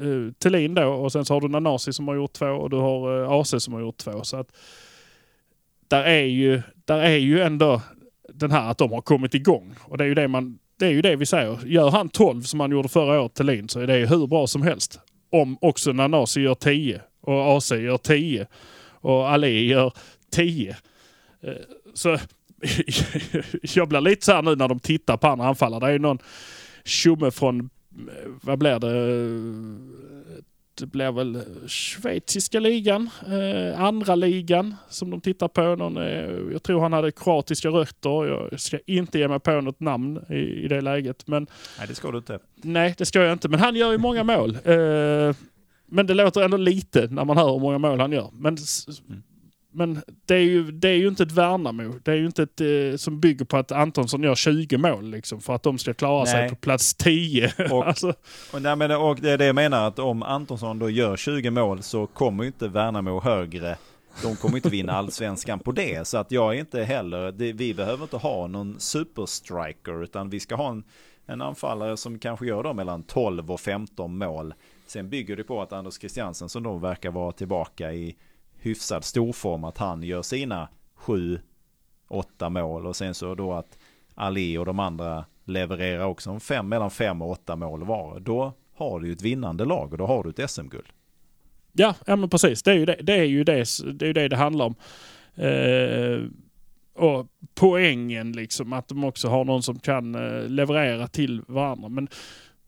eh, 0.00 0.08
eh 0.08 0.32
Thelin 0.38 0.74
då 0.74 0.86
och 0.86 1.12
sen 1.12 1.24
så 1.24 1.34
har 1.34 1.40
du 1.40 1.48
Nanasi 1.48 1.92
som 1.92 2.08
har 2.08 2.14
gjort 2.14 2.32
två 2.32 2.46
och 2.46 2.70
du 2.70 2.76
har 2.76 3.22
eh, 3.22 3.30
AC 3.30 3.54
som 3.58 3.74
har 3.74 3.80
gjort 3.80 3.96
två. 3.96 4.24
Så 4.24 4.36
att 4.36 4.56
där 5.88 6.04
är 6.04 6.24
ju, 6.24 6.62
där 6.84 6.98
är 6.98 7.16
ju 7.16 7.40
ändå 7.40 7.82
den 8.34 8.50
här 8.50 8.70
att 8.70 8.78
de 8.78 8.92
har 8.92 9.00
kommit 9.00 9.34
igång. 9.34 9.74
Och 9.80 9.98
det 9.98 10.04
är 10.04 10.08
ju 10.08 10.14
det, 10.14 10.28
man, 10.28 10.58
det, 10.78 10.86
är 10.86 10.90
ju 10.90 11.02
det 11.02 11.16
vi 11.16 11.26
säger. 11.26 11.58
Gör 11.66 11.90
han 11.90 12.08
12 12.08 12.42
som 12.42 12.60
han 12.60 12.70
gjorde 12.70 12.88
förra 12.88 13.20
året 13.20 13.34
Thelin 13.34 13.68
så 13.68 13.80
är 13.80 13.86
det 13.86 13.98
ju 13.98 14.06
hur 14.06 14.26
bra 14.26 14.46
som 14.46 14.62
helst. 14.62 15.00
Om 15.30 15.58
också 15.60 15.92
Nanasi 15.92 16.40
gör 16.40 16.54
10 16.54 17.00
och 17.20 17.56
AC 17.56 17.70
gör 17.70 17.98
10 17.98 18.46
och 19.00 19.28
Ali 19.28 19.66
gör 19.66 19.92
10. 20.30 20.76
Eh, 21.42 21.52
så 21.94 22.18
jag 23.74 23.88
blir 23.88 24.00
lite 24.00 24.24
så 24.26 24.32
här 24.32 24.42
nu 24.42 24.56
när 24.56 24.68
de 24.68 24.78
tittar 24.78 25.16
på 25.16 25.26
andra 25.26 25.46
anfallare. 25.46 25.80
Det 25.80 25.86
är 25.86 25.92
ju 25.92 25.98
någon 25.98 26.18
tjomme 26.84 27.30
från, 27.30 27.60
eh, 27.60 28.30
vad 28.42 28.58
blir 28.58 28.78
det? 28.78 30.42
Det 30.78 30.86
blir 30.86 31.12
väl 31.12 31.42
schweiziska 31.68 32.60
ligan, 32.60 33.10
eh, 33.26 33.80
andra 33.80 34.14
ligan 34.14 34.74
som 34.88 35.10
de 35.10 35.20
tittar 35.20 35.48
på. 35.48 35.76
Någon, 35.76 35.96
eh, 35.96 36.30
jag 36.52 36.62
tror 36.62 36.80
han 36.80 36.92
hade 36.92 37.12
kroatiska 37.12 37.68
rötter. 37.68 38.26
Jag 38.26 38.60
ska 38.60 38.78
inte 38.86 39.18
ge 39.18 39.28
mig 39.28 39.40
på 39.40 39.60
något 39.60 39.80
namn 39.80 40.20
i, 40.30 40.34
i 40.34 40.68
det 40.68 40.80
läget. 40.80 41.26
Men 41.26 41.46
Nej, 41.78 41.88
det 41.88 41.94
ska 41.94 42.10
du 42.10 42.18
inte. 42.18 42.38
nej, 42.56 42.94
det 42.98 43.06
ska 43.06 43.22
jag 43.22 43.32
inte. 43.32 43.48
Men 43.48 43.60
han 43.60 43.76
gör 43.76 43.92
ju 43.92 43.98
många 43.98 44.24
mål. 44.24 44.58
Eh, 44.64 45.34
men 45.86 46.06
det 46.06 46.14
låter 46.14 46.42
ändå 46.42 46.56
lite 46.56 47.08
när 47.10 47.24
man 47.24 47.36
hör 47.36 47.52
hur 47.52 47.60
många 47.60 47.78
mål 47.78 48.00
han 48.00 48.12
gör. 48.12 48.30
Men, 48.32 48.56
Mm. 49.08 49.22
Men 49.76 50.02
det, 50.26 50.34
är 50.34 50.38
ju, 50.40 50.70
det 50.70 50.88
är 50.88 50.94
ju 50.94 51.08
inte 51.08 51.22
ett 51.22 51.32
Värnamo. 51.32 51.94
Det 52.02 52.10
är 52.10 52.16
ju 52.16 52.26
inte 52.26 52.42
ett 52.42 52.60
eh, 52.60 52.96
som 52.96 53.20
bygger 53.20 53.44
på 53.44 53.56
att 53.56 53.72
Antonsson 53.72 54.22
gör 54.22 54.34
20 54.34 54.76
mål 54.78 55.10
liksom, 55.10 55.40
för 55.40 55.54
att 55.54 55.62
de 55.62 55.78
ska 55.78 55.94
klara 55.94 56.26
sig 56.26 56.40
Nej. 56.40 56.50
på 56.50 56.56
plats 56.56 56.94
10. 56.94 57.52
Och- 57.70 57.86
alltså, 57.86 58.14
Och, 58.52 58.62
nej, 58.62 58.76
men, 58.76 58.90
och 58.90 59.16
det 59.20 59.30
är 59.30 59.38
det 59.38 59.46
jag 59.46 59.54
menar 59.54 59.86
att 59.88 59.98
om 59.98 60.22
Antonsson 60.22 60.78
då 60.78 60.90
gör 60.90 61.16
20 61.16 61.50
mål 61.50 61.82
så 61.82 62.06
kommer 62.06 62.44
ju 62.44 62.46
inte 62.46 62.68
Värnamo 62.68 63.20
högre. 63.20 63.76
De 64.22 64.36
kommer 64.36 64.56
inte 64.56 64.68
vinna 64.68 64.92
allsvenskan 64.92 65.58
på 65.58 65.72
det. 65.72 66.06
Så 66.06 66.18
att 66.18 66.32
jag 66.32 66.54
är 66.54 66.58
inte 66.60 66.82
heller, 66.82 67.32
det, 67.32 67.52
vi 67.52 67.74
behöver 67.74 68.02
inte 68.02 68.16
ha 68.16 68.46
någon 68.46 68.80
superstriker 68.80 70.02
utan 70.02 70.30
vi 70.30 70.40
ska 70.40 70.54
ha 70.54 70.70
en, 70.70 70.84
en 71.26 71.42
anfallare 71.42 71.96
som 71.96 72.18
kanske 72.18 72.46
gör 72.46 72.62
då 72.62 72.72
mellan 72.72 73.02
12 73.02 73.50
och 73.50 73.60
15 73.60 74.18
mål. 74.18 74.54
Sen 74.86 75.08
bygger 75.08 75.36
det 75.36 75.44
på 75.44 75.62
att 75.62 75.72
Anders 75.72 75.98
Christiansen 75.98 76.48
som 76.48 76.62
då 76.62 76.76
verkar 76.76 77.10
vara 77.10 77.32
tillbaka 77.32 77.92
i 77.92 78.16
hyfsad 78.66 79.04
storform 79.04 79.64
att 79.64 79.78
han 79.78 80.02
gör 80.02 80.22
sina 80.22 80.68
7 80.94 81.40
8 82.08 82.50
mål 82.50 82.86
och 82.86 82.96
sen 82.96 83.14
så 83.14 83.34
då 83.34 83.52
att 83.52 83.78
Ali 84.14 84.58
och 84.58 84.66
de 84.66 84.78
andra 84.78 85.24
levererar 85.44 86.04
också 86.04 86.40
fem, 86.40 86.68
mellan 86.68 86.90
fem 86.90 87.22
och 87.22 87.30
åtta 87.30 87.56
mål 87.56 87.84
var. 87.84 88.20
Då 88.20 88.52
har 88.74 89.00
du 89.00 89.06
ju 89.06 89.12
ett 89.12 89.22
vinnande 89.22 89.64
lag 89.64 89.92
och 89.92 89.98
då 89.98 90.06
har 90.06 90.24
du 90.24 90.30
ett 90.30 90.50
SM-guld. 90.50 90.86
Ja, 91.72 91.94
ja 92.06 92.16
men 92.16 92.30
precis. 92.30 92.62
Det 92.62 92.70
är 92.70 92.74
ju 92.74 92.86
det 92.86 92.98
det, 93.02 93.12
är 93.12 93.24
ju 93.24 93.44
det, 93.44 93.64
det, 93.92 94.04
är 94.04 94.06
ju 94.06 94.12
det, 94.12 94.28
det 94.28 94.36
handlar 94.36 94.64
om. 94.64 94.74
Eh, 95.34 96.20
och 96.94 97.26
poängen 97.54 98.32
liksom, 98.32 98.72
att 98.72 98.88
de 98.88 99.04
också 99.04 99.28
har 99.28 99.44
någon 99.44 99.62
som 99.62 99.78
kan 99.78 100.14
eh, 100.14 100.48
leverera 100.48 101.06
till 101.06 101.42
varandra. 101.48 101.88
Men, 101.88 102.08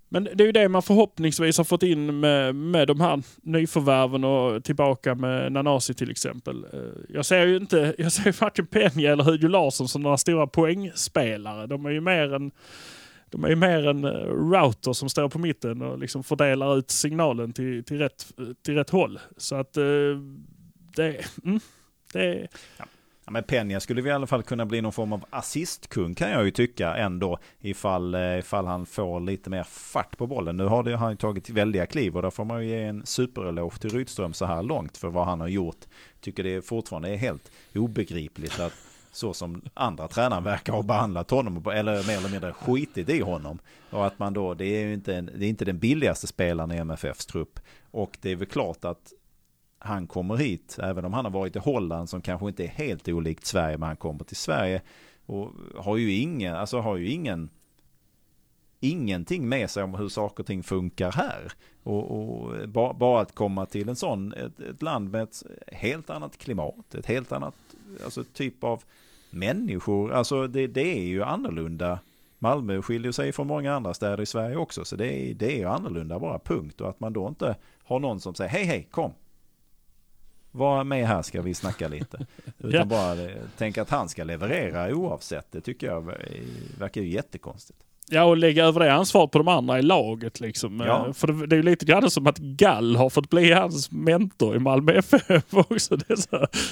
men 0.09 0.25
det 0.25 0.44
är 0.44 0.47
ju 0.47 0.53
det 0.53 0.68
man 0.68 0.83
förhoppningsvis 0.83 1.59
har 1.59 1.64
fått 1.64 1.83
in 1.83 2.21
med, 2.21 2.55
med 2.55 2.88
de 2.88 3.01
här 3.01 3.23
nyförvärven 3.42 4.25
och 4.25 4.64
tillbaka 4.64 5.14
med 5.14 5.53
Nanasi 5.53 5.94
till 5.94 6.11
exempel. 6.11 6.64
Eh, 6.73 6.81
jag 7.09 7.27
ser 7.27 7.47
ju 7.47 7.57
inte, 7.57 7.94
jag 7.99 8.12
ser 8.12 8.25
ju 8.25 8.33
varken 8.33 8.66
Penja 8.66 9.12
eller 9.12 9.25
Hugo 9.25 9.49
Larsson 9.49 9.88
som 9.88 10.03
några 10.03 10.16
stora 10.16 10.47
poängspelare. 10.47 11.66
De 11.66 11.87
är 11.87 11.90
ju 11.90 12.01
mer 12.01 12.35
en 12.35 12.51
de 13.31 13.44
är 13.44 13.49
ju 13.49 13.57
mer 13.57 13.88
en 13.88 14.05
eh, 14.05 14.11
router 14.51 14.92
som 14.92 15.09
står 15.09 15.29
på 15.29 15.38
mitten 15.38 15.83
och 15.83 15.99
liksom 15.99 16.25
fördelar 16.25 16.79
ut 16.79 16.90
signalen 16.90 17.53
till, 17.53 17.85
till, 17.85 17.99
rätt, 17.99 18.27
till 18.64 18.75
rätt 18.75 18.90
håll. 18.90 19.18
Så 19.37 19.57
att 19.57 19.77
eh, 19.77 19.85
det, 20.97 21.25
mm, 21.44 21.61
det... 22.12 22.49
Ja, 22.77 22.85
men 23.31 23.43
Peña 23.43 23.81
skulle 23.81 24.03
vi 24.03 24.11
i 24.11 24.12
alla 24.12 24.27
fall 24.27 24.43
kunna 24.43 24.67
bli 24.67 24.81
någon 24.81 24.93
form 24.93 25.12
av 25.12 25.25
assistkung 25.31 26.14
kan 26.14 26.31
jag 26.31 26.45
ju 26.45 26.51
tycka 26.51 26.95
ändå. 26.95 27.38
Ifall, 27.61 28.14
eh, 28.14 28.38
ifall 28.38 28.67
han 28.67 28.87
får 28.87 29.21
lite 29.21 29.51
mer 29.51 29.62
fart 29.62 30.19
på 30.19 30.27
bollen. 30.27 30.57
Nu 30.57 30.64
har 30.64 30.83
det, 30.83 30.97
han 30.97 31.11
ju 31.11 31.17
tagit 31.17 31.51
väldiga 31.51 31.87
kliv 31.87 32.17
och 32.17 32.23
där 32.23 32.31
får 32.31 32.45
man 32.45 32.64
ju 32.64 32.69
ge 32.69 32.83
en 32.83 33.07
supereloge 33.07 33.79
till 33.79 33.91
Rydström 33.91 34.33
så 34.33 34.45
här 34.45 34.62
långt 34.62 34.97
för 34.97 35.09
vad 35.09 35.25
han 35.25 35.41
har 35.41 35.49
gjort. 35.49 35.81
Tycker 36.21 36.43
det 36.43 36.62
fortfarande 36.62 37.09
är 37.09 37.17
helt 37.17 37.51
obegripligt 37.75 38.61
att 38.61 38.73
så 39.12 39.35
som 39.35 39.62
andra 39.75 40.09
tränaren 40.09 40.45
verkar 40.45 40.73
ha 40.73 40.83
behandlat 40.83 41.31
honom, 41.31 41.57
eller 41.57 42.07
mer 42.07 42.17
eller 42.17 42.29
mindre 42.29 42.53
skitit 42.53 43.09
i 43.09 43.21
honom. 43.21 43.59
Och 43.91 44.07
att 44.07 44.19
man 44.19 44.33
då, 44.33 44.55
det 44.55 44.64
är 44.64 44.87
ju 44.87 44.95
inte, 44.95 45.14
en, 45.14 45.31
det 45.37 45.45
är 45.45 45.49
inte 45.49 45.64
den 45.64 45.79
billigaste 45.79 46.27
spelaren 46.27 46.73
i 46.73 46.77
MFFs 46.77 47.27
trupp. 47.27 47.61
Och 47.91 48.19
det 48.21 48.31
är 48.31 48.37
väl 48.37 48.49
klart 48.49 48.85
att 48.85 49.12
han 49.79 50.07
kommer 50.07 50.37
hit, 50.37 50.79
även 50.83 51.05
om 51.05 51.12
han 51.12 51.25
har 51.25 51.33
varit 51.33 51.57
i 51.57 51.59
Holland 51.59 52.09
som 52.09 52.21
kanske 52.21 52.49
inte 52.49 52.64
är 52.64 52.69
helt 52.69 53.09
olikt 53.09 53.47
Sverige, 53.47 53.79
men 53.79 53.87
han 53.87 53.97
kommer 53.97 54.25
till 54.25 54.37
Sverige 54.37 54.83
och 55.27 55.53
har 55.77 55.97
ju 55.97 56.12
ingen, 56.12 56.55
alltså 56.55 56.79
har 56.81 56.97
ju 56.97 57.11
ingen 57.11 57.51
ingenting 58.81 59.49
med 59.49 59.71
sig 59.71 59.83
om 59.83 59.95
hur 59.95 60.09
saker 60.09 60.43
och 60.43 60.47
ting 60.47 60.62
funkar 60.62 61.12
här. 61.12 61.53
Och, 61.83 62.11
och 62.11 62.69
bara, 62.69 62.93
bara, 62.95 63.21
att 63.21 63.35
komma 63.35 63.67
till 63.67 63.88
en 63.88 63.97
sån, 63.97 64.33
ett, 64.33 64.61
ett, 64.61 64.83
land 64.83 65.11
med 65.11 65.23
ett 65.23 65.43
helt 65.67 66.11
annat 66.11 66.38
klimat, 66.38 66.95
ett 66.95 67.07
helt 67.07 67.33
annat 67.33 67.55
alltså, 68.05 68.25
typ 68.25 68.64
av 68.64 68.83
människor. 69.31 70.12
Alltså 70.12 70.47
det, 70.47 70.67
det 70.67 70.99
är 70.99 71.07
ju 71.07 71.23
annorlunda. 71.23 71.99
Malmö 72.38 72.83
skiljer 72.83 73.12
sig 73.12 73.33
från 73.33 73.47
många 73.47 73.75
andra 73.75 73.95
städer 73.95 74.21
i 74.21 74.27
Sverige 74.27 74.57
också. 74.57 74.85
Så 74.85 74.97
det 74.97 75.12
är, 75.12 75.35
det 75.35 75.62
är 75.62 75.67
annorlunda 75.67 76.19
bara, 76.19 76.38
punkt. 76.38 76.81
Och 76.81 76.88
att 76.88 77.01
man 77.01 77.12
då 77.12 77.29
inte 77.29 77.57
har 77.85 78.01
någon 78.01 78.21
som 78.21 78.35
säger 78.35 78.51
hej 78.51 78.64
hej 78.64 78.88
kom. 78.91 79.12
Var 80.50 80.84
med 80.84 81.06
här 81.06 81.22
ska 81.22 81.42
vi 81.42 81.54
snacka 81.54 81.88
lite. 81.88 82.26
Utan 82.58 82.70
ja. 82.70 82.84
bara 82.84 83.16
tänka 83.56 83.82
att 83.82 83.90
han 83.90 84.08
ska 84.08 84.24
leverera 84.24 84.94
oavsett. 84.94 85.52
Det 85.52 85.61
tycker 85.61 85.87
jag 85.87 86.14
verkar 86.78 87.00
ju 87.00 87.08
jättekonstigt. 87.08 87.88
Ja, 88.11 88.25
och 88.25 88.37
lägga 88.37 88.64
över 88.64 88.81
det 88.81 88.92
ansvaret 88.92 89.31
på 89.31 89.38
de 89.38 89.49
andra 89.49 89.79
i 89.79 89.83
laget 89.83 90.40
liksom. 90.40 90.81
Ja. 90.81 91.07
Eh, 91.07 91.12
för 91.12 91.27
det, 91.27 91.47
det 91.47 91.55
är 91.55 91.57
ju 91.57 91.62
lite 91.62 91.87
grann 91.87 92.11
som 92.11 92.27
att 92.27 92.38
Gall 92.38 92.97
har 92.97 93.11
fått 93.11 93.31
bli 93.31 93.53
hans 93.53 93.90
mentor 93.90 94.57
i 94.57 94.59
Malmö 94.59 94.92
FF 94.92 95.44
också. 95.51 95.99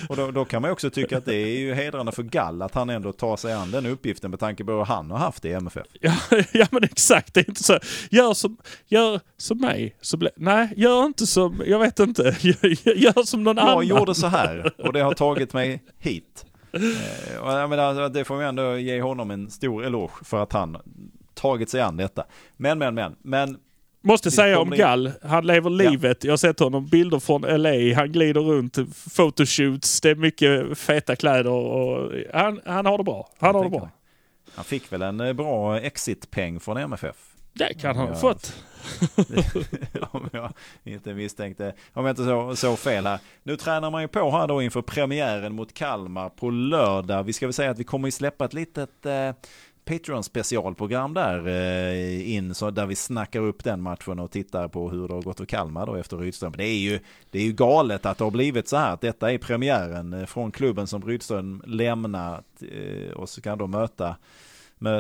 Och 0.09 0.17
då, 0.17 0.31
då, 0.31 0.45
kan 0.45 0.63
man 0.63 0.71
också 0.71 0.91
tycka 0.91 1.19
att 1.19 1.25
det 1.25 1.35
är 1.35 1.59
ju 1.59 1.75
hedrande 1.75 2.13
för 2.13 2.23
Gall 2.23 2.63
att 2.63 2.75
han 2.75 2.91
ändå 2.91 3.13
tar 3.13 3.37
sig 3.37 3.53
an 3.53 3.71
den 3.71 3.87
uppgiften 3.87 4.31
med 4.31 4.41
tanke 4.41 4.65
på 4.65 4.73
hur 4.73 4.85
han 4.85 5.11
har 5.11 5.19
haft 5.19 5.43
det 5.43 5.49
i 5.49 5.53
MFF. 5.53 5.87
Ja, 6.01 6.15
ja 6.53 6.67
men 6.71 6.85
exakt. 6.85 7.35
Det 7.35 7.41
är 7.41 7.49
inte 7.49 7.63
så. 7.63 7.79
Gör 8.11 8.35
som, 8.35 8.57
gör 8.87 9.21
som 9.37 9.59
mig. 9.59 9.97
Så 10.01 10.17
ble, 10.17 10.31
nej, 10.37 10.69
gör 10.77 11.07
inte 11.07 11.27
som, 11.27 11.63
jag 11.67 11.79
vet 11.79 11.99
inte. 11.99 12.37
Gör, 12.41 12.89
gör 12.99 13.25
som 13.25 13.45
någon 13.45 13.57
jag 13.57 13.69
annan. 13.69 13.87
Jag 13.87 13.99
gjorde 13.99 14.15
så 14.15 14.27
här 14.27 14.73
och 14.79 14.93
det 14.93 15.01
har 15.01 15.15
tagit 15.15 15.53
mig 15.53 15.83
hit. 15.99 16.47
Eh, 16.73 17.43
och 17.43 17.53
jag 17.53 17.71
menar, 17.71 18.09
det 18.09 18.25
får 18.25 18.37
vi 18.37 18.45
ändå 18.45 18.77
ge 18.77 19.01
honom 19.01 19.31
en 19.31 19.51
stor 19.51 19.85
eloge 19.85 20.25
för 20.25 20.43
att 20.43 20.53
han 20.53 20.77
tagit 21.37 21.71
sig 21.71 21.81
an 21.81 21.97
detta. 21.97 22.25
Men, 22.57 22.79
men, 22.79 22.95
men, 22.95 23.17
men 23.23 23.57
Måste 24.07 24.31
säga 24.31 24.59
om 24.59 24.71
Gall, 24.71 25.13
han 25.23 25.47
lever 25.47 25.71
livet. 25.71 26.25
Ja. 26.25 26.29
Jag 26.29 26.33
har 26.33 26.37
sett 26.37 26.61
honom 26.61 26.87
bilder 26.87 27.19
från 27.19 27.41
LA. 27.41 27.95
Han 27.97 28.13
glider 28.13 28.41
runt, 28.41 28.79
photoshoots, 29.17 30.01
det 30.01 30.11
är 30.11 30.15
mycket 30.15 30.79
feta 30.79 31.17
kläder 31.17 31.51
och 31.51 32.13
han, 32.33 32.61
han 32.67 32.87
har 32.87 32.99
det 32.99 33.05
bra. 33.05 33.31
Han 33.39 33.55
har 33.55 33.65
det 33.65 33.71
bra. 33.71 33.91
Han 34.55 34.65
fick 34.65 34.93
väl 34.93 35.03
en 35.03 35.21
eh, 35.21 35.33
bra 35.33 35.81
exitpeng 35.81 36.61
från 36.61 36.77
MFF? 36.77 37.17
Det 37.53 37.75
kan 37.75 37.97
han 37.97 38.09
ha 38.09 38.15
fått. 38.15 38.57
om 40.11 40.29
jag 40.33 40.53
inte 40.85 41.15
misstänkte, 41.15 41.75
om 41.93 42.05
jag 42.05 42.13
inte 42.13 42.25
så, 42.25 42.57
så 42.57 42.77
fel 42.77 43.07
här. 43.07 43.19
Nu 43.43 43.57
tränar 43.57 43.91
man 43.91 44.03
ju 44.03 44.09
på 44.09 44.31
här 44.31 44.47
då 44.47 44.63
inför 44.63 44.83
premiären 44.83 45.55
mot 45.55 45.75
Kalmar 45.75 46.29
på 46.29 46.51
lördag. 46.51 47.23
Vi 47.23 47.33
ska 47.33 47.47
väl 47.47 47.53
säga 47.53 47.71
att 47.71 47.79
vi 47.79 47.85
kommer 47.85 48.09
ju 48.09 48.13
släppa 48.13 48.45
ett 48.45 48.55
litet 48.55 49.07
eh, 49.07 49.33
Patreon 49.87 50.25
specialprogram 50.25 51.15
där 51.15 51.49
eh, 51.49 52.35
in 52.35 52.55
så 52.55 52.71
där 52.71 52.87
vi 52.87 52.95
snackar 52.95 53.41
upp 53.41 53.65
den 53.65 53.83
matchen 53.83 54.19
och 54.19 54.31
tittar 54.31 54.69
på 54.69 54.91
hur 54.91 55.09
det 55.09 55.15
har 55.15 55.23
gått 55.23 55.37
för 55.37 55.45
Kalmar 55.45 55.87
då 55.87 55.95
efter 55.95 56.17
Rydström. 56.17 56.53
Det 56.57 56.65
är 56.65 56.79
ju, 56.79 56.99
det 57.31 57.39
är 57.39 57.43
ju 57.43 57.53
galet 57.53 58.07
att 58.07 58.19
det 58.19 58.25
har 58.25 58.31
blivit 58.31 58.69
så 58.69 58.77
här 58.77 58.93
att 58.93 59.01
detta 59.01 59.33
är 59.33 59.39
premiären 59.39 60.13
eh, 60.13 60.27
från 60.27 60.51
klubben 60.51 60.87
som 60.87 61.03
Rydström 61.03 61.63
lämnat 61.67 62.45
eh, 62.61 63.13
och 63.13 63.29
så 63.29 63.41
kan 63.41 63.59
då 63.59 63.67
möta, 63.67 64.17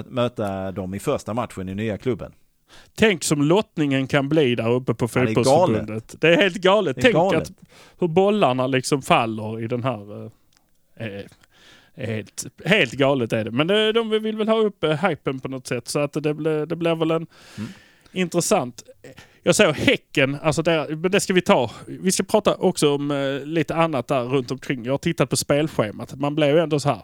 möta 0.08 0.72
dem 0.72 0.94
i 0.94 0.98
första 0.98 1.34
matchen 1.34 1.68
i 1.68 1.74
nya 1.74 1.98
klubben. 1.98 2.32
Tänk 2.94 3.24
som 3.24 3.42
lottningen 3.42 4.06
kan 4.06 4.28
bli 4.28 4.54
där 4.54 4.70
uppe 4.70 4.94
på 4.94 5.08
fotbollsförbundet. 5.08 6.08
Det, 6.08 6.28
det, 6.28 6.34
är 6.34 6.42
helt 6.42 6.56
galet. 6.56 6.96
Tänk 7.00 7.14
galet. 7.14 7.42
att 7.42 7.52
hur 7.98 8.08
bollarna 8.08 8.66
liksom 8.66 9.02
faller 9.02 9.60
i 9.60 9.66
den 9.66 9.84
här 9.84 10.30
eh, 10.96 11.24
Helt, 11.96 12.46
helt 12.64 12.92
galet 12.92 13.32
är 13.32 13.44
det. 13.44 13.50
Men 13.50 13.66
det, 13.66 13.92
de 13.92 14.10
vill 14.10 14.36
väl 14.36 14.48
ha 14.48 14.58
upp 14.58 14.84
uh, 14.84 14.90
hypen 14.90 15.40
på 15.40 15.48
något 15.48 15.66
sätt. 15.66 15.88
Så 15.88 15.98
att 15.98 16.12
det, 16.12 16.34
blir, 16.34 16.66
det 16.66 16.76
blir 16.76 16.94
väl 16.94 17.10
en 17.10 17.26
mm. 17.56 17.70
intressant. 18.12 18.82
Jag 19.42 19.56
säger 19.56 19.72
Häcken, 19.72 20.38
alltså 20.42 20.62
det, 20.62 20.94
det 20.94 21.20
ska 21.20 21.32
vi 21.32 21.40
ta. 21.40 21.70
Vi 21.86 22.12
ska 22.12 22.24
prata 22.24 22.54
också 22.54 22.94
om 22.94 23.10
uh, 23.10 23.44
lite 23.44 23.74
annat 23.74 24.08
där 24.08 24.24
runt 24.24 24.50
omkring. 24.50 24.84
Jag 24.84 24.92
har 24.92 24.98
tittat 24.98 25.30
på 25.30 25.36
spelschemat. 25.36 26.14
Man 26.14 26.34
blir 26.34 26.46
ju 26.46 26.58
ändå 26.58 26.80
så 26.80 26.88
här. 26.88 27.02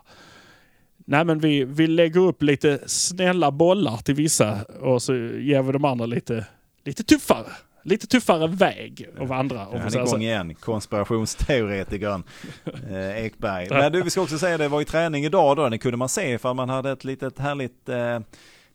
Nej 1.07 1.25
men 1.25 1.39
vi, 1.39 1.65
vi 1.65 1.87
lägger 1.87 2.21
upp 2.21 2.43
lite 2.43 2.81
snälla 2.87 3.51
bollar 3.51 3.97
till 3.97 4.15
vissa 4.15 4.63
och 4.65 5.03
så 5.03 5.15
ger 5.15 5.63
vi 5.63 5.73
de 5.73 5.85
andra 5.85 6.07
lite, 6.07 6.47
lite 6.85 7.03
tuffare 7.03 7.47
lite 7.83 8.07
tuffare 8.07 8.47
väg 8.47 9.09
att 9.19 9.29
vandra. 9.29 9.57
Ja, 9.57 9.79
han 9.79 9.87
är 9.87 10.07
igång 10.07 10.23
igen, 10.23 10.55
konspirationsteoretikern 10.55 12.25
eh, 12.91 13.25
Ekberg. 13.25 13.69
Men 13.71 13.93
du, 13.93 14.03
vi 14.03 14.11
ska 14.11 14.21
också 14.21 14.39
säga 14.39 14.59
det 14.59 14.69
var 14.69 14.81
ju 14.81 14.85
träning 14.85 15.25
idag 15.25 15.57
då, 15.57 15.69
det 15.69 15.79
kunde 15.79 15.97
man 15.97 16.09
se 16.09 16.39
för 16.39 16.55
man 16.55 16.69
hade 16.69 16.91
ett 16.91 17.05
litet 17.05 17.39
härligt 17.39 17.89
eh, 17.89 18.21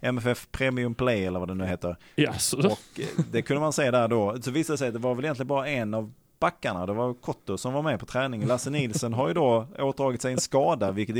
MFF 0.01 0.47
Premium 0.51 0.95
Play 0.95 1.25
eller 1.25 1.39
vad 1.39 1.47
det 1.47 1.53
nu 1.53 1.65
heter. 1.65 1.95
Yes. 2.15 2.53
Och 2.53 2.63
eh, 2.63 3.05
det 3.31 3.41
kunde 3.41 3.61
man 3.61 3.73
se 3.73 3.91
där 3.91 4.07
då. 4.07 4.37
Så 4.41 4.51
visade 4.51 4.73
det 4.73 4.77
sig 4.77 4.87
att 4.87 4.93
det 4.93 4.99
var 4.99 5.15
väl 5.15 5.25
egentligen 5.25 5.47
bara 5.47 5.67
en 5.67 5.93
av 5.93 6.13
backarna, 6.39 6.85
det 6.85 6.93
var 6.93 7.13
Kotto 7.13 7.57
som 7.57 7.73
var 7.73 7.81
med 7.81 7.99
på 7.99 8.05
träningen. 8.05 8.47
Lasse 8.47 8.69
Nilsen 8.69 9.13
har 9.13 9.27
ju 9.27 9.33
då 9.33 9.67
återdragit 9.79 10.21
sig 10.21 10.33
en 10.33 10.39
skada, 10.39 10.91
vilket 10.91 11.15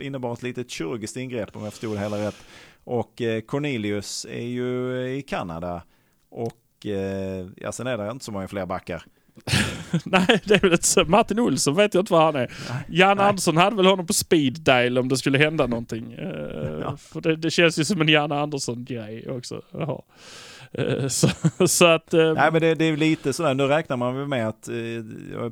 innebar 0.00 0.32
ett 0.32 0.42
litet 0.42 0.70
kirurgiskt 0.70 1.16
ingrepp 1.16 1.56
om 1.56 1.64
jag 1.64 1.72
förstod 1.72 1.96
det 1.96 2.00
hela 2.00 2.26
rätt. 2.26 2.36
Och 2.84 3.22
eh, 3.22 3.40
Cornelius 3.40 4.26
är 4.30 4.46
ju 4.46 5.06
i 5.08 5.22
Kanada. 5.22 5.82
Och 6.30 6.61
eh, 6.86 7.46
ja, 7.56 7.72
sen 7.72 7.86
är 7.86 7.98
det 7.98 8.10
inte 8.10 8.24
så 8.24 8.32
många 8.32 8.48
fler 8.48 8.66
backar. 8.66 9.04
Nej, 10.04 10.40
det 10.44 10.54
är 10.54 10.60
väl 10.60 10.72
ett, 10.72 11.08
Martin 11.08 11.38
Olsson 11.38 11.74
vet 11.74 11.94
jag 11.94 12.02
inte 12.02 12.12
var 12.12 12.24
han 12.24 12.36
är. 12.36 12.52
Jan 12.88 13.16
Nej. 13.16 13.26
Andersson 13.26 13.56
hade 13.56 13.76
väl 13.76 13.86
honom 13.86 14.06
på 14.06 14.12
speed 14.12 14.60
dial 14.60 14.98
om 14.98 15.08
det 15.08 15.16
skulle 15.16 15.38
hända 15.38 15.66
någonting. 15.66 16.18
Uh, 16.18 16.80
ja. 16.80 16.96
För 16.96 17.20
det, 17.20 17.36
det, 17.36 17.50
känns 17.50 17.78
ju 17.78 17.84
som 17.84 18.00
en 18.00 18.08
Jan 18.08 18.32
Andersson-grej 18.32 19.30
också. 19.30 19.62
Uh, 19.74 21.08
så, 21.08 21.28
så, 21.66 21.86
att... 21.86 22.12
Nej 22.12 22.52
men 22.52 22.60
det, 22.60 22.74
det, 22.74 22.84
är 22.84 22.96
lite 22.96 23.32
sådär, 23.32 23.54
nu 23.54 23.66
räknar 23.66 23.96
man 23.96 24.16
väl 24.16 24.28
med 24.28 24.48
att 24.48 24.68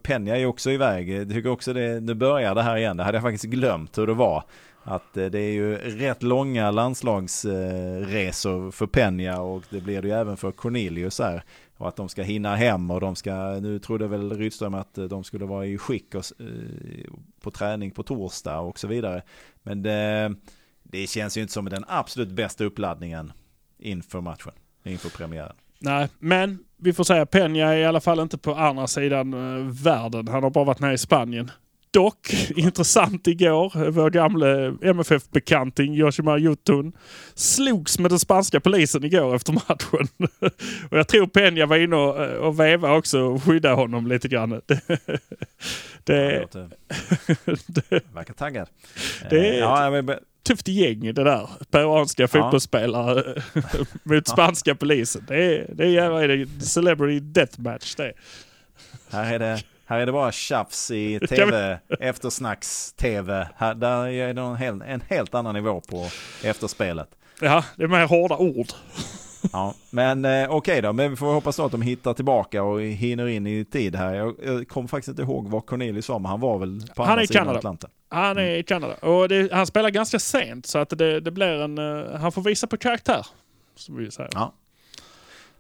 Penja 0.03 0.37
är 0.37 0.47
också 0.47 0.71
iväg. 0.71 1.11
Jag 1.11 1.29
tycker 1.29 1.51
också 1.51 1.73
det, 1.73 2.01
nu 2.01 2.15
börjar 2.15 2.55
det 2.55 2.63
här 2.63 2.77
igen. 2.77 2.97
Det 2.97 3.05
hade 3.05 3.17
jag 3.17 3.23
faktiskt 3.23 3.45
glömt 3.45 3.99
hur 3.99 4.07
det 4.07 4.15
var. 4.15 4.45
Att 4.83 5.17
eh, 5.17 5.27
det 5.27 5.39
är 5.39 5.53
ju 5.53 5.77
rätt 5.77 6.23
långa 6.23 6.71
landslagsresor 6.71 8.67
eh, 8.67 8.71
för 8.71 8.87
Penja 8.87 9.41
och 9.41 9.63
det 9.71 9.81
blir 9.81 10.03
det 10.03 10.09
ju 10.09 10.15
även 10.15 10.37
för 10.37 10.53
Cornelius 10.53 11.19
här. 11.19 11.45
Och 11.77 11.89
att 11.89 11.97
de 11.97 12.09
ska 12.09 12.23
hinna 12.23 12.57
hem 12.57 12.91
och 12.91 13.01
de 13.01 13.17
ska, 13.17 13.59
nu 13.63 13.79
trodde 13.79 14.09
väl 14.09 14.39
Rydström 14.39 14.75
att 14.75 14.99
eh, 14.99 15.05
de 15.05 15.25
skulle 15.25 15.45
vara 15.45 15.67
i 15.67 15.79
skick 15.79 16.15
och, 16.15 16.25
på 17.41 17.51
träning 17.51 17.91
på 17.91 18.03
torsdag 18.03 18.59
och 18.59 18.79
så 18.79 18.89
vidare. 18.89 19.23
Men 19.63 19.83
det, 19.83 20.35
det 20.83 21.07
känns 21.07 21.37
ju 21.37 21.41
inte 21.41 21.53
som 21.53 21.65
den 21.65 21.85
absolut 21.89 22.31
bästa 22.31 22.65
uppladdningen 22.65 23.33
inför 23.79 24.21
matchen, 24.21 24.53
inför 24.85 25.11
premiären. 25.11 25.57
Nej, 25.79 26.09
men 26.19 26.65
vi 26.77 26.93
får 26.93 27.05
säga 27.05 27.25
Peña 27.25 27.67
är 27.67 27.77
i 27.77 27.85
alla 27.85 28.01
fall 28.01 28.21
inte 28.21 28.39
på 28.39 28.55
andra 28.55 28.87
sidan 28.87 29.33
världen. 29.73 30.29
Han 30.29 30.43
har 30.43 30.51
bara 30.51 30.65
varit 30.65 30.81
nere 30.81 30.93
i 30.93 30.99
Spanien. 30.99 31.51
Dock 31.93 32.35
intressant 32.57 33.27
igår. 33.27 33.91
Vår 33.91 34.11
gamle 34.11 34.75
MFF-bekanting 34.83 35.95
Yoshimar 35.95 36.39
Jutun 36.39 36.93
slogs 37.35 37.99
med 37.99 38.11
den 38.11 38.19
spanska 38.19 38.61
polisen 38.61 39.05
igår 39.05 39.35
efter 39.35 39.53
matchen. 39.53 40.09
och 40.91 40.99
jag 40.99 41.09
tror 41.09 41.27
Peña 41.27 41.67
var 41.67 41.77
inne 41.77 41.97
och, 41.97 42.47
och 42.47 42.61
veva 42.61 42.97
också 42.97 43.21
och 43.21 43.43
skydda 43.43 43.75
honom 43.75 44.07
lite 44.07 44.29
grann. 44.29 44.51
Det, 46.05 46.47
det, 46.53 46.71
det 47.67 47.91
verkar 48.15 48.35
taggad. 48.35 48.69
Det 49.31 49.49
är 49.49 49.59
ja, 49.59 49.91
men... 49.91 50.19
tufft 50.43 50.69
gäng 50.69 51.01
det 51.01 51.25
där. 51.25 51.49
Peruanska 51.71 52.29
fotbollsspelare 52.29 53.43
mot 54.03 54.29
spanska 54.29 54.75
polisen. 54.75 55.25
Det 55.29 55.45
är, 55.45 55.67
det 55.75 55.87
är, 55.87 56.29
det 56.29 56.35
är 56.35 56.61
celebrity 56.61 57.21
deathmatch 57.21 57.95
det. 57.95 58.13
Här 59.11 59.35
är 59.35 59.39
det 59.39 59.63
här 59.91 59.99
är 59.99 60.07
det 60.07 60.13
bara 60.13 60.33
tjafs 60.33 60.91
i 60.91 61.21
tv, 61.29 61.79
eftersnacks-tv. 62.01 63.49
Där 63.59 64.09
är 64.09 64.35
det 64.35 64.41
en, 64.41 64.57
hel, 64.57 64.83
en 64.83 65.03
helt 65.09 65.35
annan 65.35 65.55
nivå 65.55 65.81
på 65.81 66.07
efterspelet. 66.45 67.09
Ja, 67.41 67.65
det 67.77 67.85
är 67.85 67.89
mer 67.89 68.07
hårda 68.07 68.37
ord. 68.37 68.67
Ja, 69.53 69.75
men 69.91 70.25
eh, 70.25 70.31
okej 70.31 70.49
okay 70.49 70.81
då, 70.81 70.93
men 70.93 71.11
vi 71.11 71.17
får 71.17 71.33
hoppas 71.33 71.61
att 71.61 71.73
de 71.73 71.83
hittar 71.83 72.15
tillbaka 72.15 72.63
och 72.63 72.81
hinner 72.81 73.29
in 73.29 73.47
i 73.47 73.65
tid 73.65 73.97
här. 73.97 74.15
Jag, 74.15 74.35
jag 74.45 74.69
kommer 74.69 74.89
faktiskt 74.89 75.09
inte 75.09 75.23
ihåg 75.23 75.49
vad 75.49 75.67
Cornelius 75.67 76.09
var, 76.09 76.19
men 76.19 76.31
han 76.31 76.41
var 76.41 76.59
väl 76.59 76.83
på 76.97 77.03
han 77.03 77.13
andra 77.13 77.27
sidan 77.27 77.43
Kanada. 77.43 77.59
Atlanten. 77.59 77.91
Han 78.09 78.39
är 78.39 78.55
i 78.55 78.63
Kanada 78.63 78.95
och 78.95 79.29
det, 79.29 79.53
han 79.53 79.67
spelar 79.67 79.91
ganska 79.91 80.19
sent 80.19 80.67
så 80.67 80.79
att 80.79 80.91
det, 80.99 81.21
det 81.21 81.31
blir 81.31 81.61
en, 81.61 81.79
uh, 81.79 82.17
han 82.17 82.33
får 82.33 82.43
visa 82.43 82.67
på 82.67 82.77
karaktär. 82.77 83.27
Som 83.75 83.97
vi 83.97 84.11
säger. 84.11 84.31
Ja, 84.35 84.53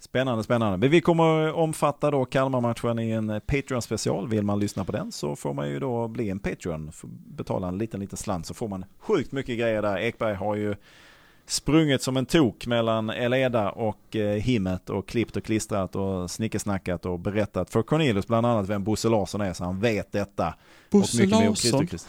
Spännande, 0.02 0.44
spännande. 0.44 0.78
Men 0.78 0.90
vi 0.90 1.00
kommer 1.00 1.52
omfatta 1.52 2.10
då 2.10 2.24
Kalmar-matchen 2.24 2.98
i 2.98 3.10
en 3.10 3.40
Patreon-special. 3.46 4.28
Vill 4.28 4.42
man 4.44 4.58
lyssna 4.58 4.84
på 4.84 4.92
den 4.92 5.12
så 5.12 5.36
får 5.36 5.54
man 5.54 5.68
ju 5.68 5.80
då 5.80 6.08
bli 6.08 6.30
en 6.30 6.38
Patreon. 6.38 6.90
Betala 7.26 7.68
en 7.68 7.78
liten, 7.78 8.00
liten 8.00 8.16
slant 8.18 8.46
så 8.46 8.54
får 8.54 8.68
man 8.68 8.84
sjukt 8.98 9.32
mycket 9.32 9.58
grejer 9.58 9.82
där. 9.82 9.98
Ekberg 9.98 10.34
har 10.34 10.54
ju 10.56 10.74
sprungit 11.46 12.02
som 12.02 12.16
en 12.16 12.26
tok 12.26 12.66
mellan 12.66 13.10
Eleda 13.10 13.70
och 13.70 14.16
eh, 14.16 14.36
Himmet 14.36 14.90
och 14.90 15.08
klippt 15.08 15.36
och 15.36 15.44
klistrat 15.44 15.96
och 15.96 16.30
snickesnackat 16.30 17.06
och 17.06 17.18
berättat 17.18 17.70
för 17.70 17.82
Cornelius 17.82 18.26
bland 18.26 18.46
annat 18.46 18.68
vem 18.68 18.84
Bosse 18.84 19.08
Larsson 19.08 19.40
är 19.40 19.52
så 19.52 19.64
han 19.64 19.80
vet 19.80 20.12
detta. 20.12 20.54
Bosse 20.90 21.16
och 21.22 21.26
mycket 21.26 21.38
mer 21.40 21.48
Larsson. 21.48 21.86
Christ- 21.86 22.08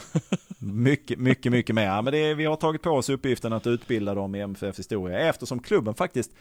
Mycket, 0.64 1.20
mycket, 1.20 1.52
mycket 1.52 1.76
mer. 1.76 2.02
Men 2.02 2.14
det 2.14 2.18
är, 2.18 2.36
vi 2.36 2.46
har 2.46 2.56
tagit 2.56 2.82
på 2.82 2.90
oss 2.90 3.10
uppgiften 3.10 3.54
att 3.54 3.68
utbilda 3.68 4.14
dem 4.16 4.36
i 4.36 4.40
MFF 4.40 4.80
historia 4.80 5.20
eftersom 5.20 5.60
klubben 5.60 5.94
faktiskt 5.94 6.32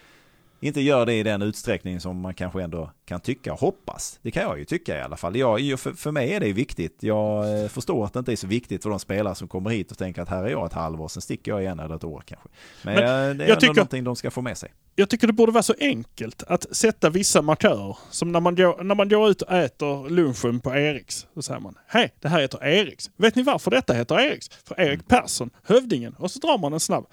inte 0.60 0.80
gör 0.80 1.06
det 1.06 1.14
i 1.14 1.22
den 1.22 1.42
utsträckning 1.42 2.00
som 2.00 2.20
man 2.20 2.34
kanske 2.34 2.62
ändå 2.62 2.90
kan 3.04 3.20
tycka 3.20 3.52
och 3.52 3.60
hoppas. 3.60 4.18
Det 4.22 4.30
kan 4.30 4.42
jag 4.42 4.58
ju 4.58 4.64
tycka 4.64 4.98
i 4.98 5.02
alla 5.02 5.16
fall. 5.16 5.36
Jag, 5.36 5.80
för, 5.80 5.92
för 5.92 6.10
mig 6.10 6.32
är 6.32 6.40
det 6.40 6.52
viktigt. 6.52 6.96
Jag 7.00 7.62
eh, 7.62 7.68
förstår 7.68 8.04
att 8.04 8.12
det 8.12 8.18
inte 8.18 8.32
är 8.32 8.36
så 8.36 8.46
viktigt 8.46 8.82
för 8.82 8.90
de 8.90 8.98
spelare 8.98 9.34
som 9.34 9.48
kommer 9.48 9.70
hit 9.70 9.90
och 9.90 9.98
tänker 9.98 10.22
att 10.22 10.28
här 10.28 10.44
är 10.44 10.48
jag 10.48 10.66
ett 10.66 10.72
halvår, 10.72 11.08
sen 11.08 11.22
sticker 11.22 11.50
jag 11.52 11.62
igen 11.62 11.80
eller 11.80 11.96
ett 11.96 12.04
år 12.04 12.22
kanske. 12.26 12.48
Men, 12.82 12.94
Men 12.94 13.04
eh, 13.04 13.08
det 13.08 13.14
är 13.16 13.30
ändå 13.30 13.44
jag 13.44 13.60
tycker- 13.60 13.74
någonting 13.74 14.04
de 14.04 14.16
ska 14.16 14.30
få 14.30 14.42
med 14.42 14.58
sig. 14.58 14.72
Jag 14.96 15.10
tycker 15.10 15.26
det 15.26 15.32
borde 15.32 15.52
vara 15.52 15.62
så 15.62 15.74
enkelt 15.80 16.42
att 16.42 16.76
sätta 16.76 17.10
vissa 17.10 17.42
markörer. 17.42 17.96
Som 18.10 18.32
när 18.32 18.40
man, 18.40 18.54
går, 18.54 18.84
när 18.84 18.94
man 18.94 19.08
går 19.08 19.30
ut 19.30 19.42
och 19.42 19.52
äter 19.52 20.08
lunchen 20.10 20.60
på 20.60 20.70
Eriks. 20.74 21.26
Då 21.34 21.42
säger 21.42 21.60
man 21.60 21.74
Hej, 21.86 22.14
det 22.20 22.28
här 22.28 22.40
heter 22.40 22.64
Eriks. 22.64 23.10
Vet 23.16 23.34
ni 23.34 23.42
varför 23.42 23.70
detta 23.70 23.92
heter 23.94 24.20
Eriks? 24.20 24.48
För 24.64 24.80
Erik 24.80 25.08
Persson, 25.08 25.50
hövdingen. 25.64 26.14
Och 26.18 26.30
så 26.30 26.38
drar 26.38 26.58
man 26.58 26.72
en 26.72 26.80
snabb. 26.80 27.06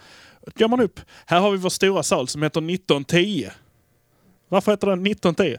Går 0.55 0.67
man 0.67 0.81
upp. 0.81 0.99
Här 1.25 1.39
har 1.39 1.51
vi 1.51 1.57
vår 1.57 1.69
stora 1.69 2.03
sal 2.03 2.27
som 2.27 2.43
heter 2.43 2.59
1910. 2.59 3.49
Varför 4.49 4.71
heter 4.71 4.87
den 4.87 5.07
1910? 5.07 5.57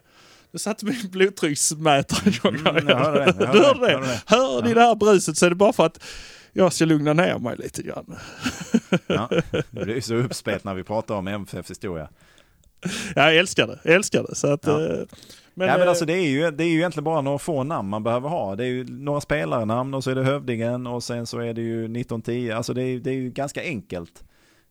Det 0.52 0.58
satt 0.58 0.82
min 0.82 1.10
blodtrycksmätare. 1.10 2.32
Mm, 2.50 2.88
jag 2.88 2.96
hörde 2.98 3.18
det, 3.24 3.34
jag 3.44 3.52
du 3.54 3.58
hörde 3.58 3.64
hörde 3.64 3.80
det, 3.80 3.86
det? 3.86 3.92
jag 3.92 3.98
hörde 3.98 4.06
det. 4.06 4.20
Hör 4.26 4.62
ni 4.62 4.74
det 4.74 4.80
här 4.80 4.94
bruset 4.94 5.36
så 5.36 5.46
är 5.46 5.50
det 5.50 5.56
bara 5.56 5.72
för 5.72 5.86
att 5.86 6.04
jag 6.52 6.72
ska 6.72 6.84
lugna 6.84 7.12
ner 7.12 7.38
mig 7.38 7.56
lite 7.56 7.82
grann. 7.82 8.16
Ja, 9.06 9.28
det 9.70 9.84
blir 9.84 10.00
så 10.00 10.14
uppspelt 10.14 10.64
när 10.64 10.74
vi 10.74 10.84
pratar 10.84 11.14
om 11.14 11.28
MFFs 11.28 11.70
historia. 11.70 12.08
Jag 13.14 13.36
älskar 13.36 13.66
det. 13.66 13.78
Jag 13.82 13.94
älskar 13.94 14.22
det. 14.28 14.34
Så 14.34 14.46
att, 14.52 14.66
Ja. 14.66 14.72
eh, 14.84 14.98
men, 15.54 15.68
ja, 15.68 15.72
men 15.72 15.82
eh, 15.82 15.88
alltså 15.88 16.04
det 16.04 16.12
är, 16.12 16.28
ju, 16.28 16.50
det 16.50 16.64
är 16.64 16.68
ju 16.68 16.76
egentligen 16.76 17.04
bara 17.04 17.20
några 17.20 17.38
få 17.38 17.62
namn 17.64 17.88
man 17.88 18.02
behöver 18.02 18.28
ha. 18.28 18.56
Det 18.56 18.64
är 18.64 18.68
ju 18.68 18.84
några 18.84 19.20
spelarnamn 19.20 19.94
och 19.94 20.04
så 20.04 20.10
är 20.10 20.14
det 20.14 20.24
hövdingen 20.24 20.86
och 20.86 21.02
sen 21.04 21.26
så 21.26 21.38
är 21.38 21.54
det 21.54 21.60
ju 21.62 21.78
1910. 21.84 22.50
Alltså 22.50 22.74
det 22.74 22.82
är, 22.82 22.98
det 22.98 23.10
är 23.10 23.14
ju 23.14 23.30
ganska 23.30 23.62
enkelt 23.62 24.24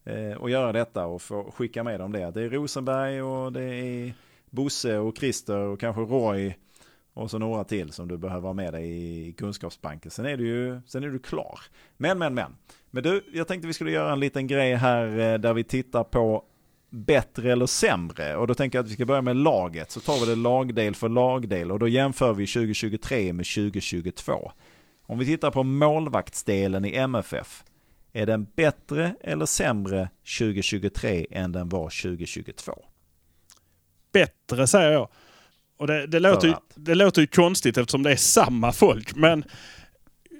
eh, 0.08 0.42
att 0.42 0.52
göra 0.52 0.72
detta 0.72 1.06
och 1.06 1.22
få 1.22 1.52
skicka 1.52 1.84
med 1.84 2.00
dem 2.00 2.12
det. 2.12 2.32
Det 2.32 2.42
är 2.42 2.50
Rosenberg 2.50 3.22
och 3.22 3.54
det 3.54 3.64
är 3.64 4.14
Bosse 4.50 4.98
och 4.98 5.18
Christer 5.18 5.58
och 5.58 5.80
kanske 5.80 6.02
Roy 6.02 6.54
och 7.14 7.32
så 7.32 7.38
några 7.38 7.64
till 7.64 7.92
som 7.92 8.08
du 8.08 8.18
behöver 8.18 8.48
ha 8.48 8.54
med 8.54 8.74
dig 8.74 8.88
i 9.28 9.34
kunskapsbanken. 9.34 10.12
Sen 10.12 10.26
är 10.26 10.38
du 10.38 10.48
ju 10.48 10.82
sen 10.88 11.04
är 11.04 11.08
du 11.08 11.20
klar. 11.20 11.60
Men, 11.98 12.18
men, 12.18 12.34
men. 12.34 12.56
Men 12.92 13.04
du, 13.04 13.24
jag 13.34 13.48
tänkte 13.48 13.68
vi 13.68 13.74
skulle 13.74 13.92
göra 13.92 14.12
en 14.12 14.20
liten 14.20 14.48
grej 14.48 14.76
här 14.76 15.20
eh, 15.20 15.40
där 15.40 15.54
vi 15.54 15.64
tittar 15.64 16.04
på 16.04 16.44
bättre 16.90 17.52
eller 17.52 17.66
sämre. 17.66 18.36
Och 18.36 18.48
då 18.48 18.54
tänker 18.54 18.78
jag 18.78 18.84
att 18.84 18.90
vi 18.90 18.94
ska 18.94 19.06
börja 19.06 19.22
med 19.22 19.36
laget. 19.36 19.92
Så 19.92 20.00
tar 20.00 20.26
vi 20.26 20.26
det 20.26 20.36
lagdel 20.36 20.96
för 20.96 21.10
lagdel 21.10 21.72
och 21.72 21.80
då 21.80 21.88
jämför 21.88 22.34
vi 22.34 22.48
2023 22.48 23.34
med 23.34 23.46
2022. 23.46 24.52
Om 25.06 25.20
vi 25.20 25.26
tittar 25.26 25.52
på 25.52 25.64
målvaktsdelen 25.64 26.86
i 26.86 26.96
MFF. 26.96 27.64
Är 28.14 28.26
den 28.26 28.48
bättre 28.56 29.16
eller 29.22 29.46
sämre 29.46 30.10
2023 30.40 31.28
än 31.32 31.52
den 31.52 31.70
var 31.70 31.90
2022? 32.04 32.86
bättre 34.12 34.68
säger 34.68 34.92
jag. 34.92 35.10
Och 35.78 35.88
det, 35.88 36.08
det, 36.08 36.20
låter 36.20 36.48
ju, 36.48 36.54
det 36.76 36.96
låter 36.96 37.22
ju 37.22 37.28
konstigt 37.28 37.78
eftersom 37.78 38.04
det 38.04 38.12
är 38.12 38.16
samma 38.16 38.72
folk. 38.72 39.16
Men 39.16 39.44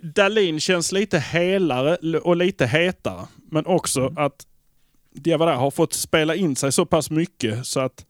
Dalin 0.02 0.60
känns 0.60 0.92
lite 0.92 1.20
helare 1.20 2.20
och 2.20 2.36
lite 2.36 2.66
hetare. 2.66 3.28
Men 3.52 3.66
också 3.66 4.02
Mm. 4.02 4.18
att 4.18 4.48
Diawara 5.12 5.56
har 5.56 5.72
fått 5.72 5.94
spela 5.94 6.36
in 6.36 6.56
sig 6.56 6.72
så 6.72 6.86
pass 6.86 7.10
mycket 7.12 7.66
så 7.66 7.80
att 7.80 8.06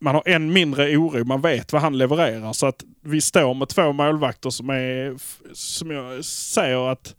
man 0.00 0.14
har 0.14 0.22
än 0.26 0.52
mindre 0.52 0.96
oro. 0.96 1.24
Man 1.24 1.40
vet 1.40 1.72
vad 1.72 1.82
han 1.82 1.98
levererar. 1.98 2.52
Så 2.52 2.66
att 2.66 2.84
vi 3.00 3.20
står 3.20 3.54
med 3.54 3.68
två 3.68 3.92
målvakter 3.92 4.50
som 4.50 4.70
är, 4.70 5.16
som 5.52 5.90
jag 5.90 6.24
säger 6.24 6.92
att 6.92 7.14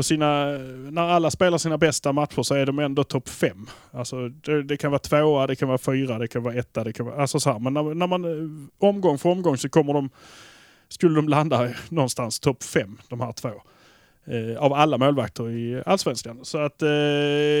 på 0.00 0.04
sina, 0.04 0.44
när 0.90 1.02
alla 1.02 1.30
spelar 1.30 1.58
sina 1.58 1.78
bästa 1.78 2.12
matcher 2.12 2.42
så 2.42 2.54
är 2.54 2.66
de 2.66 2.78
ändå 2.78 3.04
topp 3.04 3.28
fem. 3.28 3.66
Alltså 3.90 4.28
det, 4.28 4.62
det 4.62 4.76
kan 4.76 4.90
vara 4.90 4.98
tvåa, 4.98 5.46
det 5.46 5.56
kan 5.56 5.68
vara 5.68 5.78
fyra, 5.78 6.18
det 6.18 6.28
kan 6.28 6.42
vara 6.42 6.54
etta. 6.54 6.84
Det 6.84 6.92
kan 6.92 7.06
vara, 7.06 7.16
alltså 7.16 7.40
så 7.40 7.52
här. 7.52 7.58
Men 7.58 7.74
när, 7.74 7.94
när 7.94 8.06
man 8.06 8.24
eh, 8.24 8.68
omgång 8.78 9.18
för 9.18 9.28
omgång 9.28 9.56
så 9.56 9.68
kommer 9.68 9.92
de, 9.92 10.10
skulle 10.88 11.16
de 11.16 11.28
landa 11.28 11.70
någonstans 11.88 12.40
topp 12.40 12.62
fem, 12.62 12.98
de 13.08 13.20
här 13.20 13.32
två. 13.32 13.50
Eh, 14.24 14.62
av 14.62 14.72
alla 14.72 14.98
målvakter 14.98 15.50
i 15.50 15.82
Allsvenskan. 15.86 16.38
Så 16.42 16.58
att 16.58 16.82
eh, 16.82 16.88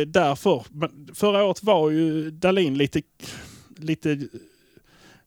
därför, 0.06 0.64
men 0.70 1.08
förra 1.14 1.44
året 1.44 1.62
var 1.62 1.90
ju 1.90 2.30
Dalin 2.30 2.74
lite, 2.74 3.02
lite 3.76 4.18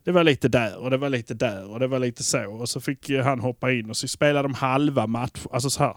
det 0.03 0.11
var 0.11 0.23
lite 0.23 0.47
där 0.47 0.77
och 0.77 0.89
det 0.89 0.97
var 0.97 1.09
lite 1.09 1.33
där 1.33 1.71
och 1.71 1.79
det 1.79 1.87
var 1.87 1.99
lite 1.99 2.23
så. 2.23 2.51
Och 2.51 2.69
så 2.69 2.81
fick 2.81 3.09
han 3.09 3.39
hoppa 3.39 3.71
in 3.71 3.89
och 3.89 3.97
så 3.97 4.07
spelade 4.07 4.47
de 4.47 4.53
halva 4.53 5.07
match. 5.07 5.45
Alltså 5.51 5.69
så 5.69 5.83
här. 5.83 5.95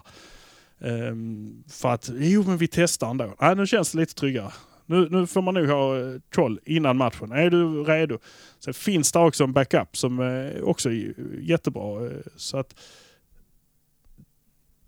Ehm, 0.79 1.63
för 1.67 1.89
att, 1.89 2.09
jo 2.13 2.43
men 2.43 2.57
vi 2.57 2.67
testar 2.67 3.09
ändå. 3.09 3.35
Nej, 3.41 3.55
nu 3.55 3.67
känns 3.67 3.91
det 3.91 3.97
lite 3.97 4.13
tryggare. 4.13 4.51
Nu, 4.85 5.09
nu 5.09 5.27
får 5.27 5.41
man 5.41 5.53
nog 5.53 5.67
ha 5.67 5.99
eh, 5.99 6.15
koll 6.31 6.59
innan 6.65 6.97
matchen. 6.97 7.31
Är 7.31 7.49
du 7.49 7.83
redo? 7.83 8.19
Sen 8.59 8.73
finns 8.73 9.11
det 9.11 9.19
också 9.19 9.43
en 9.43 9.53
backup 9.53 9.97
som 9.97 10.19
eh, 10.19 10.61
också 10.63 10.89
är 10.89 11.13
jättebra. 11.41 12.05
eh, 12.05 12.11
Så 12.35 12.57
att... 12.57 12.75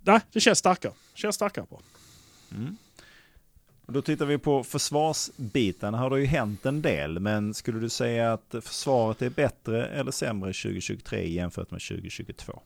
Nej, 0.01 0.19
det 0.31 0.39
känns 0.39 0.59
starkare. 0.59 0.93
Känns 1.13 1.35
starkare 1.35 1.65
på. 1.65 1.81
Mm. 2.55 2.77
Och 3.85 3.93
då 3.93 4.01
tittar 4.01 4.25
vi 4.25 4.37
på 4.37 4.63
försvarsbiten. 4.63 5.93
Här 5.93 6.01
har 6.01 6.09
det 6.09 6.19
ju 6.19 6.25
hänt 6.25 6.65
en 6.65 6.81
del. 6.81 7.19
Men 7.19 7.53
skulle 7.53 7.79
du 7.79 7.89
säga 7.89 8.33
att 8.33 8.55
försvaret 8.61 9.21
är 9.21 9.29
bättre 9.29 9.85
eller 9.87 10.11
sämre 10.11 10.53
2023 10.53 11.27
jämfört 11.29 11.71
med 11.71 11.81
2022? 11.81 12.61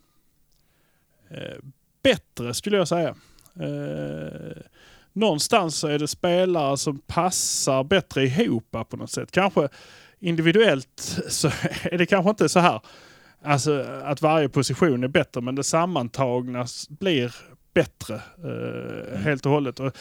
Bättre 2.03 2.53
skulle 2.53 2.77
jag 2.77 2.87
säga. 2.87 3.15
Eh, 3.59 4.61
någonstans 5.13 5.75
så 5.75 5.87
är 5.87 5.99
det 5.99 6.07
spelare 6.07 6.77
som 6.77 6.99
passar 6.99 7.83
bättre 7.83 8.23
ihop 8.23 8.75
på 8.89 8.97
något 8.97 9.11
sätt. 9.11 9.31
Kanske 9.31 9.69
individuellt 10.19 11.21
så 11.27 11.47
är 11.83 11.97
det 11.97 12.05
kanske 12.05 12.29
inte 12.29 12.49
så 12.49 12.59
här 12.59 12.81
alltså, 13.43 13.85
att 14.03 14.21
varje 14.21 14.49
position 14.49 15.03
är 15.03 15.07
bättre 15.07 15.41
men 15.41 15.55
det 15.55 15.63
sammantagna 15.63 16.65
blir 16.89 17.35
bättre 17.73 18.15
eh, 18.15 19.17
helt 19.17 19.45
och 19.45 19.51
hållet. 19.51 19.79
Och, 19.79 19.91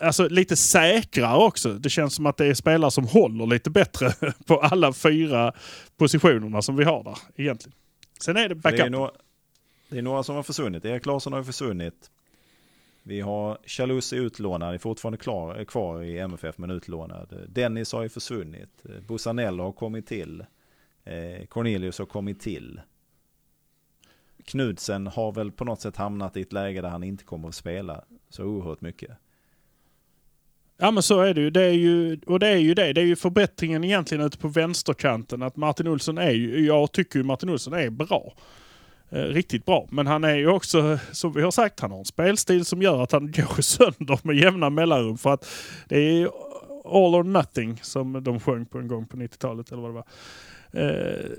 alltså, 0.00 0.28
lite 0.28 0.56
säkrare 0.56 1.36
också. 1.36 1.72
Det 1.72 1.90
känns 1.90 2.14
som 2.14 2.26
att 2.26 2.36
det 2.36 2.46
är 2.46 2.54
spelare 2.54 2.90
som 2.90 3.04
håller 3.04 3.46
lite 3.46 3.70
bättre 3.70 4.12
på 4.46 4.60
alla 4.60 4.92
fyra 4.92 5.52
positionerna 5.96 6.62
som 6.62 6.76
vi 6.76 6.84
har 6.84 7.04
där 7.04 7.18
egentligen. 7.36 7.76
Sen 8.20 8.36
är 8.36 8.48
det 8.48 8.54
backup 8.54 8.90
det 9.88 9.98
är 9.98 10.02
några 10.02 10.22
som 10.22 10.36
har 10.36 10.42
försvunnit. 10.42 10.84
Erik 10.84 11.06
Larsson 11.06 11.32
har 11.32 11.40
ju 11.40 11.44
försvunnit. 11.44 12.10
Vi 13.02 13.20
har 13.20 13.58
Chalusi 13.66 14.16
utlånad, 14.16 14.74
är 14.74 14.78
fortfarande 14.78 15.18
klar, 15.18 15.54
är 15.54 15.64
kvar 15.64 16.02
i 16.02 16.18
MFF 16.18 16.58
men 16.58 16.70
utlånad. 16.70 17.46
Dennis 17.48 17.92
har 17.92 18.02
ju 18.02 18.08
försvunnit. 18.08 18.82
Busanello 19.08 19.64
har 19.64 19.72
kommit 19.72 20.06
till. 20.06 20.44
Eh, 21.04 21.46
Cornelius 21.46 21.98
har 21.98 22.06
kommit 22.06 22.40
till. 22.40 22.80
Knudsen 24.44 25.06
har 25.06 25.32
väl 25.32 25.52
på 25.52 25.64
något 25.64 25.80
sätt 25.80 25.96
hamnat 25.96 26.36
i 26.36 26.40
ett 26.40 26.52
läge 26.52 26.80
där 26.80 26.88
han 26.88 27.02
inte 27.02 27.24
kommer 27.24 27.48
att 27.48 27.54
spela 27.54 28.04
så 28.28 28.44
oerhört 28.44 28.80
mycket. 28.80 29.10
Ja 30.76 30.90
men 30.90 31.02
så 31.02 31.20
är 31.20 31.34
det 31.34 31.40
ju. 31.40 31.50
Det 31.50 31.62
är 31.62 31.72
ju 31.72 32.20
och 32.26 32.38
det 32.38 32.48
är 32.48 32.56
ju 32.56 32.74
det. 32.74 32.92
Det 32.92 33.00
är 33.00 33.04
ju 33.04 33.16
förbättringen 33.16 33.84
egentligen 33.84 34.24
ute 34.24 34.38
på 34.38 34.48
vänsterkanten. 34.48 35.42
Att 35.42 35.56
Martin 35.56 35.88
Olsson 35.88 36.18
är 36.18 36.30
ju, 36.30 36.66
jag 36.66 36.92
tycker 36.92 37.18
ju 37.18 37.22
Martin 37.22 37.50
Olsson 37.50 37.72
är 37.72 37.90
bra. 37.90 38.34
Eh, 39.10 39.22
riktigt 39.22 39.66
bra. 39.66 39.88
Men 39.90 40.06
han 40.06 40.24
är 40.24 40.34
ju 40.34 40.48
också, 40.48 40.98
som 41.12 41.32
vi 41.32 41.42
har 41.42 41.50
sagt, 41.50 41.80
han 41.80 41.90
har 41.90 41.98
en 41.98 42.04
spelstil 42.04 42.64
som 42.64 42.82
gör 42.82 43.02
att 43.02 43.12
han 43.12 43.26
går 43.32 43.62
sönder 43.62 44.18
med 44.22 44.36
jämna 44.36 44.70
mellanrum. 44.70 45.18
För 45.18 45.34
att 45.34 45.48
det 45.88 45.98
är 45.98 46.24
all 46.84 47.14
or 47.14 47.24
nothing 47.24 47.80
som 47.82 48.24
de 48.24 48.40
sjöng 48.40 48.66
på 48.66 48.78
en 48.78 48.88
gång 48.88 49.06
på 49.06 49.16
90-talet 49.16 49.72
eller 49.72 49.82
vad 49.82 49.90
det 49.90 49.94
var. 49.94 50.06
Eh, 50.82 51.30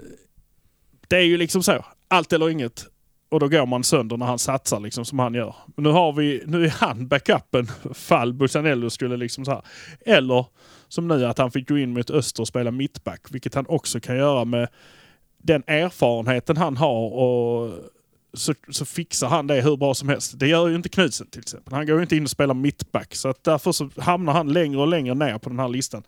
det 1.07 1.15
är 1.15 1.21
ju 1.21 1.37
liksom 1.37 1.63
så. 1.63 1.85
Allt 2.07 2.33
eller 2.33 2.49
inget. 2.49 2.87
Och 3.29 3.39
då 3.39 3.47
går 3.47 3.65
man 3.65 3.83
sönder 3.83 4.17
när 4.17 4.25
han 4.25 4.39
satsar 4.39 4.79
liksom 4.79 5.05
som 5.05 5.19
han 5.19 5.33
gör. 5.33 5.55
Men 5.75 5.83
nu 5.83 5.89
har 5.89 6.13
vi, 6.13 6.43
nu 6.45 6.65
är 6.65 6.69
han 6.69 7.07
backupen 7.07 7.67
fall 7.93 8.33
Busanello 8.33 8.89
skulle 8.89 9.17
liksom 9.17 9.45
så 9.45 9.51
här. 9.51 9.61
Eller 10.05 10.45
som 10.87 11.07
nu 11.07 11.25
att 11.25 11.37
han 11.37 11.51
fick 11.51 11.69
gå 11.69 11.77
in 11.77 11.93
mot 11.93 12.09
öster 12.09 12.41
och 12.43 12.47
spela 12.47 12.71
mittback. 12.71 13.21
Vilket 13.29 13.55
han 13.55 13.65
också 13.67 13.99
kan 13.99 14.17
göra 14.17 14.45
med 14.45 14.67
den 15.47 15.63
erfarenheten 15.67 16.57
han 16.57 16.77
har 16.77 17.13
och 17.13 17.71
så, 18.33 18.53
så 18.69 18.85
fixar 18.85 19.27
han 19.27 19.47
det 19.47 19.61
hur 19.61 19.77
bra 19.77 19.93
som 19.93 20.09
helst. 20.09 20.39
Det 20.39 20.47
gör 20.47 20.67
ju 20.67 20.75
inte 20.75 20.89
Knudsen 20.89 21.27
till 21.27 21.39
exempel. 21.41 21.73
Han 21.73 21.87
går 21.87 21.95
ju 21.95 22.01
inte 22.01 22.15
in 22.15 22.23
och 22.23 22.29
spelar 22.29 22.53
mittback. 22.53 23.15
Så 23.15 23.29
att 23.29 23.43
därför 23.43 23.71
så 23.71 23.89
hamnar 23.97 24.33
han 24.33 24.53
längre 24.53 24.79
och 24.79 24.87
längre 24.87 25.15
ner 25.15 25.37
på 25.37 25.49
den 25.49 25.59
här 25.59 25.69
listan. 25.69 26.03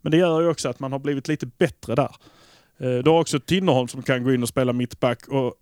Men 0.00 0.12
det 0.12 0.18
gör 0.18 0.40
ju 0.40 0.48
också 0.48 0.68
att 0.68 0.80
man 0.80 0.92
har 0.92 0.98
blivit 0.98 1.28
lite 1.28 1.46
bättre 1.46 1.94
där. 1.94 2.14
Eh, 2.78 2.98
du 2.98 3.10
har 3.10 3.20
också 3.20 3.40
Tinnerholm 3.40 3.88
som 3.88 4.02
kan 4.02 4.24
gå 4.24 4.32
in 4.32 4.42
och 4.42 4.48
spela 4.48 4.72
mittback. 4.72 5.28
Och 5.28 5.54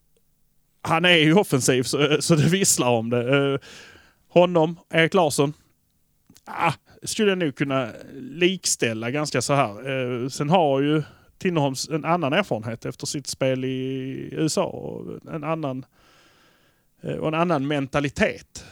han 0.83 1.04
är 1.04 1.16
ju 1.16 1.35
offensiv 1.35 1.83
så, 1.83 2.16
så 2.20 2.35
det 2.35 2.48
visslar 2.48 2.90
om 2.90 3.11
det. 3.11 3.37
Eh, 3.37 3.59
honom, 4.28 4.76
Erik 4.90 5.14
Larsson. 5.14 5.52
Ah, 6.44 6.72
skulle 7.02 7.28
jag 7.28 7.38
nog 7.38 7.54
kunna 7.54 7.88
likställa 8.14 9.11
ganska 9.11 9.42
så 9.42 9.54
här. 9.54 9.90
Eh, 9.90 10.28
sen 10.28 10.50
har 10.50 10.80
ju 10.80 11.02
Tinnerholms 11.40 11.88
en 11.88 12.05
annan 12.05 12.33
erfarenhet 12.33 12.87
efter 12.87 13.07
sitt 13.07 13.26
spel 13.26 13.64
i 13.64 14.29
USA 14.33 14.64
och 14.64 15.33
en 15.35 15.44
annan, 15.44 15.85
eh, 17.00 17.14
och 17.14 17.29
en 17.29 17.35
annan 17.35 17.66
mentalitet. 17.66 18.64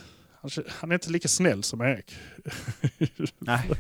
Han, 0.81 0.91
är 0.91 0.95
inte 0.95 1.11
lika 1.11 1.29
snäll 1.29 1.63
som 1.63 1.81
Erik. 1.81 2.17
Nej. 3.39 3.71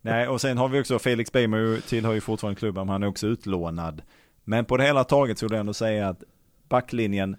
Nej, 0.00 0.28
och 0.28 0.40
sen 0.40 0.58
har 0.58 0.68
vi 0.68 0.80
också 0.80 0.98
Felix 0.98 1.32
Beimer 1.32 1.80
tillhör 1.88 2.12
ju 2.12 2.20
fortfarande 2.20 2.58
klubben, 2.58 2.86
men 2.86 2.92
han 2.92 3.02
är 3.02 3.06
också 3.06 3.26
utlånad. 3.26 4.02
Men 4.44 4.64
på 4.64 4.76
det 4.76 4.84
hela 4.84 5.04
taget 5.04 5.38
skulle 5.38 5.54
jag 5.54 5.60
ändå 5.60 5.74
säga 5.74 6.08
att 6.08 6.22
backlinjen 6.68 7.36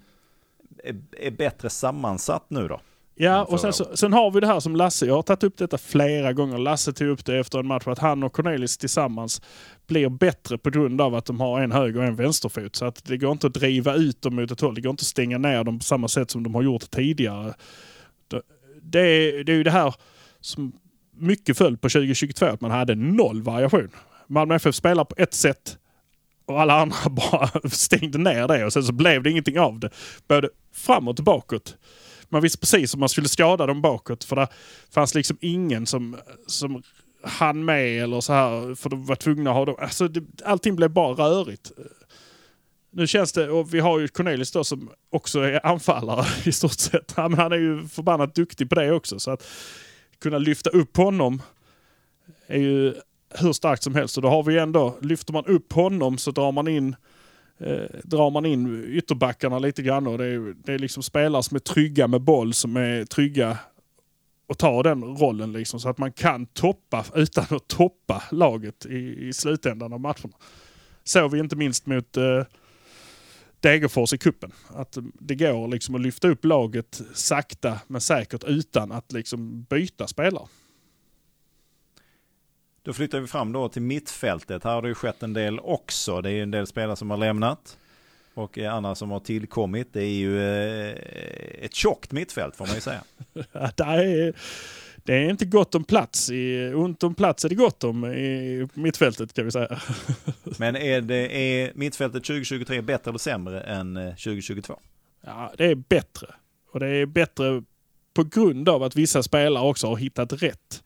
är, 0.84 1.02
är 1.18 1.32
bättre 1.32 1.70
sammansatt 1.70 2.46
nu 2.50 2.68
då. 2.68 2.82
Ja, 3.18 3.44
och 3.44 3.60
sen, 3.60 3.74
så, 3.74 3.98
sen 3.98 4.14
har 4.14 4.32
vi 4.32 4.40
det 4.40 4.48
här 4.48 4.60
som 4.60 4.76
Lasse, 4.76 5.06
jag 5.06 5.16
har 5.16 5.22
tagit 5.22 5.44
upp 5.44 5.58
detta 5.58 5.78
flera 5.78 6.34
gånger. 6.34 6.58
Lasse 6.58 6.94
tog 6.94 7.08
upp 7.08 7.26
det 7.26 7.38
efter 7.38 7.60
en 7.60 7.68
match, 7.68 7.88
att 7.88 8.00
han 8.00 8.24
och 8.24 8.34
Cornelis 8.34 8.78
tillsammans 8.78 9.42
blir 9.88 10.10
bättre 10.10 10.58
på 10.58 10.70
grund 10.70 11.02
av 11.02 11.16
att 11.16 11.26
de 11.26 11.40
har 11.40 11.62
en 11.62 11.72
höger 11.72 12.00
och 12.00 12.06
en 12.06 12.16
vänsterfot. 12.16 12.76
Så 12.76 12.86
att 12.86 13.06
det 13.06 13.18
går 13.18 13.32
inte 13.32 13.48
att 13.48 13.54
driva 13.54 13.94
ut 13.94 14.22
dem 14.22 14.36
mot 14.36 14.52
ett 14.52 14.62
håll. 14.62 14.76
Det 14.76 14.82
går 14.82 14.90
inte 14.90 15.02
att 15.02 15.08
stänga 15.08 15.38
ner 15.38 15.64
dem 15.64 15.80
på 15.80 15.86
samma 15.86 16.08
sätt 16.08 16.32
som 16.32 16.44
de 16.44 16.56
har 16.56 16.62
gjort 16.62 16.92
tidigare. 16.92 17.54
Det, 18.28 18.42
det, 18.82 19.00
är, 19.00 19.44
det 19.44 19.52
är 19.52 19.58
ju 19.58 19.64
det 19.64 19.72
här 19.72 19.96
som 20.42 20.72
mycket 21.18 21.58
föll 21.58 21.78
på 21.78 21.90
2022, 21.90 22.46
att 22.46 22.62
man 22.62 22.72
hade 22.72 22.96
noll 22.96 23.42
variation. 23.42 23.90
Malmö 24.28 24.56
FF 24.56 24.76
spelar 24.76 25.06
på 25.06 25.16
ett 25.18 25.34
sätt 25.34 25.78
och 26.46 26.62
alla 26.62 26.82
andra 26.82 27.10
bara 27.10 27.70
stängde 27.70 28.18
ner 28.18 28.48
det 28.48 28.66
och 28.66 28.74
sen 28.74 28.84
så 28.84 28.94
blev 28.94 29.24
det 29.24 29.30
ingenting 29.30 29.60
av 29.60 29.80
det. 29.80 29.90
Både 30.28 30.50
framåt 30.74 31.20
och 31.20 31.26
bakåt. 31.26 31.78
Man 32.30 32.42
visste 32.42 32.58
precis 32.58 32.94
hur 32.94 33.00
man 33.00 33.10
skulle 33.10 33.28
skada 33.28 33.66
dem 33.66 33.82
bakåt 33.82 34.24
för 34.24 34.36
det 34.36 34.48
fanns 34.92 35.16
liksom 35.16 35.38
ingen 35.42 35.86
som, 35.86 36.18
som 36.48 36.84
hann 37.24 37.66
med 37.66 38.04
eller 38.04 38.22
så 38.22 38.34
här 38.34 38.76
för 38.76 38.90
de 38.90 39.06
var 39.06 39.16
tvungna 39.16 39.50
att 39.50 39.56
ha 39.56 39.66
dem. 39.66 39.76
Alltså 39.80 40.08
det, 40.08 40.24
allting 40.46 40.76
blev 40.76 40.90
bara 40.90 41.14
rörigt. 41.14 41.72
Nu 42.92 43.08
känns 43.08 43.32
det, 43.32 43.50
och 43.50 43.74
vi 43.74 43.80
har 43.80 44.00
ju 44.00 44.08
Cornelis 44.08 44.52
då 44.52 44.64
som 44.64 44.90
också 45.10 45.40
är 45.40 45.66
anfallare 45.66 46.26
i 46.46 46.52
stort 46.52 46.80
sett. 46.80 47.14
Han 47.16 47.34
är 47.34 47.58
ju 47.58 47.88
förbannat 47.88 48.36
duktig 48.36 48.70
på 48.70 48.76
det 48.76 48.92
också. 48.92 49.20
Så 49.20 49.32
att 49.32 49.48
kunna 50.20 50.38
lyfta 50.38 50.70
upp 50.70 50.98
honom 50.98 51.42
är 52.48 52.60
ju 52.60 52.94
hur 53.30 53.54
starkt 53.54 53.84
som 53.84 53.96
helst. 53.96 54.18
Och 54.18 54.24
då 54.24 54.30
har 54.30 54.44
vi 54.44 54.58
ändå, 54.58 54.98
lyfter 55.02 55.34
man 55.34 55.46
upp 55.46 55.74
honom 55.74 56.18
så 56.18 56.32
drar 56.32 56.52
man 56.52 56.68
in 56.68 56.96
eh, 57.60 58.00
drar 58.04 58.30
man 58.30 58.46
in 58.46 58.84
ytterbackarna 58.88 59.60
lite 59.60 59.82
grann. 59.82 60.08
Och 60.08 60.18
det, 60.18 60.26
är, 60.26 60.56
det 60.64 60.74
är 60.74 60.80
liksom 60.80 61.04
spelare 61.04 61.44
som 61.44 61.56
är 61.56 61.60
trygga 61.60 62.08
med 62.08 62.22
boll, 62.22 62.54
som 62.54 62.78
är 62.78 63.06
trygga 63.06 63.58
och 64.48 64.58
ta 64.58 64.84
den 64.84 65.04
rollen 65.04 65.52
liksom, 65.52 65.80
så 65.80 65.90
att 65.90 65.98
man 65.98 66.12
kan 66.12 66.46
toppa 66.46 67.06
utan 67.16 67.46
att 67.50 67.68
toppa 67.68 68.24
laget 68.32 68.86
i, 68.86 69.28
i 69.28 69.34
slutändan 69.34 69.94
av 69.94 70.00
matcherna. 70.00 70.34
Såg 71.04 71.32
vi 71.32 71.40
inte 71.40 71.56
minst 71.56 71.86
mot 71.86 72.18
eh, 72.18 72.44
Degerfors 73.60 74.14
i 74.14 74.18
kuppen. 74.18 74.52
Att 74.68 74.98
det 75.14 75.36
går 75.36 75.68
liksom 75.68 75.96
att 75.96 76.02
lyfta 76.02 76.28
upp 76.28 76.46
laget 76.46 77.02
sakta 77.14 77.80
men 77.88 78.02
säkert 78.02 78.44
utan 78.44 78.92
att 78.92 79.12
liksom 79.12 79.64
byta 79.64 80.08
spelare. 80.08 80.48
Då 82.86 82.94
flyttar 82.94 83.20
vi 83.20 83.28
fram 83.28 83.52
då 83.52 83.70
till 83.70 83.82
mittfältet. 83.82 84.64
Här 84.64 84.74
har 84.74 84.82
det 84.82 84.88
ju 84.88 84.96
skett 84.96 85.24
en 85.24 85.34
del 85.34 85.60
också. 85.60 86.22
Det 86.22 86.30
är 86.30 86.34
ju 86.34 86.44
en 86.44 86.52
del 86.52 86.68
spelare 86.68 86.96
som 86.96 87.10
har 87.10 87.18
lämnat. 87.18 87.78
Och 88.34 88.58
andra 88.58 88.96
som 88.96 89.12
har 89.12 89.20
tillkommit. 89.20 89.88
Det 89.94 90.02
är 90.02 90.14
ju 90.14 90.42
eh, 90.42 90.96
ett 91.62 91.74
tjockt 91.74 92.12
mittfält 92.12 92.56
får 92.56 92.66
man 92.66 92.76
ju 92.76 92.82
säga. 92.82 93.04
Det, 95.04 95.14
är, 95.14 95.30
inte 95.30 95.46
gott 95.46 95.76
om 95.76 95.84
plats. 95.84 96.30
I, 96.30 96.74
ont 96.76 97.04
om 97.04 97.16
plats 97.16 97.46
är 97.46 97.50
det 97.50 97.56
gott 97.56 97.84
om 97.84 98.06
i 98.06 98.68
mittfältet 98.74 99.34
kan 99.34 99.46
vi 99.46 99.52
säga. 99.52 99.80
Men 100.60 100.76
är, 100.76 101.02
det, 101.02 101.38
är 101.38 101.72
mittfältet 101.76 102.24
2023 102.24 102.82
bättre 102.82 103.12
eller 103.12 103.20
sämre 103.20 103.62
än 103.62 103.98
eh, 103.98 104.10
2022? 104.10 104.80
Ja, 105.22 105.54
det 105.58 105.66
är 105.66 105.76
bättre. 105.76 106.28
Och 106.72 106.80
det 106.80 106.88
är 106.88 107.06
bättre 107.06 107.64
på 108.14 108.24
grund 108.24 108.70
av 108.70 108.84
att 108.84 108.96
vissa 108.96 109.24
spelare 109.24 109.64
också 109.64 109.88
har 109.88 109.98
hittat 109.98 110.34
rätt. 110.34 110.84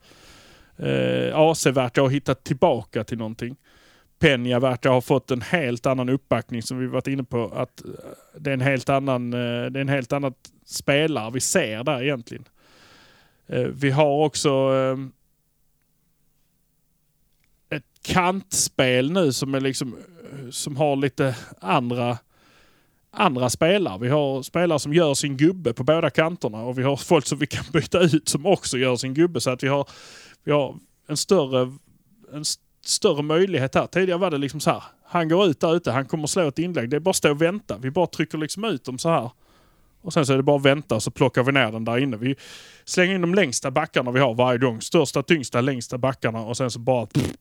Eh, 0.79 1.35
AC 1.35 1.65
verkar 1.65 2.01
ha 2.01 2.09
hittat 2.09 2.43
tillbaka 2.43 3.03
till 3.03 3.17
någonting. 3.17 3.55
Penja 4.19 4.59
verkar 4.59 4.89
ha 4.89 5.01
fått 5.01 5.31
en 5.31 5.41
helt 5.41 5.85
annan 5.85 6.09
uppbackning 6.09 6.61
som 6.63 6.79
vi 6.79 6.87
varit 6.87 7.07
inne 7.07 7.23
på. 7.23 7.51
Att 7.55 7.85
eh, 7.85 7.91
det 8.37 8.49
är 8.49 8.53
en 8.53 8.61
helt 8.61 8.89
annan, 8.89 9.33
eh, 9.33 9.65
det 9.71 9.79
är 9.79 9.81
en 9.81 9.89
helt 9.89 10.13
annan 10.13 10.33
spelare 10.65 11.31
vi 11.31 11.39
ser 11.39 11.83
där 11.83 12.03
egentligen. 12.03 12.45
Eh, 13.47 13.61
vi 13.61 13.91
har 13.91 14.25
också 14.25 14.49
eh, 14.49 14.97
ett 17.77 17.85
kantspel 18.01 19.11
nu 19.11 19.33
som 19.33 19.55
är 19.55 19.59
liksom 19.59 19.97
eh, 19.97 20.49
som 20.49 20.77
har 20.77 20.95
lite 20.95 21.35
andra 21.59 22.17
andra 23.11 23.49
spelare. 23.49 23.99
Vi 23.99 24.09
har 24.09 24.41
spelare 24.41 24.79
som 24.79 24.93
gör 24.93 25.13
sin 25.13 25.37
gubbe 25.37 25.73
på 25.73 25.83
båda 25.83 26.09
kanterna 26.09 26.61
och 26.63 26.79
vi 26.79 26.83
har 26.83 26.95
folk 26.95 27.25
som 27.25 27.37
vi 27.37 27.47
kan 27.47 27.63
byta 27.73 27.99
ut 27.99 28.29
som 28.29 28.45
också 28.45 28.77
gör 28.77 28.95
sin 28.95 29.13
gubbe. 29.13 29.41
Så 29.41 29.49
att 29.49 29.63
vi 29.63 29.67
har, 29.67 29.87
vi 30.43 30.51
har 30.51 30.75
en 31.07 31.17
större, 31.17 31.61
en 32.33 32.41
st- 32.41 32.63
större 32.85 33.21
möjlighet 33.21 33.75
här. 33.75 33.87
Tidigare 33.87 34.19
var 34.19 34.31
det 34.31 34.37
liksom 34.37 34.59
så 34.59 34.69
här. 34.69 34.83
Han 35.05 35.29
går 35.29 35.47
ut 35.47 35.59
där 35.59 35.75
ute, 35.75 35.91
han 35.91 36.05
kommer 36.05 36.27
slå 36.27 36.47
ett 36.47 36.59
inlägg. 36.59 36.89
Det 36.89 36.95
är 36.95 36.99
bara 36.99 37.09
att 37.09 37.15
stå 37.15 37.31
och 37.31 37.41
vänta. 37.41 37.77
Vi 37.77 37.91
bara 37.91 38.07
trycker 38.07 38.37
liksom 38.37 38.63
ut 38.63 38.83
dem 38.83 38.97
så 38.99 39.09
här. 39.09 39.31
Och 40.01 40.13
sen 40.13 40.25
så 40.25 40.33
är 40.33 40.37
det 40.37 40.43
bara 40.43 40.55
att 40.57 40.65
vänta 40.65 40.95
och 40.95 41.03
så 41.03 41.11
plockar 41.11 41.43
vi 41.43 41.51
ner 41.51 41.71
den 41.71 41.85
där 41.85 41.97
inne. 41.97 42.17
Vi 42.17 42.35
slänger 42.85 43.15
in 43.15 43.21
de 43.21 43.35
längsta 43.35 43.71
backarna 43.71 44.11
vi 44.11 44.19
har 44.19 44.33
varje 44.33 44.57
gång. 44.59 44.81
Största, 44.81 45.23
tyngsta, 45.23 45.61
längsta 45.61 45.97
backarna 45.97 46.39
och 46.41 46.57
sen 46.57 46.71
så 46.71 46.79
bara 46.79 47.05
pff, 47.05 47.33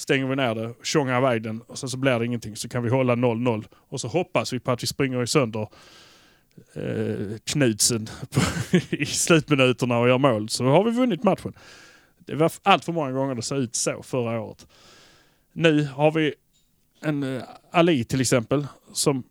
stänger 0.00 0.26
vi 0.26 0.36
ner 0.36 0.54
det, 0.54 0.74
tjongar 0.82 1.18
iväg 1.18 1.42
den 1.42 1.60
och 1.60 1.78
sen 1.78 1.88
så 1.88 1.96
blir 1.96 2.18
det 2.18 2.26
ingenting. 2.26 2.56
Så 2.56 2.68
kan 2.68 2.82
vi 2.82 2.90
hålla 2.90 3.14
0-0 3.14 3.64
och 3.72 4.00
så 4.00 4.08
hoppas 4.08 4.52
vi 4.52 4.60
på 4.60 4.70
att 4.70 4.82
vi 4.82 4.86
springer 4.86 5.26
sönder 5.26 5.68
eh, 6.74 7.38
Knudsen 7.44 8.08
i 8.90 9.06
slutminuterna 9.06 9.98
och 9.98 10.08
gör 10.08 10.18
mål. 10.18 10.48
Så 10.48 10.64
har 10.64 10.84
vi 10.84 10.90
vunnit 10.90 11.22
matchen. 11.22 11.52
Det 12.18 12.34
var 12.34 12.52
allt 12.62 12.84
för 12.84 12.92
många 12.92 13.12
gånger 13.12 13.34
det 13.34 13.42
såg 13.42 13.58
ut 13.58 13.74
så 13.74 14.02
förra 14.02 14.40
året. 14.40 14.66
Nu 15.52 15.84
har 15.84 16.10
vi 16.12 16.34
en 17.00 17.36
eh, 17.36 17.42
Ali 17.70 18.04
till 18.04 18.20
exempel 18.20 18.66
som 18.92 19.22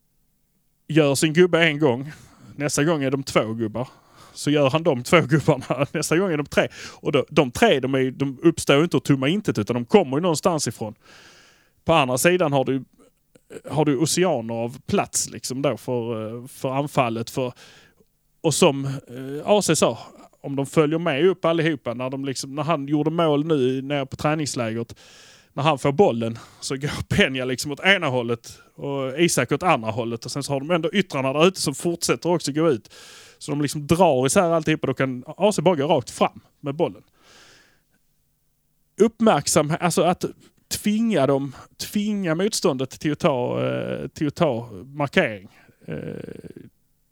gör 0.88 1.16
sin 1.16 1.34
gubbe 1.34 1.64
en 1.64 1.80
gång. 1.80 2.12
Nästa 2.56 2.84
gång 2.84 3.04
är 3.04 3.12
de 3.12 3.24
två 3.24 3.54
gubbar. 3.54 3.88
Så 4.34 4.52
gör 4.52 4.70
han 4.70 4.84
de 4.84 5.04
två 5.04 5.22
gubbarna. 5.22 5.88
Nästa 5.92 6.18
gång 6.18 6.32
är 6.32 6.38
de 6.38 6.46
tre. 6.46 6.68
Och 6.94 7.12
då, 7.12 7.26
de 7.30 7.52
tre 7.52 7.80
de, 7.80 7.96
är, 7.96 8.12
de 8.12 8.40
uppstår 8.44 8.78
ju 8.78 8.84
inte 8.84 8.98
ur 8.98 9.02
tomma 9.02 9.28
intet 9.28 9.58
utan 9.58 9.74
de 9.74 9.86
kommer 9.86 10.18
ju 10.18 10.22
någonstans 10.22 10.68
ifrån. 10.68 10.96
På 11.86 11.94
andra 11.94 12.18
sidan 12.18 12.54
har 12.54 12.66
du, 12.66 12.84
har 13.70 13.86
du 13.86 13.98
oceaner 13.98 14.54
av 14.54 14.78
plats 14.88 15.30
liksom 15.30 15.62
då 15.62 15.78
för, 15.78 16.28
eh, 16.36 16.48
för 16.48 16.70
anfallet. 16.70 17.30
För, 17.30 17.54
och 18.42 18.54
som 18.54 18.86
eh, 18.86 18.92
AC 19.46 19.80
sa, 19.80 19.98
om 20.42 20.56
de 20.56 20.66
följer 20.66 21.00
med 21.00 21.26
upp 21.26 21.46
allihopa 21.46 21.94
när, 21.94 22.10
de 22.10 22.26
liksom, 22.26 22.56
när 22.56 22.64
han 22.64 22.88
gjorde 22.88 23.10
mål 23.10 23.46
nu 23.46 23.82
nere 23.82 24.06
på 24.06 24.16
träningslägret. 24.16 24.96
När 25.54 25.64
han 25.64 25.80
får 25.80 25.92
bollen 25.92 26.40
så 26.60 26.76
går 26.76 26.88
Peña 27.16 27.46
liksom 27.46 27.72
åt 27.72 27.80
ena 27.80 28.08
hållet 28.08 28.60
och 28.76 29.20
Isak 29.20 29.52
åt 29.52 29.64
andra 29.64 29.92
hållet. 29.92 30.26
Och 30.26 30.32
sen 30.32 30.44
så 30.44 30.54
har 30.54 30.60
de 30.60 30.72
ändå 30.72 30.90
yttrarna 30.94 31.34
där 31.34 31.48
ute 31.48 31.62
som 31.62 31.76
fortsätter 31.76 32.30
också 32.30 32.52
gå 32.52 32.70
ut. 32.70 32.94
Så 33.40 33.52
de 33.52 33.62
liksom 33.62 33.88
drar 33.88 34.26
isär 34.26 34.52
alltihopa. 34.52 34.88
Då 34.88 34.94
kan 34.94 35.24
AC 35.28 35.60
bara 35.60 35.76
gå 35.76 35.88
rakt 35.88 36.10
fram 36.10 36.40
med 36.60 36.76
bollen. 36.76 37.04
Uppmärksamhet, 39.02 39.82
alltså 39.82 40.02
att 40.02 40.26
tvinga 40.68 41.28
dem, 41.28 41.56
tvinga 41.78 42.36
motståndet 42.36 42.90
till 42.90 43.12
att 43.12 43.20
ta, 43.20 43.68
eh, 43.68 44.08
till 44.08 44.28
att 44.28 44.36
ta 44.36 44.70
markering. 44.86 45.50
Eh, 45.88 45.96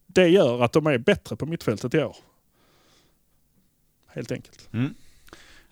det 0.07 0.27
gör 0.27 0.63
att 0.63 0.73
de 0.73 0.87
är 0.87 0.97
bättre 0.97 1.35
på 1.35 1.45
mittfältet 1.45 1.93
i 1.93 2.03
år. 2.03 2.15
Helt 4.07 4.31
enkelt. 4.31 4.69
Mm. 4.73 4.93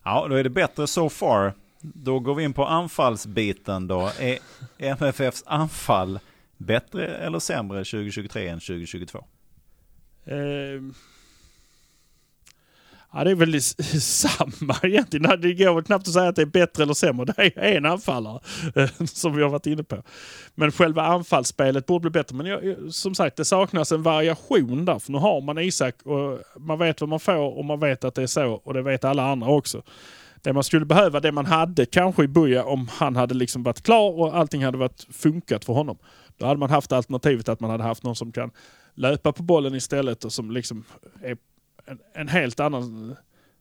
Ja, 0.03 0.27
då 0.29 0.35
är 0.35 0.43
det 0.43 0.49
bättre 0.49 0.87
so 0.87 1.09
far. 1.09 1.53
Då 1.81 2.19
går 2.19 2.35
vi 2.35 2.43
in 2.43 2.53
på 2.53 2.65
anfallsbiten 2.65 3.87
då. 3.87 4.11
Är 4.19 4.39
MFFs 4.77 5.43
anfall 5.45 6.19
bättre 6.57 7.07
eller 7.07 7.39
sämre 7.39 7.77
2023 7.77 8.47
än 8.47 8.59
2022? 8.59 9.25
Ehm. 10.25 10.93
Ja, 13.13 13.23
det 13.23 13.31
är 13.31 13.35
väl 13.35 13.61
samma 14.01 14.75
egentligen. 14.83 15.41
Det 15.41 15.53
går 15.53 15.73
väl 15.75 15.83
knappt 15.83 16.07
att 16.07 16.13
säga 16.13 16.27
att 16.29 16.35
det 16.35 16.41
är 16.41 16.45
bättre 16.45 16.83
eller 16.83 16.93
sämre. 16.93 17.25
Det 17.25 17.51
är 17.57 17.77
en 17.77 17.85
anfallare 17.85 18.39
ehm, 18.75 19.07
som 19.07 19.35
vi 19.35 19.43
har 19.43 19.49
varit 19.49 19.65
inne 19.65 19.83
på. 19.83 20.03
Men 20.55 20.71
själva 20.71 21.01
anfallsspelet 21.01 21.85
borde 21.85 22.01
bli 22.01 22.09
bättre. 22.19 22.35
Men 22.35 22.45
jag, 22.45 22.65
jag- 22.65 22.93
som 22.93 23.15
sagt, 23.15 23.35
det 23.37 23.45
saknas 23.45 23.91
en 23.91 24.03
variation 24.03 24.85
där. 24.85 24.99
För 24.99 25.11
nu 25.11 25.17
har 25.17 25.41
man 25.41 25.57
Isak 25.59 25.95
och 26.03 26.39
man 26.59 26.79
vet 26.79 27.01
vad 27.01 27.09
man 27.09 27.19
får 27.19 27.57
och 27.57 27.65
man 27.65 27.79
vet 27.79 28.03
att 28.03 28.15
det 28.15 28.23
är 28.23 28.27
så. 28.27 28.51
Och 28.63 28.73
det 28.73 28.81
vet 28.81 29.03
alla 29.03 29.31
andra 29.31 29.47
också. 29.49 29.81
Det 30.41 30.53
man 30.53 30.63
skulle 30.63 30.85
behöva, 30.85 31.19
det 31.19 31.31
man 31.31 31.45
hade 31.45 31.85
kanske 31.85 32.23
i 32.23 32.27
Buja 32.27 32.63
om 32.63 32.87
han 32.91 33.15
hade 33.15 33.33
liksom 33.33 33.63
varit 33.63 33.81
klar 33.83 34.19
och 34.19 34.37
allting 34.37 34.65
hade 34.65 34.77
varit 34.77 35.07
funkat 35.11 35.65
för 35.65 35.73
honom. 35.73 35.97
Då 36.37 36.45
hade 36.45 36.59
man 36.59 36.69
haft 36.69 36.91
alternativet 36.91 37.49
att 37.49 37.59
man 37.59 37.69
hade 37.69 37.83
haft 37.83 38.03
någon 38.03 38.15
som 38.15 38.31
kan 38.31 38.51
löpa 38.95 39.31
på 39.31 39.43
bollen 39.43 39.75
istället 39.75 40.25
och 40.25 40.33
som 40.33 40.51
liksom 40.51 40.83
är 41.21 41.37
en, 41.85 41.99
en 42.13 42.27
helt 42.27 42.59
annan 42.59 43.15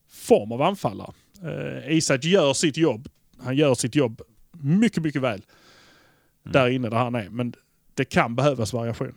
form 0.09 0.53
av 0.53 0.63
anfallare. 0.63 1.13
Eh, 1.43 1.97
Isak 1.97 2.25
gör 2.25 2.53
sitt 2.53 2.77
jobb. 2.77 3.09
Han 3.39 3.57
gör 3.57 3.75
sitt 3.75 3.95
jobb 3.95 4.23
mycket, 4.53 5.03
mycket 5.03 5.23
väl. 5.23 5.43
Där 6.43 6.69
inne 6.69 6.89
där 6.89 6.97
han 6.97 7.15
är. 7.15 7.29
Men 7.29 7.55
det 7.95 8.05
kan 8.05 8.35
behövas 8.37 8.73
variation. 8.73 9.15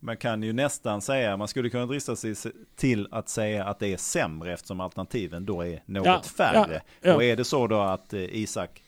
Man 0.00 0.16
kan 0.16 0.42
ju 0.42 0.52
nästan 0.52 1.00
säga, 1.02 1.36
man 1.36 1.48
skulle 1.48 1.70
kunna 1.70 1.86
drista 1.86 2.16
sig 2.16 2.34
till 2.76 3.08
att 3.10 3.28
säga 3.28 3.64
att 3.64 3.78
det 3.78 3.92
är 3.92 3.96
sämre 3.96 4.52
eftersom 4.52 4.80
alternativen 4.80 5.46
då 5.46 5.62
är 5.62 5.82
något 5.86 6.06
Ja, 6.06 6.22
färre. 6.36 6.82
ja, 7.00 7.08
ja. 7.10 7.14
Och 7.14 7.24
är 7.24 7.36
det 7.36 7.44
så 7.44 7.66
då 7.66 7.80
att 7.80 8.12
eh, 8.12 8.20
Isak 8.20 8.82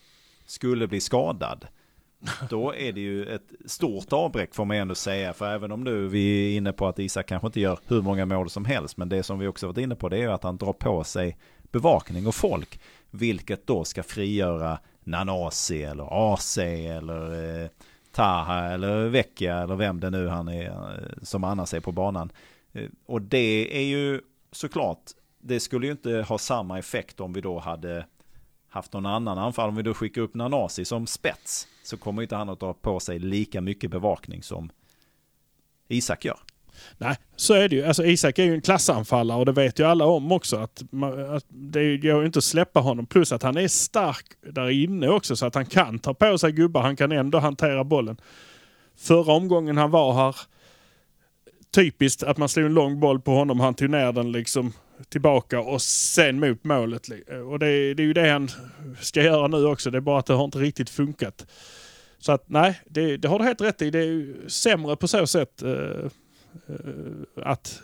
skulle 0.46 0.86
bli 0.86 1.00
skadad, 1.00 1.66
då 2.50 2.74
är 2.74 2.92
det 2.92 3.00
ju 3.00 3.24
ett 3.34 3.52
stort 3.66 4.12
avbräck 4.12 4.54
får 4.54 4.64
man 4.64 4.76
ändå 4.76 4.94
säga. 4.94 5.32
För 5.32 5.54
även 5.54 5.72
om 5.72 5.84
nu 5.84 6.08
vi 6.08 6.52
är 6.52 6.56
inne 6.56 6.72
på 6.72 6.86
att 6.86 6.98
Isak 6.98 7.26
kanske 7.26 7.46
inte 7.46 7.60
gör 7.60 7.78
hur 7.86 8.02
många 8.02 8.26
mål 8.26 8.50
som 8.50 8.64
helst, 8.64 8.96
men 8.96 9.08
det 9.08 9.22
som 9.22 9.38
vi 9.38 9.46
också 9.46 9.66
varit 9.66 9.78
inne 9.78 9.94
på 9.94 10.08
det 10.08 10.16
är 10.16 10.20
ju 10.20 10.32
att 10.32 10.42
han 10.42 10.56
drar 10.56 10.72
på 10.72 11.04
sig 11.04 11.36
bevakning 11.62 12.26
och 12.26 12.34
folk, 12.34 12.80
vilket 13.10 13.66
då 13.66 13.84
ska 13.84 14.02
frigöra 14.02 14.78
Nanasi 15.04 15.82
eller 15.82 16.34
AC 16.34 16.58
eller 16.58 17.62
eh, 17.62 17.68
Taha 18.12 18.64
eller 18.64 19.08
Vecchia 19.08 19.58
eller 19.58 19.76
vem 19.76 20.00
det 20.00 20.10
nu 20.10 20.28
han 20.28 20.48
är 20.48 20.66
eh, 20.68 21.22
som 21.22 21.44
annars 21.44 21.74
är 21.74 21.80
på 21.80 21.92
banan. 21.92 22.32
Eh, 22.72 22.88
och 23.06 23.22
det 23.22 23.76
är 23.78 23.84
ju 23.84 24.20
såklart, 24.52 25.10
det 25.38 25.60
skulle 25.60 25.86
ju 25.86 25.92
inte 25.92 26.24
ha 26.28 26.38
samma 26.38 26.78
effekt 26.78 27.20
om 27.20 27.32
vi 27.32 27.40
då 27.40 27.58
hade 27.58 28.06
haft 28.68 28.92
någon 28.92 29.06
annan 29.06 29.38
anfall. 29.38 29.68
Om 29.68 29.76
vi 29.76 29.82
då 29.82 29.94
skickar 29.94 30.22
upp 30.22 30.34
Nanasi 30.34 30.84
som 30.84 31.06
spets 31.06 31.68
så 31.82 31.96
kommer 31.96 32.22
inte 32.22 32.36
han 32.36 32.48
att 32.48 32.60
dra 32.60 32.74
på 32.74 33.00
sig 33.00 33.18
lika 33.18 33.60
mycket 33.60 33.90
bevakning 33.90 34.42
som 34.42 34.70
Isak 35.88 36.24
gör. 36.24 36.38
Nej, 36.98 37.16
så 37.36 37.54
är 37.54 37.68
det 37.68 37.76
ju. 37.76 37.84
Alltså 37.84 38.04
Isak 38.04 38.38
är 38.38 38.44
ju 38.44 38.54
en 38.54 38.60
klassanfallare 38.60 39.38
och 39.38 39.46
det 39.46 39.52
vet 39.52 39.78
ju 39.78 39.84
alla 39.84 40.04
om 40.06 40.32
också. 40.32 40.56
Att, 40.56 40.82
man, 40.90 41.34
att 41.36 41.44
det 41.48 41.96
går 41.96 42.20
ju 42.20 42.26
inte 42.26 42.38
att 42.38 42.44
släppa 42.44 42.80
honom. 42.80 43.06
Plus 43.06 43.32
att 43.32 43.42
han 43.42 43.56
är 43.56 43.68
stark 43.68 44.26
där 44.52 44.70
inne 44.70 45.08
också 45.08 45.36
så 45.36 45.46
att 45.46 45.54
han 45.54 45.66
kan 45.66 45.98
ta 45.98 46.14
på 46.14 46.38
sig 46.38 46.52
gubbar. 46.52 46.82
Han 46.82 46.96
kan 46.96 47.12
ändå 47.12 47.38
hantera 47.38 47.84
bollen. 47.84 48.20
Förra 48.96 49.32
omgången 49.32 49.76
han 49.76 49.90
var 49.90 50.12
här, 50.12 50.36
typiskt 51.78 52.22
att 52.22 52.38
man 52.38 52.48
slog 52.48 52.66
en 52.66 52.74
lång 52.74 53.00
boll 53.00 53.20
på 53.20 53.30
honom. 53.30 53.60
Han 53.60 53.74
tog 53.74 53.90
ner 53.90 54.12
den 54.12 54.32
liksom 54.32 54.72
tillbaka 55.08 55.60
och 55.60 55.82
sen 55.82 56.40
mot 56.40 56.64
målet. 56.64 57.08
Och 57.50 57.58
det, 57.58 57.94
det 57.94 58.02
är 58.02 58.06
ju 58.06 58.12
det 58.12 58.30
han 58.30 58.50
ska 59.00 59.22
göra 59.22 59.46
nu 59.46 59.66
också. 59.66 59.90
Det 59.90 59.98
är 59.98 60.00
bara 60.00 60.18
att 60.18 60.26
det 60.26 60.34
har 60.34 60.44
inte 60.44 60.58
riktigt 60.58 60.90
funkat. 60.90 61.46
Så 62.18 62.32
att 62.32 62.48
nej, 62.48 62.80
det, 62.86 63.16
det 63.16 63.28
har 63.28 63.38
du 63.38 63.44
helt 63.44 63.60
rätt 63.60 63.82
i. 63.82 63.90
Det 63.90 63.98
är 63.98 64.04
ju 64.04 64.48
sämre 64.48 64.96
på 64.96 65.08
så 65.08 65.26
sätt. 65.26 65.62
uh, 65.62 65.70
uh, 65.70 66.10
att 67.36 67.82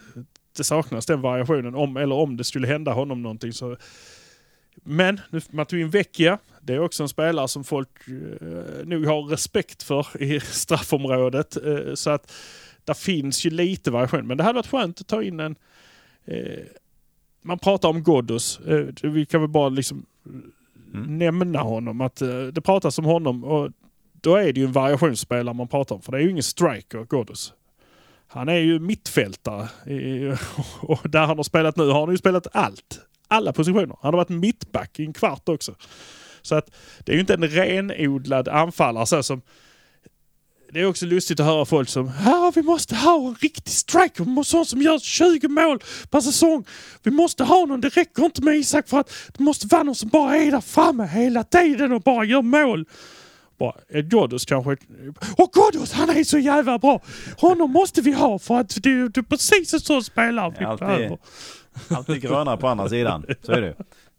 det 0.56 0.64
saknas 0.64 1.06
den 1.06 1.20
variationen. 1.20 1.74
Om, 1.74 1.96
eller 1.96 2.14
om 2.14 2.36
det 2.36 2.44
skulle 2.44 2.66
hända 2.66 2.92
honom 2.92 3.22
någonting. 3.22 3.52
Så. 3.52 3.76
Men 4.74 5.20
nu, 5.30 5.40
man 5.50 5.66
tog 5.66 5.80
in 5.80 5.90
Vecchia. 5.90 6.38
Det 6.60 6.74
är 6.74 6.80
också 6.80 7.02
en 7.02 7.08
spelare 7.08 7.48
som 7.48 7.64
folk 7.64 8.08
eh, 8.08 8.86
nog 8.86 9.06
har 9.06 9.22
respekt 9.22 9.82
för 9.82 10.22
i 10.22 10.40
straffområdet. 10.52 11.56
Eh, 11.66 11.94
så 11.94 12.10
att 12.10 12.32
där 12.84 12.94
finns 12.94 13.46
ju 13.46 13.50
lite 13.50 13.90
variation. 13.90 14.26
Men 14.26 14.36
det 14.36 14.44
hade 14.44 14.56
varit 14.56 14.66
skönt 14.66 15.00
att 15.00 15.06
ta 15.06 15.22
in 15.22 15.40
en... 15.40 15.56
Eh, 16.24 16.64
man 17.42 17.58
pratar 17.58 17.88
om 17.88 18.02
Ghoddos. 18.02 18.60
Eh, 18.60 18.86
vi 19.02 19.26
kan 19.26 19.40
väl 19.40 19.50
bara 19.50 19.68
liksom 19.68 20.06
nämna 21.06 21.58
honom. 21.58 22.00
Att 22.00 22.22
eh, 22.22 22.42
Det 22.42 22.60
pratas 22.60 22.98
om 22.98 23.04
honom 23.04 23.44
och 23.44 23.70
då 24.12 24.36
är 24.36 24.52
det 24.52 24.60
ju 24.60 24.66
en 24.66 24.72
variationsspelare 24.72 25.54
man 25.54 25.68
pratar 25.68 25.94
om. 25.94 26.02
För 26.02 26.12
det 26.12 26.18
är 26.18 26.22
ju 26.22 26.30
ingen 26.30 26.42
striker, 26.42 27.06
Ghoddos. 27.10 27.52
Han 28.26 28.48
är 28.48 28.58
ju 28.58 28.78
mittfältare. 28.78 29.68
Och 30.80 31.10
där 31.10 31.26
han 31.26 31.36
har 31.36 31.44
spelat 31.44 31.76
nu 31.76 31.88
har 31.88 32.00
han 32.00 32.10
ju 32.10 32.18
spelat 32.18 32.46
allt. 32.52 33.00
Alla 33.28 33.52
positioner. 33.52 33.96
Han 34.02 34.14
har 34.14 34.18
varit 34.18 34.28
mittback 34.28 35.00
i 35.00 35.04
en 35.04 35.12
kvart 35.12 35.48
också. 35.48 35.74
Så 36.42 36.54
att 36.54 36.70
det 37.04 37.12
är 37.12 37.14
ju 37.14 37.20
inte 37.20 37.34
en 37.34 37.48
renodlad 37.48 38.48
anfallare 38.48 39.06
så 39.06 39.22
som 39.22 39.42
det 40.74 40.80
är 40.80 40.86
också 40.86 41.06
lustigt 41.06 41.40
att 41.40 41.46
höra 41.46 41.64
folk 41.64 41.88
som 41.88 42.10
ja, 42.24 42.52
vi 42.54 42.62
måste 42.62 42.96
ha 42.96 43.28
en 43.28 43.34
riktig 43.34 43.72
striker, 43.72 44.24
en 44.58 44.64
som 44.64 44.82
gör 44.82 44.98
20 44.98 45.48
mål 45.48 45.78
per 46.10 46.20
säsong. 46.20 46.64
Vi 47.02 47.10
måste 47.10 47.44
ha 47.44 47.66
någon, 47.66 47.80
det 47.80 47.88
räcker 47.88 48.24
inte 48.24 48.42
med 48.42 48.56
Isak 48.56 48.88
för 48.88 49.00
att 49.00 49.10
det 49.36 49.44
måste 49.44 49.66
vara 49.66 49.82
någon 49.82 49.94
som 49.94 50.08
bara 50.08 50.36
är 50.36 50.50
där 50.50 50.60
framme 50.60 51.06
hela 51.06 51.44
tiden 51.44 51.92
och 51.92 52.00
bara 52.00 52.24
gör 52.24 52.42
mål. 52.42 52.84
Bara, 53.58 53.74
Ghoddos 54.02 54.44
kanske... 54.44 54.70
Och 55.36 55.52
Ghoddos, 55.52 55.92
han 55.92 56.10
är 56.10 56.24
så 56.24 56.38
jävla 56.38 56.78
bra! 56.78 57.00
Honom 57.38 57.70
måste 57.70 58.00
vi 58.00 58.12
ha 58.12 58.38
för 58.38 58.60
att 58.60 58.82
det 58.82 58.90
är 58.90 59.22
precis 59.22 59.74
en 59.74 59.80
sån 59.80 60.04
spelare 60.04 60.54
vi 60.58 60.64
Alltid. 60.64 60.86
behöver. 60.86 61.18
Alltid 61.88 62.22
grönare 62.22 62.56
på 62.56 62.68
andra 62.68 62.88
sidan, 62.88 63.26
så 63.42 63.52
är 63.52 63.60
det. 63.60 63.76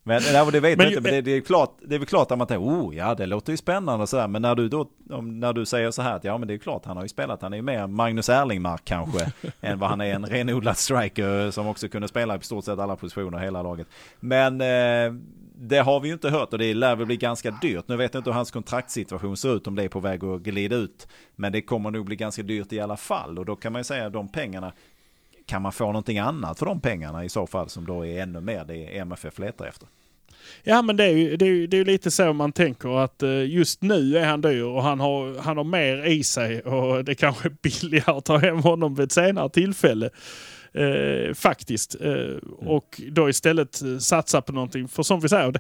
Men 0.07 0.21
det, 0.21 0.51
det 0.51 0.59
vet 0.59 0.77
Men 0.77 0.87
inte, 0.87 1.01
men 1.01 1.11
det, 1.11 1.21
det 1.21 1.31
är 1.31 1.41
klart, 1.41 1.77
det 1.81 1.95
är 1.95 1.99
väl 1.99 2.07
klart 2.07 2.31
att 2.31 2.37
man 2.37 2.47
tänker, 2.47 2.65
oh 2.65 2.95
ja 2.95 3.15
det 3.15 3.25
låter 3.25 3.51
ju 3.51 3.57
spännande 3.57 4.03
och 4.03 4.09
sådär. 4.09 4.27
Men 4.27 4.41
när 4.41 4.55
du 4.55 4.69
då, 4.69 4.87
när 5.21 5.53
du 5.53 5.65
säger 5.65 5.91
så 5.91 6.01
här 6.01 6.15
att 6.15 6.23
ja 6.23 6.37
men 6.37 6.47
det 6.47 6.53
är 6.53 6.57
klart 6.57 6.85
han 6.85 6.97
har 6.97 7.03
ju 7.03 7.09
spelat, 7.09 7.41
han 7.41 7.53
är 7.53 7.57
ju 7.57 7.63
mer 7.63 7.87
Magnus 7.87 8.29
Erlingmark 8.29 8.81
kanske, 8.85 9.31
än 9.61 9.79
vad 9.79 9.89
han 9.89 10.01
är 10.01 10.13
en 10.13 10.25
renodlad 10.25 10.77
striker 10.77 11.51
som 11.51 11.67
också 11.67 11.87
kunde 11.87 12.07
spela 12.07 12.35
i 12.35 12.39
stort 12.41 12.65
sett 12.65 12.79
alla 12.79 12.95
positioner, 12.95 13.37
hela 13.37 13.63
laget. 13.63 13.87
Men 14.19 14.61
eh, 14.61 15.13
det 15.57 15.77
har 15.77 15.99
vi 15.99 16.07
ju 16.07 16.13
inte 16.13 16.29
hört 16.29 16.53
och 16.53 16.59
det 16.59 16.73
lär 16.73 16.95
väl 16.95 17.05
bli 17.05 17.17
ganska 17.17 17.51
dyrt. 17.51 17.87
Nu 17.87 17.95
vet 17.95 18.13
jag 18.13 18.19
inte 18.19 18.29
hur 18.29 18.35
hans 18.35 18.51
kontraktssituation 18.51 19.37
ser 19.37 19.55
ut, 19.55 19.67
om 19.67 19.75
det 19.75 19.83
är 19.83 19.89
på 19.89 19.99
väg 19.99 20.23
att 20.23 20.41
glida 20.41 20.75
ut. 20.75 21.07
Men 21.35 21.51
det 21.51 21.61
kommer 21.61 21.91
nog 21.91 22.05
bli 22.05 22.15
ganska 22.15 22.43
dyrt 22.43 22.73
i 22.73 22.79
alla 22.79 22.97
fall 22.97 23.39
och 23.39 23.45
då 23.45 23.55
kan 23.55 23.71
man 23.71 23.79
ju 23.79 23.83
säga 23.83 24.05
att 24.05 24.13
de 24.13 24.27
pengarna 24.27 24.73
kan 25.45 25.61
man 25.61 25.71
få 25.71 25.85
någonting 25.85 26.19
annat 26.19 26.59
för 26.59 26.65
de 26.65 26.79
pengarna 26.81 27.25
i 27.25 27.29
så 27.29 27.47
fall 27.47 27.69
som 27.69 27.85
då 27.85 28.05
är 28.05 28.21
ännu 28.21 28.41
mer 28.41 28.65
det 28.65 28.97
MFF 28.97 29.39
letar 29.39 29.65
efter? 29.65 29.87
Ja 30.63 30.81
men 30.81 30.97
det 30.97 31.03
är 31.03 31.11
ju 31.17 31.37
det 31.37 31.45
är, 31.45 31.67
det 31.67 31.77
är 31.77 31.85
lite 31.85 32.11
så 32.11 32.33
man 32.33 32.51
tänker 32.51 32.99
att 33.03 33.23
eh, 33.23 33.45
just 33.45 33.81
nu 33.81 34.17
är 34.17 34.25
han 34.25 34.41
dyr 34.41 34.63
och 34.63 34.83
han 34.83 34.99
har, 34.99 35.41
han 35.41 35.57
har 35.57 35.63
mer 35.63 36.05
i 36.05 36.23
sig 36.23 36.61
och 36.61 37.05
det 37.05 37.15
kanske 37.15 37.47
är 37.47 37.55
billigare 37.61 38.17
att 38.17 38.25
ta 38.25 38.37
hem 38.37 38.57
honom 38.59 38.95
vid 38.95 39.03
ett 39.03 39.11
senare 39.11 39.49
tillfälle. 39.49 40.09
Eh, 40.73 41.33
faktiskt. 41.33 41.95
Eh, 42.01 42.37
Och 42.67 43.01
då 43.11 43.29
istället 43.29 43.81
eh, 43.81 43.97
satsa 43.97 44.41
på 44.41 44.53
någonting. 44.53 44.87
För 44.87 45.03
som 45.03 45.19
vi 45.19 45.29
säger, 45.29 45.53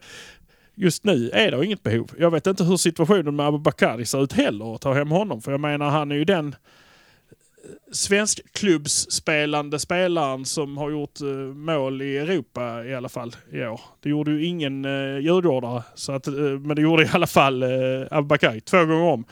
just 0.75 1.03
nu 1.03 1.29
är 1.29 1.51
det 1.51 1.65
inget 1.65 1.83
behov. 1.83 2.11
Jag 2.19 2.31
vet 2.31 2.47
inte 2.47 2.63
hur 2.63 2.77
situationen 2.77 3.35
med 3.35 3.47
Abubakari 3.47 4.05
ser 4.05 4.23
ut 4.23 4.33
heller 4.33 4.75
att 4.75 4.81
ta 4.81 4.93
hem 4.93 5.11
honom. 5.11 5.41
För 5.41 5.51
jag 5.51 5.59
menar 5.59 5.89
han 5.89 6.11
är 6.11 6.15
ju 6.15 6.25
den 6.25 6.55
svensk 7.91 8.53
klubbsspelande 8.53 9.79
spelaren 9.79 10.45
som 10.45 10.77
har 10.77 10.89
gjort 10.91 11.21
eh, 11.21 11.27
mål 11.55 12.01
i 12.01 12.17
Europa 12.17 12.85
i 12.85 12.95
alla 12.95 13.09
fall 13.09 13.35
i 13.51 13.61
år. 13.65 13.81
Det 14.01 14.09
gjorde 14.09 14.31
ju 14.31 14.45
ingen 14.45 14.85
uh, 14.85 15.19
djurgårdare, 15.19 15.83
så 15.95 16.11
att, 16.11 16.27
eh, 16.27 16.33
men 16.33 16.75
det 16.75 16.81
gjorde 16.81 17.03
i 17.03 17.09
alla 17.13 17.27
fall 17.27 17.63
uh, 17.63 18.07
Abubakari 18.11 18.61
två 18.61 18.77
gånger 18.77 19.01
om. 19.01 19.25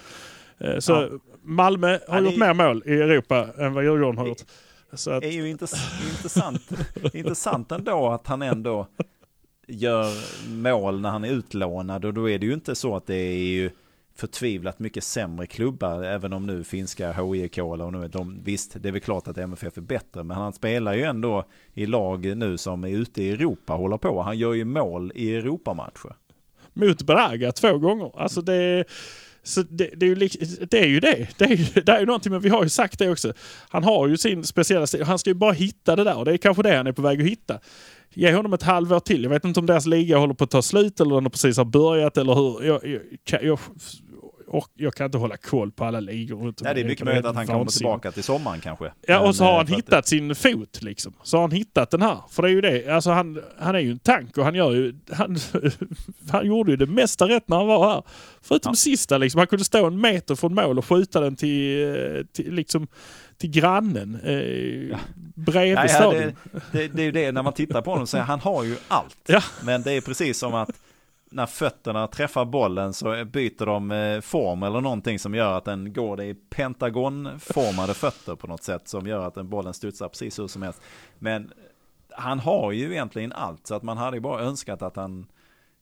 Eh, 0.57 0.79
så 0.79 0.91
Ja. 0.93 1.09
Malmö 1.45 1.87
har 1.87 1.99
Ja, 2.07 2.21
det- 2.21 2.29
gjort 2.29 2.37
mer 2.39 2.53
mål 2.53 2.83
i 2.85 2.91
Europa 2.93 3.47
än 3.57 3.73
vad 3.73 3.83
Djurgården 3.83 4.17
har 4.17 4.27
gjort. 4.27 4.41
Så 4.93 5.11
att, 5.11 5.21
Det 5.21 5.27
är 5.27 5.31
ju 5.31 5.53
intress- 5.53 6.09
intressant, 6.17 6.61
intressant 7.13 7.71
ändå 7.71 8.09
att 8.09 8.27
han 8.27 8.41
ändå 8.41 8.87
gör 9.67 10.07
mål 10.49 11.01
när 11.01 11.09
han 11.09 11.23
är 11.23 11.29
utlånad 11.31 12.05
och 12.05 12.13
då 12.13 12.29
är 12.29 12.39
det 12.39 12.45
ju 12.45 12.53
inte 12.53 12.75
så 12.75 12.95
att 12.95 13.07
det 13.07 13.15
är 13.15 13.37
ju 13.37 13.69
förtvivlat 14.15 14.79
mycket 14.79 15.03
sämre 15.03 15.47
klubbar 15.47 16.03
även 16.03 16.33
om 16.33 16.45
nu 16.45 16.63
finska 16.63 17.11
HIK 17.11 17.57
eller 17.57 17.91
nu 17.91 18.07
de, 18.07 18.43
visst 18.43 18.75
det 18.79 18.89
är 18.89 18.93
väl 18.93 19.01
klart 19.01 19.27
att 19.27 19.37
MFF 19.37 19.77
är 19.77 19.81
bättre 19.81 20.23
men 20.23 20.37
han 20.37 20.53
spelar 20.53 20.93
ju 20.93 21.03
ändå 21.03 21.45
i 21.73 21.85
lag 21.85 22.37
nu 22.37 22.57
som 22.57 22.83
är 22.83 22.89
ute 22.89 23.23
i 23.23 23.31
Europa 23.31 23.73
och 23.73 23.79
håller 23.79 23.97
på. 23.97 24.21
Han 24.21 24.37
gör 24.37 24.53
ju 24.53 24.65
mål 24.65 25.11
i 25.15 25.35
Europamatcher. 25.35 26.15
mot 26.73 27.01
Braga 27.01 27.51
två 27.51 27.77
gånger. 27.77 28.19
Alltså 28.19 28.41
det, 28.41 28.85
så 29.43 29.61
det, 29.61 29.89
det, 29.95 30.05
är 30.05 30.09
ju, 30.09 30.15
det 30.65 30.79
är 30.79 30.87
ju 30.87 30.99
det. 30.99 31.27
Det 31.37 31.45
är 31.45 31.55
ju, 31.55 31.81
det 31.81 31.91
är 31.91 31.99
ju 31.99 32.05
någonting, 32.05 32.31
men 32.31 32.41
vi 32.41 32.49
har 32.49 32.63
ju 32.63 32.69
sagt 32.69 32.99
det 32.99 33.09
också. 33.09 33.33
Han 33.69 33.83
har 33.83 34.07
ju 34.07 34.17
sin 34.17 34.43
speciella 34.43 34.87
stil. 34.87 35.03
Han 35.03 35.19
ska 35.19 35.29
ju 35.29 35.33
bara 35.33 35.51
hitta 35.51 35.95
det 35.95 36.03
där 36.03 36.17
och 36.17 36.25
det 36.25 36.33
är 36.33 36.37
kanske 36.37 36.63
det 36.63 36.75
han 36.75 36.87
är 36.87 36.91
på 36.91 37.01
väg 37.01 37.21
att 37.21 37.27
hitta. 37.27 37.59
Ge 38.13 38.33
honom 38.33 38.53
ett 38.53 38.63
halvår 38.63 38.99
till. 38.99 39.23
Jag 39.23 39.29
vet 39.29 39.45
inte 39.45 39.59
om 39.59 39.65
deras 39.65 39.85
liga 39.85 40.17
håller 40.17 40.33
på 40.33 40.43
att 40.43 40.49
ta 40.49 40.61
slut 40.61 40.99
eller 40.99 41.15
om 41.15 41.23
den 41.23 41.31
precis 41.31 41.57
har 41.57 41.65
börjat 41.65 42.17
eller 42.17 42.33
hur. 42.33 42.63
Jag, 42.63 43.01
jag, 43.25 43.43
jag, 43.43 43.59
och 44.53 44.67
jag 44.73 44.93
kan 44.93 45.05
inte 45.05 45.17
hålla 45.17 45.37
koll 45.37 45.71
på 45.71 45.85
alla 45.85 45.99
ligor 45.99 46.53
Nej, 46.61 46.75
det 46.75 46.81
är 46.81 46.85
mycket 46.85 47.05
möjligt 47.05 47.25
att 47.25 47.35
han 47.35 47.47
kommer 47.47 47.65
tillbaka 47.65 48.11
till 48.11 48.23
sommaren 48.23 48.59
kanske. 48.61 48.93
Ja, 49.07 49.19
och 49.19 49.35
så 49.35 49.43
har 49.43 49.51
eh, 49.51 49.57
han 49.57 49.67
hittat 49.67 50.07
sin 50.07 50.35
fot 50.35 50.81
liksom. 50.81 51.13
Så 51.23 51.37
har 51.37 51.41
han 51.41 51.51
hittat 51.51 51.91
den 51.91 52.01
här. 52.01 52.17
För 52.29 52.43
det 52.43 52.49
är 52.49 52.51
ju 52.51 52.61
det. 52.61 52.87
Alltså 52.87 53.11
han, 53.11 53.41
han 53.59 53.75
är 53.75 53.79
ju 53.79 53.91
en 53.91 53.99
tank 53.99 54.37
och 54.37 54.43
han 54.45 54.55
gör 54.55 54.71
ju... 54.71 54.95
Han, 55.11 55.37
han 56.31 56.47
gjorde 56.47 56.71
ju 56.71 56.77
det 56.77 56.85
mesta 56.85 57.27
rätt 57.27 57.47
när 57.47 57.57
han 57.57 57.67
var 57.67 57.93
här. 57.93 58.03
Förutom 58.41 58.69
Ja. 58.71 58.75
sista 58.75 59.17
liksom. 59.17 59.39
Han 59.39 59.47
kunde 59.47 59.65
stå 59.65 59.87
en 59.87 60.01
meter 60.01 60.35
från 60.35 60.53
mål 60.53 60.77
och 60.77 60.85
skjuta 60.85 61.19
den 61.19 61.35
till, 61.35 61.87
eh, 61.95 62.23
till, 62.33 62.53
liksom, 62.53 62.87
till 63.37 63.49
grannen. 63.49 64.15
Eh, 64.15 64.97
Bredvid 65.35 65.77
Ja, 65.77 65.85
ja, 65.87 66.11
det, 66.11 66.33
det, 66.71 66.87
det 66.87 67.01
är 67.01 67.05
ju 67.05 67.11
det, 67.11 67.31
när 67.31 67.43
man 67.43 67.53
tittar 67.53 67.81
på 67.81 67.91
honom 67.91 68.07
så 68.07 68.17
han 68.17 68.39
har 68.39 68.63
ju 68.63 68.75
allt. 68.87 69.17
Ja. 69.27 69.41
Men 69.63 69.81
det 69.81 69.91
är 69.91 70.01
precis 70.01 70.37
som 70.39 70.53
att 70.53 70.69
när 71.33 71.45
fötterna 71.45 72.07
träffar 72.07 72.45
bollen 72.45 72.93
så 72.93 73.25
byter 73.25 73.65
de 73.65 73.91
eh, 73.91 74.21
form 74.21 74.63
eller 74.63 74.81
någonting 74.81 75.19
som 75.19 75.35
gör 75.35 75.57
att 75.57 75.65
den 75.65 75.93
går 75.93 76.17
det 76.17 76.25
i 76.25 76.33
pentagonformade 76.33 77.93
fötter 77.93 78.35
på 78.35 78.47
något 78.47 78.63
sätt 78.63 78.87
som 78.87 79.07
gör 79.07 79.27
att 79.27 79.33
den 79.33 79.49
bollen 79.49 79.73
studsar 79.73 80.07
precis 80.07 80.39
hur 80.39 80.47
som 80.47 80.61
helst. 80.61 80.81
Men 81.19 81.51
han 82.09 82.39
har 82.39 82.71
ju 82.71 82.91
egentligen 82.91 83.31
allt 83.31 83.67
så 83.67 83.75
att 83.75 83.83
man 83.83 83.97
hade 83.97 84.17
ju 84.17 84.21
bara 84.21 84.41
önskat 84.41 84.81
att 84.81 84.95
han 84.95 85.25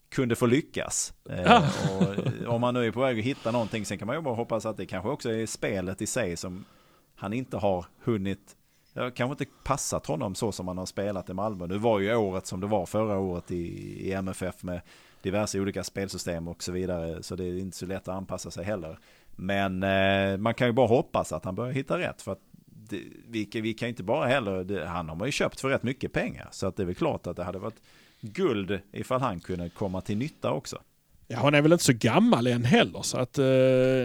kunde 0.10 0.36
få 0.36 0.46
lyckas. 0.46 1.14
Eh, 1.30 1.64
och 2.48 2.54
om 2.54 2.62
man 2.62 2.74
nu 2.74 2.86
är 2.86 2.92
på 2.92 3.02
väg 3.02 3.20
att 3.20 3.26
hitta 3.26 3.52
någonting, 3.52 3.86
sen 3.86 3.98
kan 3.98 4.08
man 4.08 4.16
ju 4.16 4.22
bara 4.22 4.36
hoppas 4.36 4.66
att 4.66 4.78
det 4.78 4.86
kanske 4.86 5.10
också 5.10 5.32
är 5.32 5.46
spelet 5.46 6.02
i 6.02 6.08
sig 6.08 6.38
som 6.38 6.66
han 7.16 7.34
inte 7.34 7.58
har 7.58 7.86
hunnit, 8.04 8.56
har 8.96 9.10
kanske 9.10 9.44
inte 9.44 9.54
passat 9.64 10.06
honom 10.06 10.36
så 10.36 10.52
som 10.52 10.68
han 10.68 10.78
har 10.78 10.86
spelat 10.86 11.30
i 11.30 11.34
Malmö. 11.34 11.68
Nu 11.68 11.78
var 11.78 12.00
ju 12.00 12.16
året 12.16 12.48
som 12.48 12.60
det 12.60 12.68
var 12.68 12.86
förra 12.86 13.18
året 13.18 13.52
i, 13.52 13.66
i 14.08 14.14
MFF 14.14 14.64
med 14.64 14.82
diverse 15.22 15.60
olika 15.60 15.84
spelsystem 15.84 16.48
och 16.48 16.64
så 16.64 16.72
vidare, 16.72 17.24
så 17.24 17.36
det 17.36 17.44
är 17.46 17.60
inte 17.60 17.78
så 17.78 17.86
lätt 17.86 18.08
att 18.08 18.16
anpassa 18.16 18.52
sig 18.52 18.64
heller. 18.66 19.00
Men 19.36 19.84
eh, 19.84 20.38
man 20.38 20.54
kan 20.54 20.68
ju 20.68 20.74
bara 20.74 20.88
hoppas 20.88 21.32
att 21.32 21.46
han 21.46 21.56
börjar 21.56 21.74
hitta 21.74 21.98
rätt, 22.00 22.22
för 22.22 22.32
att 22.32 22.40
det, 22.66 23.02
vi, 23.30 23.46
kan- 23.46 23.62
vi 23.62 23.74
kan 23.74 23.90
inte 23.90 24.04
bara 24.04 24.28
heller, 24.28 24.64
det, 24.64 24.86
han 24.86 25.10
har 25.10 25.16
man 25.16 25.28
ju 25.28 25.32
köpt 25.32 25.62
för 25.62 25.70
rätt 25.70 25.84
mycket 25.84 26.14
pengar, 26.14 26.48
så 26.52 26.68
att 26.68 26.76
det 26.76 26.84
är 26.84 26.86
väl 26.86 26.96
klart 26.96 27.28
att 27.28 27.38
det 27.38 27.44
hade 27.44 27.60
varit 27.60 27.82
guld 28.22 28.80
ifall 28.92 29.22
han 29.22 29.40
kunde 29.40 29.70
komma 29.70 30.02
till 30.02 30.18
nytta 30.18 30.52
också. 30.52 30.78
Ja, 31.32 31.40
hon 31.40 31.54
är 31.54 31.62
väl 31.62 31.72
inte 31.72 31.84
så 31.84 31.94
gammal 31.94 32.48
än 32.48 32.66
heller 32.66 33.02
så 33.02 33.18
att 33.18 33.38
eh, 33.38 33.46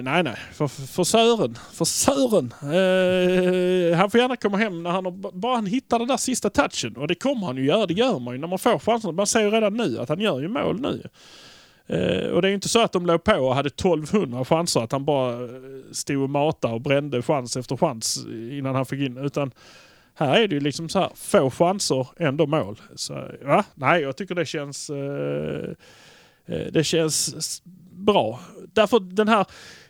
nej 0.02 0.22
nej. 0.22 0.36
För, 0.52 0.68
för 0.68 1.04
Sören. 1.04 1.58
För 1.72 1.84
Sören. 1.84 2.54
Eh, 2.62 3.98
han 3.98 4.10
får 4.10 4.20
gärna 4.20 4.36
komma 4.36 4.56
hem 4.56 4.82
när 4.82 4.90
han 4.90 5.04
har, 5.04 5.32
bara 5.32 5.54
han 5.54 5.66
hittar 5.66 5.98
den 5.98 6.08
där 6.08 6.16
sista 6.16 6.50
touchen. 6.50 6.96
Och 6.96 7.08
det 7.08 7.14
kommer 7.14 7.46
han 7.46 7.56
ju 7.56 7.64
göra. 7.64 7.86
Det 7.86 7.94
gör 7.94 8.18
man 8.18 8.34
ju 8.34 8.40
när 8.40 8.48
man 8.48 8.58
får 8.58 8.78
chansen. 8.78 9.14
Man 9.14 9.26
ser 9.26 9.40
ju 9.40 9.50
redan 9.50 9.74
nu 9.74 9.98
att 9.98 10.08
han 10.08 10.20
gör 10.20 10.40
ju 10.40 10.48
mål 10.48 10.80
nu. 10.80 11.02
Eh, 11.86 12.30
och 12.30 12.42
det 12.42 12.48
är 12.48 12.50
ju 12.50 12.54
inte 12.54 12.68
så 12.68 12.82
att 12.82 12.92
de 12.92 13.06
låg 13.06 13.24
på 13.24 13.34
och 13.34 13.54
hade 13.54 13.68
1200 13.68 14.44
chanser. 14.44 14.80
Att 14.80 14.92
han 14.92 15.04
bara 15.04 15.32
eh, 15.32 15.48
stod 15.92 16.22
och 16.22 16.30
matade 16.30 16.74
och 16.74 16.80
brände 16.80 17.22
chans 17.22 17.56
efter 17.56 17.76
chans 17.76 18.26
innan 18.50 18.74
han 18.74 18.86
fick 18.86 19.00
in. 19.00 19.16
Utan 19.16 19.50
här 20.14 20.40
är 20.40 20.48
det 20.48 20.54
ju 20.54 20.60
liksom 20.60 20.88
så 20.88 20.98
här. 20.98 21.10
Få 21.14 21.50
chanser, 21.50 22.06
ändå 22.16 22.46
mål. 22.46 22.80
Så, 22.94 23.28
ja, 23.44 23.64
nej, 23.74 24.02
jag 24.02 24.16
tycker 24.16 24.34
det 24.34 24.46
känns... 24.46 24.90
Eh, 24.90 25.70
Eh, 26.46 26.72
det 26.72 26.84
känns 26.84 27.62
bra. 27.92 28.40
Därför 28.72 29.00
den 29.00 29.28
här 29.28 29.46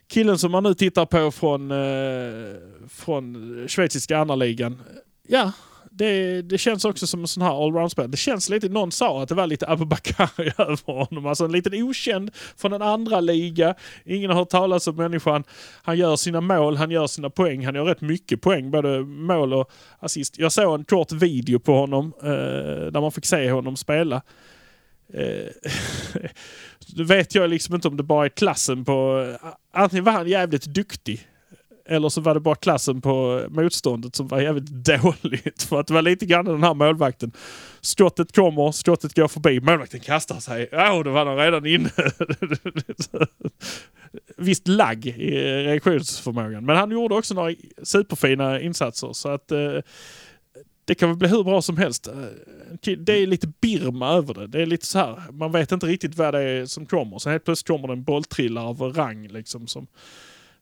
killen 0.08 0.38
som 0.38 0.50
man 0.50 0.62
nu 0.62 0.74
tittar 0.74 1.06
på 1.06 1.30
från, 1.30 1.70
eh, 1.70 2.54
från 2.88 3.64
schweiziska 3.68 4.18
andra 4.18 4.34
ligan. 4.34 4.82
Ja, 5.28 5.52
det, 5.98 6.42
det 6.42 6.58
känns 6.58 6.84
också 6.84 7.06
som 7.06 7.20
en 7.20 7.26
sån 7.26 7.42
här 7.42 7.64
allround-spel. 7.64 8.10
Det 8.10 8.16
känns 8.16 8.48
lite, 8.48 8.68
någon 8.68 8.92
sa 8.92 9.22
att 9.22 9.28
det 9.28 9.34
var 9.34 9.46
lite 9.46 9.68
Abubakari 9.68 10.52
över 10.58 10.92
honom. 10.92 11.26
Alltså 11.26 11.44
en 11.44 11.52
liten 11.52 11.82
okänd 11.82 12.30
från 12.56 12.72
en 12.72 12.82
andra 12.82 13.20
liga. 13.20 13.74
Ingen 14.04 14.30
har 14.30 14.38
hört 14.38 14.48
talas 14.48 14.86
om 14.86 14.96
människan. 14.96 15.44
Han 15.82 15.98
gör 15.98 16.16
sina 16.16 16.40
mål, 16.40 16.76
han 16.76 16.90
gör 16.90 17.06
sina 17.06 17.30
poäng. 17.30 17.64
Han 17.64 17.74
gör 17.74 17.84
rätt 17.84 18.00
mycket 18.00 18.40
poäng, 18.40 18.70
både 18.70 19.00
mål 19.00 19.52
och 19.52 19.70
assist. 19.98 20.38
Jag 20.38 20.52
såg 20.52 20.74
en 20.74 20.84
kort 20.84 21.12
video 21.12 21.58
på 21.58 21.74
honom 21.74 22.12
eh, 22.22 22.28
där 22.92 23.00
man 23.00 23.12
fick 23.12 23.26
se 23.26 23.50
honom 23.50 23.76
spela. 23.76 24.22
Eh, 25.12 25.70
Nu 26.96 27.04
vet 27.04 27.34
jag 27.34 27.50
liksom 27.50 27.74
inte 27.74 27.88
om 27.88 27.96
det 27.96 28.02
bara 28.02 28.24
är 28.24 28.28
klassen 28.28 28.84
på... 28.84 29.26
Eh, 29.42 29.48
antingen 29.72 30.04
var 30.04 30.12
han 30.12 30.28
jävligt 30.28 30.64
duktig. 30.64 31.28
Eller 31.88 32.08
så 32.08 32.20
var 32.20 32.34
det 32.34 32.40
bara 32.40 32.54
klassen 32.54 33.00
på 33.00 33.46
motståndet 33.48 34.16
som 34.16 34.28
var 34.28 34.40
jävligt 34.40 34.70
dåligt. 35.02 35.62
För 35.62 35.80
att 35.80 35.86
det 35.86 35.94
var 35.94 36.02
lite 36.02 36.26
grann 36.26 36.44
den 36.44 36.62
här 36.62 36.74
målvakten. 36.74 37.32
Skottet 37.80 38.34
kommer, 38.34 38.72
skottet 38.72 39.14
går 39.14 39.28
förbi, 39.28 39.60
målvakten 39.60 40.00
kastar 40.00 40.40
sig. 40.40 40.68
Ja, 40.72 41.02
då 41.02 41.10
var 41.10 41.26
han 41.26 41.36
redan 41.36 41.66
inne. 41.66 41.90
Visst 44.36 44.68
lagg 44.68 45.06
i 45.06 45.38
reaktionsförmågan. 45.64 46.64
Men 46.64 46.76
han 46.76 46.90
gjorde 46.90 47.14
också 47.14 47.34
några 47.34 47.54
superfina 47.82 48.60
insatser. 48.60 49.12
Så 49.12 49.28
att 49.28 49.52
eh, 49.52 49.78
det 50.86 50.94
kan 50.94 51.08
väl 51.08 51.18
bli 51.18 51.28
hur 51.28 51.44
bra 51.44 51.62
som 51.62 51.76
helst. 51.76 52.06
Eh, 52.06 52.14
Det 52.98 53.12
är 53.12 53.26
lite 53.26 53.46
Birma 53.60 54.08
över 54.12 54.34
det. 54.34 54.46
Det 54.46 54.62
är 54.62 54.66
lite 54.66 54.86
så 54.86 54.98
här. 54.98 55.22
Man 55.32 55.52
vet 55.52 55.72
inte 55.72 55.86
riktigt 55.86 56.14
vad 56.16 56.34
det 56.34 56.40
är 56.42 56.66
som 56.66 56.86
kommer. 56.86 57.18
Sen 57.18 57.32
helt 57.32 57.44
plötsligt 57.44 57.66
kommer 57.66 57.88
det 57.88 57.92
en 57.94 58.02
bolltrillare 58.04 58.64
av 58.64 58.80
rang 58.80 59.28
liksom 59.28 59.66
som, 59.66 59.86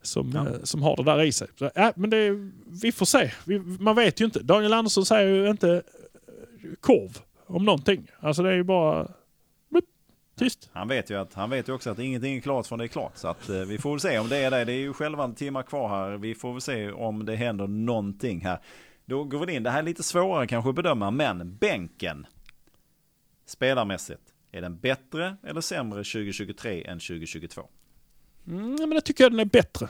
som, 0.03 0.31
Ja. 0.35 0.41
eh, 0.49 0.63
som 0.63 0.83
har 0.83 0.97
det 0.97 1.03
där 1.03 1.23
i 1.23 1.33
sig. 1.33 1.49
Så, 1.59 1.71
ja, 1.75 1.93
men 1.97 2.11
det, 2.11 2.51
vi 2.83 2.93
får 2.93 3.07
se. 3.07 3.31
Vi, 3.47 3.59
man 3.59 3.97
vet 3.97 4.21
ju 4.21 4.25
inte. 4.25 4.43
Daniel 4.43 4.73
Andersson 4.73 5.07
säger 5.07 5.29
ju 5.45 5.51
inte 5.51 5.71
eh, 5.73 5.81
korv 6.81 7.19
om 7.47 7.65
någonting. 7.65 8.07
Alltså 8.21 8.43
det 8.43 8.49
är 8.49 8.55
ju 8.55 8.63
bara 8.65 9.09
tyst. 10.39 10.71
Han 10.73 10.89
vet 10.89 11.11
ju, 11.11 11.19
att, 11.19 11.35
han 11.35 11.51
vet 11.51 11.69
ju 11.69 11.73
också 11.73 11.91
att 11.91 11.99
ingenting 11.99 12.37
är 12.37 12.41
klart 12.41 12.67
förrän 12.67 12.79
det 12.79 12.85
är 12.85 12.89
klart. 12.89 13.13
Så 13.17 13.29
att, 13.29 13.49
eh, 13.49 13.57
vi 13.61 13.79
får 13.79 13.91
väl 13.91 14.01
se 14.01 14.19
om 14.19 14.29
det 14.29 14.37
är 14.37 14.51
det. 14.51 14.65
Det 14.65 14.73
är 14.73 14.77
ju 14.81 14.93
själva 14.93 15.33
timmar 15.33 15.63
kvar 15.63 15.89
här. 15.89 16.17
Vi 16.17 16.35
får 16.35 16.53
väl 16.53 16.61
se 16.61 16.91
om 16.91 17.25
det 17.27 17.37
händer 17.37 17.67
någonting 17.67 18.41
här. 18.41 18.59
Då 19.07 19.25
går 19.25 19.47
vi 19.47 19.55
in. 19.55 19.63
Det 19.63 19.71
här 19.71 19.79
är 19.79 19.83
lite 19.83 20.03
svårare 20.03 20.47
kanske 20.47 20.71
att 20.71 20.77
bedöma, 20.77 21.11
men 21.11 21.57
bänken. 21.57 22.27
Spelarmässigt. 23.47 24.23
Är 24.53 24.61
den 24.61 24.79
bättre 24.79 25.37
eller 25.47 25.61
sämre 25.61 26.05
2023 26.05 26.85
än 26.85 27.01
2022? 27.01 27.63
Mm, 28.47 28.77
men 28.79 28.91
det 28.91 29.01
tycker 29.01 29.25
jag 29.25 29.33
den 29.33 29.41
är 29.41 29.45
bättre. 29.45 29.89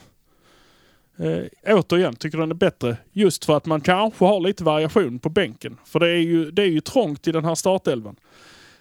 Eh, 1.17 1.77
återigen, 1.77 2.17
tycker 2.17 2.39
den 2.39 2.51
är 2.51 2.55
bättre 2.55 2.97
just 3.13 3.45
för 3.45 3.57
att 3.57 3.67
man 3.67 3.81
kanske 3.81 4.25
har 4.25 4.41
lite 4.41 4.65
variation 4.65 5.19
på 5.19 5.29
bänken. 5.29 5.79
För 5.85 6.01
det 6.01 6.09
är 6.09 6.21
ju, 6.21 6.51
det 6.51 6.63
är 6.63 6.67
ju 6.67 6.81
trångt 6.81 7.29
i 7.29 7.33
den 7.33 7.45
här 7.45 7.55
startelvan. 7.55 8.17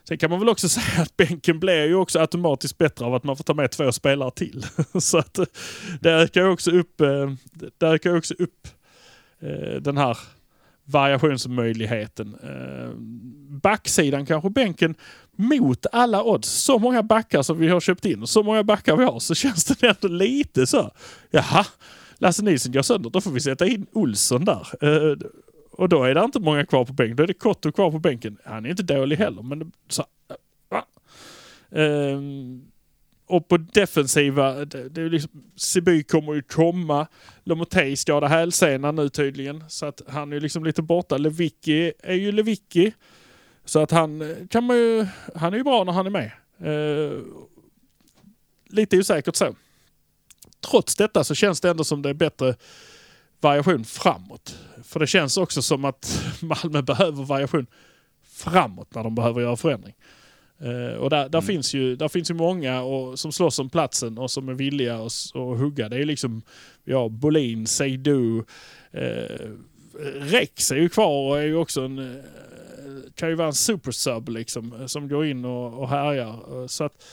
Sen 0.03 0.17
kan 0.17 0.29
man 0.29 0.39
väl 0.39 0.49
också 0.49 0.69
säga 0.79 1.01
att 1.01 1.17
bänken 1.17 1.59
blir 1.59 1.85
ju 1.85 1.95
också 1.95 2.19
automatiskt 2.19 2.77
bättre 2.77 3.05
av 3.05 3.15
att 3.15 3.23
man 3.23 3.37
får 3.37 3.43
ta 3.43 3.53
med 3.53 3.71
två 3.71 3.91
spelare 3.91 4.31
till. 4.31 4.65
Så 4.99 5.17
att 5.17 5.37
eh, 5.37 5.45
det 6.01 6.11
ökar 6.11 6.41
ju 6.41 6.47
också 6.47 6.71
upp, 6.71 7.01
eh, 7.01 7.31
det 7.53 7.87
ökar 7.87 8.17
också 8.17 8.33
upp 8.33 8.67
eh, 8.67 8.71
Eh, 9.43 9.81
den 9.81 9.97
här 9.97 10.17
variationsmöjligheten. 10.85 12.35
Eh, 12.43 12.95
backsidan 13.61 14.25
kanske 14.25 14.49
bänken 14.49 14.95
mot 15.31 15.85
alla 15.91 16.23
odds. 16.23 16.49
Så 16.49 16.79
många 16.79 17.03
backar 17.03 17.41
som 17.41 17.57
vi 17.57 17.67
har 17.67 17.79
köpt 17.79 18.05
in 18.05 18.21
och 18.21 18.29
så 18.29 18.43
många 18.43 18.63
backar 18.63 18.97
vi 18.97 19.03
har 19.03 19.19
så 19.19 19.35
känns 19.43 19.65
det 19.65 19.87
ändå 19.87 20.07
lite 20.07 20.67
så. 20.67 20.91
Jaha, 21.31 21.65
Lasse 22.17 22.43
Nilsson 22.43 22.71
går 22.71 22.81
sönder. 22.81 23.09
Då 23.09 23.21
får 23.21 23.31
vi 23.31 23.39
sätta 23.39 23.67
in 23.67 23.85
Olsson 23.91 24.45
där. 24.45 24.67
Eh, 24.81 25.17
och 25.71 25.89
då 25.89 26.03
är 26.03 26.15
det 26.15 26.23
inte 26.23 26.39
många 26.39 26.65
kvar 26.65 26.85
på 26.85 26.93
bänken. 26.93 27.15
Då 27.15 27.23
är 27.23 27.27
det 27.27 27.33
Kotto 27.33 27.71
kvar 27.71 27.91
på 27.91 27.99
bänken. 27.99 28.37
Han 28.45 28.65
är 28.65 28.69
inte 28.69 28.83
dålig 28.83 29.17
heller, 29.17 29.41
men 29.41 29.71
så, 29.89 30.05
va? 30.69 30.85
Ehm, 31.71 32.61
och 33.27 33.47
på 33.47 33.57
defensiva, 33.57 34.65
det, 34.65 34.89
det 34.89 35.01
är 35.01 35.09
liksom, 35.09 35.31
Siby 35.55 36.03
kommer 36.03 36.33
ju 36.33 36.41
komma. 36.41 37.07
Lomotey 37.43 37.95
skadar 37.95 38.27
hälsenan 38.27 38.95
nu 38.95 39.09
tydligen. 39.09 39.63
Så 39.69 39.85
att 39.85 40.01
han 40.07 40.33
är 40.33 40.39
liksom 40.39 40.63
lite 40.63 40.81
borta. 40.81 41.17
Lewicki 41.17 41.93
är 41.99 42.13
ju 42.13 42.31
Lewicki. 42.31 42.93
Så 43.65 43.79
att 43.79 43.91
han 43.91 44.21
eh, 44.21 44.47
kan 44.49 44.63
man 44.63 44.77
ju, 44.77 45.07
han 45.35 45.53
är 45.53 45.57
ju 45.57 45.63
bra 45.63 45.83
när 45.83 45.93
han 45.93 46.05
är 46.05 46.09
med. 46.09 46.31
Eh, 46.59 47.19
lite 48.69 48.97
osäkert 48.97 49.35
så. 49.35 49.55
Trots 50.69 50.95
detta 50.95 51.23
så 51.23 51.35
känns 51.35 51.61
det 51.61 51.69
ändå 51.69 51.83
som 51.83 52.01
det 52.01 52.09
är 52.09 52.13
bättre 52.13 52.55
variation 53.41 53.85
framåt. 53.85 54.59
För 54.83 54.99
det 54.99 55.07
känns 55.07 55.37
också 55.37 55.61
som 55.61 55.85
att 55.85 56.23
Malmö 56.41 56.81
behöver 56.81 57.23
variation 57.23 57.67
framåt 58.23 58.95
när 58.95 59.03
de 59.03 59.15
behöver 59.15 59.41
göra 59.41 59.55
förändring. 59.55 59.93
Eh, 60.63 60.97
och 60.97 61.09
där, 61.09 61.29
där, 61.29 61.39
Mm. 61.39 61.47
finns 61.47 61.73
ju, 61.73 61.95
där 61.95 62.07
finns 62.07 62.29
ju 62.29 62.33
många 62.33 62.81
och, 62.81 63.19
som 63.19 63.31
slåss 63.31 63.59
om 63.59 63.69
platsen 63.69 64.17
och 64.17 64.31
som 64.31 64.49
är 64.49 64.53
villiga 64.53 64.95
att 64.95 65.31
hugga. 65.33 65.89
Det 65.89 65.97
är 65.97 66.05
liksom 66.05 66.41
ja, 66.83 67.09
Bolin, 67.09 67.67
Seidu, 67.67 68.43
eh, 68.91 69.47
Rex 70.19 70.71
är 70.71 70.75
ju 70.75 70.89
kvar 70.89 71.29
och 71.29 71.39
är 71.39 71.43
ju 71.43 71.55
också 71.55 71.81
en, 71.81 71.99
eh, 71.99 72.21
kan 73.15 73.29
ju 73.29 73.35
vara 73.35 73.47
en 73.47 73.53
supersub 73.53 74.29
liksom, 74.29 74.73
eh, 74.73 74.85
som 74.85 75.07
går 75.07 75.25
in 75.25 75.45
och, 75.45 75.79
och 75.79 75.89
härjar. 75.89 76.67
Så 76.67 76.83
att 76.83 77.03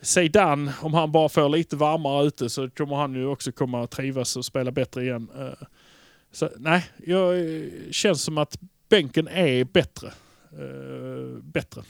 Zeidan, 0.00 0.70
om 0.80 0.94
han 0.94 1.12
bara 1.12 1.28
får 1.28 1.48
lite 1.48 1.76
varmare 1.76 2.26
ute 2.26 2.50
så 2.50 2.70
kommer 2.70 2.96
han 2.96 3.14
ju 3.14 3.26
också 3.26 3.52
komma 3.52 3.82
att 3.82 3.90
trivas 3.90 4.36
och 4.36 4.44
spela 4.44 4.70
bättre 4.70 5.02
igen. 5.02 5.28
Så 6.32 6.50
nej, 6.56 6.84
jag 7.06 7.34
känns 7.90 8.22
som 8.22 8.38
att 8.38 8.58
bänken 8.88 9.28
är 9.28 9.64
bättre. 9.64 10.12
Bättre. 11.42 11.82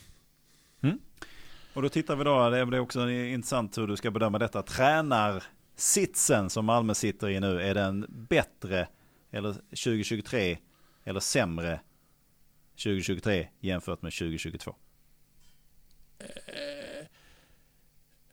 Och 1.76 1.82
då 1.82 1.88
tittar 1.88 2.16
vi 2.16 2.24
då, 2.24 2.50
det 2.50 2.66
blir 2.66 2.78
också 2.78 3.10
intressant 3.10 3.78
hur 3.78 3.86
du 3.86 3.96
ska 3.96 4.10
bedöma 4.10 4.38
detta. 4.38 4.62
Tränarsitsen 4.62 6.50
som 6.50 6.64
Malmö 6.64 6.94
sitter 6.94 7.28
i 7.28 7.40
nu, 7.40 7.62
är 7.62 7.74
den 7.74 8.06
bättre 8.08 8.88
eller 9.30 9.52
2023 9.52 10.58
eller 11.04 11.20
sämre 11.20 11.80
2023 12.84 13.48
jämfört 13.60 14.02
med 14.02 14.12
2022? 14.12 14.74
Eh, 16.18 16.26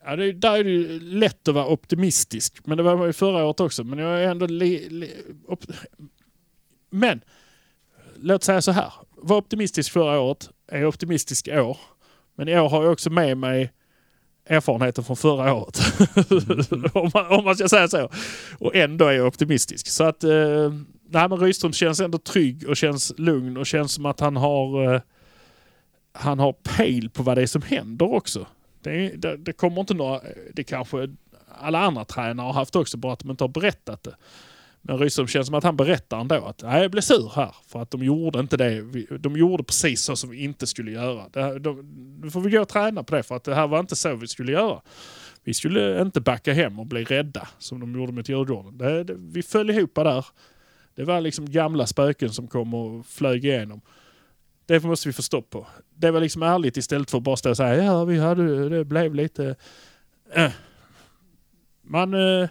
ja, 0.04 0.16
det, 0.16 0.32
där 0.32 0.58
är 0.58 0.64
det 0.64 0.70
ju 0.70 1.00
lätt 1.00 1.48
att 1.48 1.56
vara 1.56 1.68
optimistisk. 1.68 2.66
Men 2.66 2.78
det 2.78 2.84
var 2.84 2.98
man 2.98 3.08
ju 3.08 3.14
förra 3.14 3.46
året 3.46 3.60
också. 3.60 3.84
Men 3.84 4.00
jag 4.00 4.24
är 4.24 4.28
ändå... 4.28 4.46
Li, 4.46 4.90
li, 4.90 5.24
op, 5.48 5.66
men, 6.90 7.22
låt 8.16 8.44
säga 8.44 8.62
så 8.62 8.72
här. 8.72 8.94
Var 9.10 9.38
optimistisk 9.38 9.92
förra 9.92 10.20
året, 10.20 10.50
är 10.68 10.86
optimistisk 10.86 11.48
i 11.48 11.60
år. 11.60 11.78
Men 12.36 12.48
i 12.48 12.60
år 12.60 12.70
har 12.70 12.84
jag 12.84 12.92
också 12.94 13.10
med 13.10 13.38
mig 13.38 13.72
erfarenheten 14.46 15.04
från 15.04 15.18
förra 15.18 15.54
året. 15.54 15.80
om, 16.96 17.12
man, 17.14 17.28
om 17.28 17.46
man 17.46 17.56
ska 17.56 17.68
säga 17.68 17.88
så. 17.88 18.10
Och 18.60 18.76
ändå 18.76 19.06
är 19.06 19.12
jag 19.12 19.28
optimistisk. 19.28 19.88
Så 19.88 20.04
att... 20.04 20.24
Eh, 20.24 20.74
nej, 21.10 21.30
men 21.30 21.38
Rydström 21.38 21.74
känns 21.74 22.00
ändå 22.00 22.18
trygg 22.18 22.70
och 22.70 22.78
känns 22.78 23.14
lugn 23.18 23.58
och 23.58 23.66
känns 23.66 23.94
som 23.94 24.06
att 24.06 24.20
han 24.20 24.36
har... 24.36 24.94
Eh, 24.94 25.02
han 26.16 26.40
har 26.40 26.54
pejl 26.54 27.10
på 27.10 27.24
vad 27.24 27.38
det 27.38 27.42
är 27.42 27.48
som 27.48 27.62
händer 27.62 28.14
också. 28.14 28.48
Det, 28.82 29.10
det, 29.10 29.38
det 29.38 29.54
kommer 29.54 29.82
inte 29.82 29.94
några, 29.94 30.22
det 30.54 30.64
kanske 30.64 31.08
alla 31.60 31.80
andra 31.80 32.06
tränare 32.06 32.46
har 32.46 32.54
haft 32.54 32.76
också, 32.76 32.98
bara 32.98 33.14
att 33.14 33.20
de 33.20 33.32
inte 33.32 33.44
har 33.44 33.50
berättat 33.50 34.04
det. 34.04 34.16
Men 34.86 34.98
Rydström 34.98 35.28
känns 35.28 35.48
som 35.48 35.56
att 35.56 35.64
han 35.64 35.78
berättar 35.78 36.20
ändå 36.20 36.46
att 36.46 36.64
Nej, 36.64 36.82
jag 36.82 36.92
blev 36.92 37.02
sur 37.02 37.32
här 37.36 37.56
för 37.68 37.82
att 37.82 37.92
de 37.92 38.04
gjorde 38.04 38.40
inte 38.40 38.58
det. 38.58 38.82
De 39.18 39.38
gjorde 39.38 39.64
precis 39.64 40.02
så 40.02 40.16
som 40.16 40.30
vi 40.30 40.44
inte 40.44 40.68
skulle 40.68 40.92
göra. 40.92 41.30
Det, 41.30 41.42
här- 41.42 41.60
de, 41.60 41.80
nu 42.22 42.32
får 42.32 42.42
vi 42.42 42.52
gå 42.52 42.62
och 42.62 42.68
träna 42.68 43.04
på 43.04 43.16
det 43.16 43.24
för 43.24 43.36
att 43.36 43.44
det 43.44 43.56
här 43.56 43.68
var 43.68 43.80
inte 43.80 43.96
så 43.96 44.16
vi 44.16 44.28
skulle 44.28 44.52
göra. 44.52 44.82
Vi 45.44 45.54
skulle 45.54 46.02
inte 46.02 46.22
backa 46.22 46.54
hem 46.54 46.80
och 46.80 46.86
bli 46.86 47.04
rädda 47.04 47.48
som 47.58 47.80
de 47.80 47.96
gjorde 48.00 48.12
mot 48.12 48.30
Djurgården. 48.30 48.78
Det, 48.78 49.04
det, 49.04 49.16
vi 49.18 49.44
föll 49.44 49.70
ihop 49.70 49.96
där. 49.96 50.26
Det 50.96 51.04
var 51.04 51.22
liksom 51.22 51.52
gamla 51.52 51.88
spöken 51.88 52.30
som 52.30 52.48
kom 52.48 52.74
och 52.74 53.06
flög 53.06 53.46
igenom. 53.46 53.82
Det 54.66 54.84
måste 54.84 55.10
vi 55.10 55.14
få 55.14 55.22
stopp 55.22 55.50
på. 55.50 55.68
Det 55.96 56.12
var 56.12 56.20
liksom 56.20 56.44
ärligt 56.44 56.78
istället 56.78 57.12
för 57.12 57.18
att 57.18 57.24
bara 57.24 57.36
stå 57.36 57.50
och 57.50 57.58
säga 57.58 57.84
ja, 57.84 58.06
vi 58.06 58.20
hade, 58.20 58.70
det 58.70 58.86
blev 58.86 59.16
lite... 59.16 59.56
Eh. 60.34 60.46
Äh. 60.46 60.52
Man... 61.82 62.14
Äh, 62.14 62.20
eh, 62.20 62.50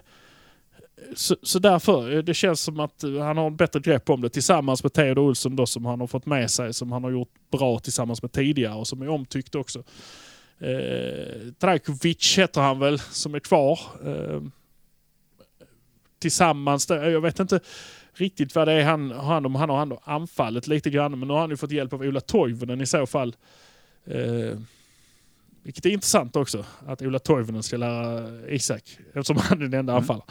så, 1.15 1.35
så 1.41 1.59
därför, 1.59 2.15
eh, 2.15 2.23
det 2.23 2.33
känns 2.33 2.61
som 2.61 2.79
att 2.79 3.03
eh, 3.03 3.19
han 3.19 3.37
har 3.37 3.47
en 3.47 3.55
bättre 3.55 3.79
grepp 3.79 4.09
om 4.09 4.21
det 4.21 4.29
tillsammans 4.29 4.83
med 4.83 4.93
Theodor 4.93 5.21
Olsson 5.23 5.55
då 5.55 5.65
som 5.65 5.85
han 5.85 5.99
har 5.99 6.07
fått 6.07 6.25
med 6.25 6.51
sig, 6.51 6.73
som 6.73 6.91
han 6.91 7.03
har 7.03 7.11
gjort 7.11 7.33
bra 7.51 7.79
tillsammans 7.79 8.21
med 8.21 8.31
tidigare 8.31 8.75
och 8.75 8.87
som 8.87 9.01
är 9.01 9.09
omtyckt 9.09 9.55
också. 9.55 9.83
Eh, 10.59 11.51
Trajkovic 11.59 12.37
heter 12.37 12.61
han 12.61 12.79
väl, 12.79 12.99
som 12.99 13.35
är 13.35 13.39
kvar. 13.39 13.79
Eh, 14.05 14.41
tillsammans, 16.19 16.85
där, 16.85 17.09
jag 17.09 17.21
vet 17.21 17.39
inte 17.39 17.59
riktigt 18.13 18.55
vad 18.55 18.67
det 18.67 18.73
är 18.73 18.83
han 18.83 19.11
har 19.11 19.33
hand 19.33 19.45
om. 19.45 19.55
Han 19.55 19.69
har 19.69 19.77
hand 19.77 19.93
om 19.93 19.99
anfallet 20.03 20.67
lite 20.67 20.89
grann, 20.89 21.19
men 21.19 21.27
nu 21.27 21.33
har 21.33 21.41
han 21.41 21.49
ju 21.49 21.57
fått 21.57 21.71
hjälp 21.71 21.93
av 21.93 22.01
Ola 22.01 22.21
Toivonen 22.21 22.81
i 22.81 22.85
så 22.85 23.05
fall. 23.05 23.35
Eh, 24.05 24.57
vilket 25.63 25.85
är 25.85 25.89
intressant 25.89 26.35
också, 26.35 26.65
att 26.87 27.01
Ola 27.01 27.19
Toivonen 27.19 27.63
ska 27.63 27.77
lära 27.77 28.29
Isak, 28.49 28.97
eftersom 29.13 29.37
han 29.37 29.61
är 29.61 29.67
den 29.67 29.79
enda 29.79 29.93
anfallaren. 29.95 30.27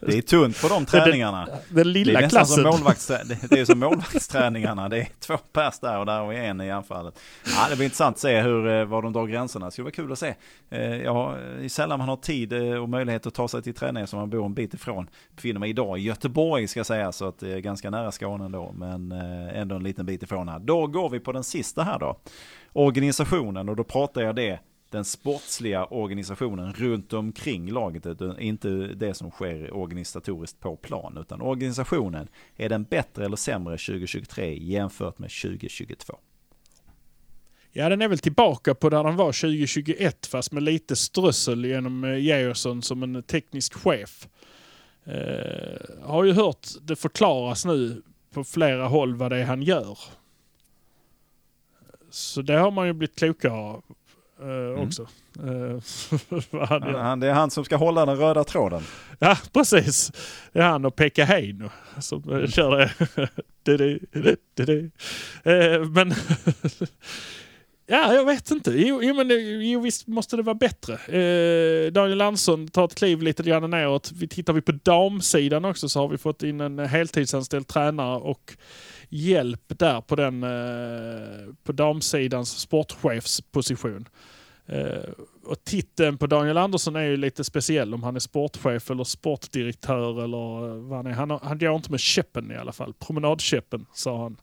Det 0.00 0.16
är 0.18 0.22
tunt 0.22 0.62
på 0.62 0.68
de 0.68 0.86
träningarna. 0.86 1.46
Den 1.46 1.58
Det 1.68 1.80
är 1.80 1.84
lilla 1.84 2.20
nästan 2.20 2.46
som 2.46 2.62
klassen. 2.62 2.70
målvakts, 2.80 3.06
det 3.06 3.38
det 3.50 3.60
är 3.60 3.64
som 3.64 3.78
målvaktsträningarna. 3.78 4.88
Det 4.88 4.98
är 5.00 5.08
två 5.20 5.36
pers 5.36 5.78
där 5.78 5.98
och 5.98 6.06
där 6.06 6.20
och 6.20 6.34
en 6.34 6.60
i 6.60 6.70
anfallet. 6.70 7.18
Ja, 7.46 7.66
det 7.70 7.76
blir 7.76 7.84
intressant 7.84 8.16
att 8.16 8.20
se 8.20 8.40
hur, 8.40 8.68
eh, 8.68 8.84
var 8.84 9.02
de 9.02 9.12
drar 9.12 9.26
gränserna. 9.26 9.66
Det 9.66 9.72
skulle 9.72 9.84
vara 9.84 9.92
kul 9.92 10.12
att 10.12 10.18
se. 10.18 10.34
Eh, 10.70 10.94
Ja, 11.04 11.36
det 11.58 11.64
är 11.64 11.68
sällan 11.68 11.98
man 11.98 12.08
har 12.08 12.16
tid 12.16 12.52
eh, 12.52 12.60
och 12.82 12.88
möjlighet 12.88 13.26
att 13.26 13.34
ta 13.34 13.48
sig 13.48 13.62
till 13.62 13.74
träningar 13.74 14.06
som 14.06 14.18
man 14.18 14.30
bor 14.30 14.46
en 14.46 14.54
bit 14.54 14.74
ifrån. 14.74 15.08
Befinner 15.36 15.60
mig 15.60 15.70
idag 15.70 15.98
i 15.98 16.02
Göteborg 16.02 16.68
ska 16.68 16.78
jag 16.80 16.86
säga, 16.86 17.12
så 17.12 17.28
att 17.28 17.38
det 17.38 17.52
är 17.52 17.58
ganska 17.58 17.90
nära 17.90 18.12
Skåne 18.12 18.44
ändå. 18.44 18.72
Men 18.76 19.12
ändå 19.12 19.76
en 19.76 19.82
liten 19.82 20.06
bit 20.06 20.22
ifrån 20.22 20.48
här. 20.48 20.58
Då 20.58 20.86
går 20.86 21.08
vi 21.10 21.20
på 21.20 21.32
den 21.32 21.44
sista 21.44 21.82
här 21.82 21.98
då. 21.98 22.16
Organisationen, 22.76 23.68
och 23.68 23.76
då 23.76 23.84
pratar 23.84 24.22
jag 24.22 24.36
det 24.36 24.60
den 24.90 25.04
sportsliga 25.04 25.84
organisationen 25.84 26.72
runt 26.72 27.12
omkring 27.12 27.72
laget, 27.72 28.06
utan 28.06 28.38
inte 28.38 28.68
det 28.68 29.14
som 29.14 29.30
sker 29.30 29.74
organisatoriskt 29.74 30.60
på 30.60 30.76
plan, 30.76 31.18
utan 31.20 31.40
organisationen, 31.40 32.28
är 32.56 32.68
den 32.68 32.84
bättre 32.84 33.24
eller 33.24 33.36
sämre 33.36 33.76
2023 33.76 34.58
jämfört 34.58 35.18
med 35.18 35.30
2022? 35.42 36.18
Ja, 37.72 37.88
den 37.88 38.02
är 38.02 38.08
väl 38.08 38.18
tillbaka 38.18 38.74
på 38.74 38.90
där 38.90 39.04
den 39.04 39.16
var 39.16 39.32
2021 39.32 40.26
fast 40.26 40.52
med 40.52 40.62
lite 40.62 40.96
strössel 40.96 41.64
genom 41.64 42.04
eh, 42.04 42.16
Georgsson 42.16 42.82
som 42.82 43.02
en 43.02 43.22
teknisk 43.22 43.74
chef. 43.74 44.28
Eh, 45.04 46.02
har 46.02 46.24
ju 46.24 46.32
hört 46.32 46.66
det 46.82 46.96
förklaras 46.96 47.64
nu 47.64 48.02
på 48.32 48.44
flera 48.44 48.88
håll 48.88 49.14
vad 49.14 49.30
det 49.32 49.38
är 49.38 49.44
han 49.44 49.62
gör. 49.62 49.98
Så 52.14 52.42
det 52.42 52.54
har 52.54 52.70
man 52.70 52.86
ju 52.86 52.92
blivit 52.92 53.16
klokare 53.16 53.52
av 53.52 53.82
eh, 54.42 54.82
också. 54.82 55.02
Eh, 55.38 55.80
vad 56.50 56.68
han. 56.68 56.94
Han, 56.94 57.20
det 57.20 57.28
är 57.28 57.32
han 57.32 57.50
som 57.50 57.64
ska 57.64 57.76
hålla 57.76 58.06
den 58.06 58.16
röda 58.16 58.44
tråden. 58.44 58.82
Ja, 59.18 59.38
precis. 59.52 60.12
Det 60.52 60.58
är 60.58 60.62
han 60.62 60.84
och 60.84 60.96
Pekka 60.96 61.24
Heino 61.24 61.70
som 62.00 62.22
mm. 62.22 62.46
kör 62.46 62.78
det. 62.78 62.92
det, 63.62 63.98
det, 64.12 64.64
det. 64.64 64.90
Eh, 65.52 65.84
men... 65.84 66.14
ja, 67.86 68.14
jag 68.14 68.24
vet 68.24 68.50
inte. 68.50 68.70
Jo, 68.70 69.00
jo, 69.02 69.14
men 69.14 69.28
jo, 69.70 69.80
visst 69.80 70.06
måste 70.06 70.36
det 70.36 70.42
vara 70.42 70.54
bättre. 70.54 70.94
Eh, 70.94 71.92
Daniel 71.92 72.20
Andersson 72.20 72.68
tar 72.68 72.84
ett 72.84 72.94
kliv 72.94 73.22
lite 73.22 73.42
grann 73.42 73.70
neråt. 73.70 74.12
Vi 74.12 74.28
tittar 74.28 74.52
vi 74.52 74.60
på 74.60 74.72
damsidan 74.72 75.64
också 75.64 75.88
så 75.88 76.00
har 76.00 76.08
vi 76.08 76.18
fått 76.18 76.42
in 76.42 76.60
en 76.60 76.78
heltidsanställd 76.78 77.66
tränare 77.66 78.16
och 78.16 78.56
hjälp 79.08 79.78
där 79.78 80.00
på 80.00 80.16
den 80.16 80.42
eh, 80.42 81.54
på 81.64 81.72
damsidans 81.72 82.58
sportchefsposition. 82.58 84.08
Eh, 84.66 85.10
och 85.44 85.64
titeln 85.64 86.18
på 86.18 86.26
Daniel 86.26 86.56
Andersson 86.56 86.96
är 86.96 87.02
ju 87.02 87.16
lite 87.16 87.44
speciell 87.44 87.94
om 87.94 88.02
han 88.02 88.16
är 88.16 88.20
sportchef 88.20 88.90
eller 88.90 89.04
sportdirektör 89.04 90.24
eller 90.24 90.78
vad 90.78 90.96
han 90.96 91.06
är. 91.06 91.12
Han, 91.12 91.30
han 91.30 91.58
går 91.58 91.76
inte 91.76 91.90
med 91.90 92.00
käppen 92.00 92.52
i 92.52 92.56
alla 92.56 92.72
fall. 92.72 92.94
Promenadkäppen 92.98 93.86
sa 93.94 94.22
han 94.22 94.36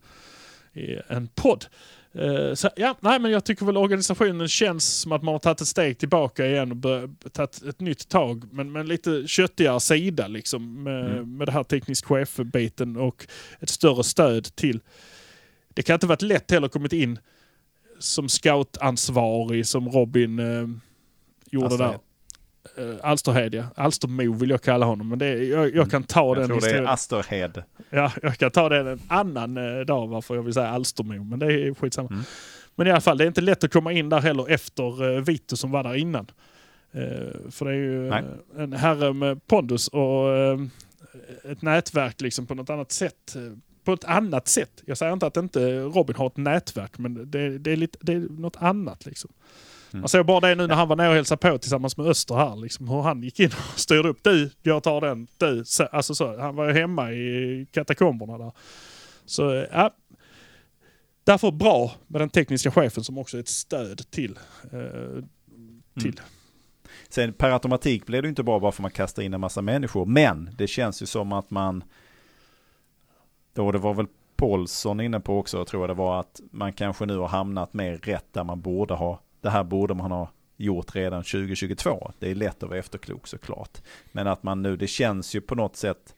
i 0.74 0.98
en 1.08 1.28
podd. 1.28 1.66
Eh, 2.14 2.54
så, 2.54 2.70
ja, 2.76 2.98
nej, 3.00 3.20
men 3.20 3.32
jag 3.32 3.46
tycker 3.46 3.66
väl 3.66 3.78
organisationen 3.78 4.48
känns 4.48 5.00
som 5.00 5.12
att 5.12 5.24
man 5.24 5.34
har 5.34 5.40
tagit 5.40 5.62
ett 5.62 5.68
steg 5.68 5.98
tillbaka 5.98 6.46
igen 6.48 6.72
och 6.72 7.34
tagit 7.34 7.62
ett 7.64 7.80
nytt 7.80 8.10
tag. 8.10 8.44
Men 8.54 8.72
med 8.72 8.80
en 8.80 8.88
lite 8.88 9.28
köttigare 9.28 9.80
sida 9.80 10.28
liksom 10.28 10.84
med, 10.84 11.12
Mm. 11.12 11.38
med 11.38 11.48
det 11.48 11.52
här 11.52 11.64
teknisk 11.64 12.06
chef-biten 12.06 12.98
och 12.98 13.28
ett 13.60 13.70
större 13.70 14.04
stöd 14.04 14.56
till. 14.56 14.80
Det 15.74 15.84
kan 15.84 15.94
inte 15.94 16.08
varit 16.08 16.22
lätt 16.22 16.52
heller 16.52 16.68
kommit 16.68 16.94
in 16.94 17.20
som 18.00 18.30
scoutansvarig 18.30 19.68
som 19.68 19.90
Robin 19.90 20.40
eh, 20.40 20.68
gjorde 21.52 21.66
Alsterhed. 21.66 21.92
där. 21.92 22.00
Uh, 22.80 22.96
Alsterhed 23.04 23.54
ja. 23.54 23.64
Alstermo 23.76 24.34
vill 24.34 24.50
jag 24.50 24.62
kalla 24.62 24.86
honom. 24.86 25.10
Men 25.10 25.20
det, 25.20 25.26
är- 25.26 25.44
jag, 25.44 25.76
jag 25.76 25.92
kan 25.92 26.04
ta 26.04 26.28
Jag 26.28 26.38
den 26.38 26.48
tror 26.48 26.60
det 26.60 26.66
historien. 26.66 26.88
är 26.88 26.94
Asterhed. 26.94 27.64
Ja, 27.90 28.12
jag 28.22 28.38
kan 28.38 28.52
ta 28.52 28.70
den 28.70 28.88
en 28.88 29.00
annan 29.08 29.58
eh, 29.58 29.86
dag 29.86 30.08
varför 30.08 30.36
jag 30.36 30.44
vill 30.44 30.54
säga 30.54 30.68
Alstermo. 30.68 31.24
Men 31.24 31.40
det 31.40 31.46
är 31.46 31.74
skitsamma. 31.74 32.10
Mm. 32.10 32.24
Men 32.76 32.88
i 32.88 32.92
alla 32.92 33.02
fall, 33.02 33.18
det 33.18 33.24
är 33.24 33.28
inte 33.28 33.42
lätt 33.42 33.64
att 33.64 33.74
komma 33.74 33.92
in 33.92 34.10
där 34.10 34.20
heller 34.22 34.50
efter 34.52 35.04
uh, 35.04 35.22
Vito 35.22 35.58
som 35.58 35.72
var 35.72 35.84
där 35.84 35.96
innan. 35.96 36.28
Eh, 36.92 37.02
för 37.52 37.66
det 37.66 37.72
är 37.72 37.76
ju 37.76 38.10
Nej. 38.10 38.24
en 38.58 38.74
herre 38.74 39.14
med 39.14 39.48
pondus 39.48 39.88
och 39.88 40.28
ett 41.44 41.62
nätverk 41.62 42.22
liksom 42.22 42.46
på 42.46 42.56
något 42.56 42.70
annat 42.70 42.92
sätt. 42.92 43.36
På 43.84 43.94
ett 43.94 44.04
annat 44.04 44.48
sätt. 44.48 44.84
Jag 44.86 44.98
säger 44.98 45.14
inte 45.14 45.28
att 45.28 45.38
inte 45.38 45.80
Robin 45.80 46.16
har 46.16 46.28
ett 46.28 46.38
nätverk, 46.38 46.98
men 46.98 47.32
det, 47.32 47.58
det, 47.58 47.72
är, 47.72 47.76
lite, 47.76 47.98
det 48.02 48.14
är 48.14 48.20
något 48.20 48.56
annat. 48.60 49.06
Liksom. 49.06 49.32
Mm. 49.94 50.04
Alltså, 50.04 50.18
man 50.18 50.24
såg 50.24 50.26
bara 50.26 50.40
det 50.40 50.56
nu 50.56 50.68
när 50.68 50.76
han 50.76 50.88
var 50.88 50.96
nere 50.96 51.10
och 51.10 51.16
hälsade 51.16 51.50
på 51.52 51.58
tillsammans 51.58 51.98
med 51.98 52.08
Öster 52.08 52.36
här. 52.36 52.56
Liksom, 52.56 52.88
hur 52.88 53.02
han 53.02 53.24
gick 53.24 53.40
in 53.40 53.52
och 53.74 53.80
styrde 53.80 54.10
upp. 54.10 54.24
Du, 54.24 54.52
jag 54.62 54.84
tar 54.84 55.02
den. 55.02 55.28
Du. 55.38 55.64
Alltså 55.92 56.16
så, 56.16 56.38
han 56.38 56.56
var 56.56 56.68
ju 56.68 56.74
hemma 56.74 57.12
i 57.12 57.68
katakomberna 57.72 58.38
där. 58.38 58.52
Så 59.26 59.66
ja, 59.72 59.92
därför 61.24 61.52
bra 61.52 61.92
med 62.08 62.22
den 62.22 62.30
tekniska 62.30 62.72
chefen 62.72 63.04
som 63.04 63.18
också 63.18 63.38
är 63.38 63.42
ett 63.42 63.48
stöd 63.48 64.12
till. 64.12 64.40
Eh, 64.64 65.24
till. 66.02 66.20
Mm. 66.20 66.26
Sen 67.10 67.34
per 67.34 67.52
automatik 67.52 68.06
blir 68.06 68.22
det 68.22 68.26
ju 68.26 68.30
inte 68.30 68.44
bra 68.44 68.60
bara 68.60 68.72
för 68.72 68.78
att 68.78 68.82
man 68.82 68.92
kastar 68.92 69.24
in 69.24 69.34
en 69.34 69.40
massa 69.40 69.62
människor. 69.62 70.06
Men 70.06 70.50
det 70.58 70.68
känns 70.68 71.02
ju 71.02 71.06
som 71.06 71.32
att 71.32 71.50
man, 71.50 71.84
då 73.54 73.72
det 73.72 73.78
var 73.78 73.94
väl 73.94 74.08
Paulsson 74.36 75.02
inne 75.02 75.20
på 75.20 75.38
också, 75.40 75.66
tror 75.66 75.84
jag 75.84 75.90
det 75.90 75.94
var, 75.94 76.20
att 76.20 76.42
man 76.52 76.74
kanske 76.74 77.06
nu 77.06 77.18
har 77.18 77.28
hamnat 77.28 77.74
mer 77.74 77.98
rätt 77.98 78.34
där 78.34 78.44
man 78.44 78.62
borde 78.62 78.94
ha, 78.94 79.20
det 79.42 79.50
här 79.50 79.64
borde 79.64 79.94
man 79.94 80.12
ha 80.12 80.30
gjort 80.58 80.96
redan 80.96 81.24
2022. 81.24 82.12
Det 82.20 82.32
är 82.32 82.36
lätt 82.36 82.64
att 82.64 82.70
vara 82.70 82.80
efterklok 82.80 83.28
såklart. 83.28 83.82
Men 84.12 84.28
att 84.28 84.44
man 84.44 84.62
nu, 84.62 84.78
det 84.78 84.88
känns 84.88 85.36
ju 85.36 85.42
på 85.42 85.56
något 85.56 85.76
sätt, 85.76 86.16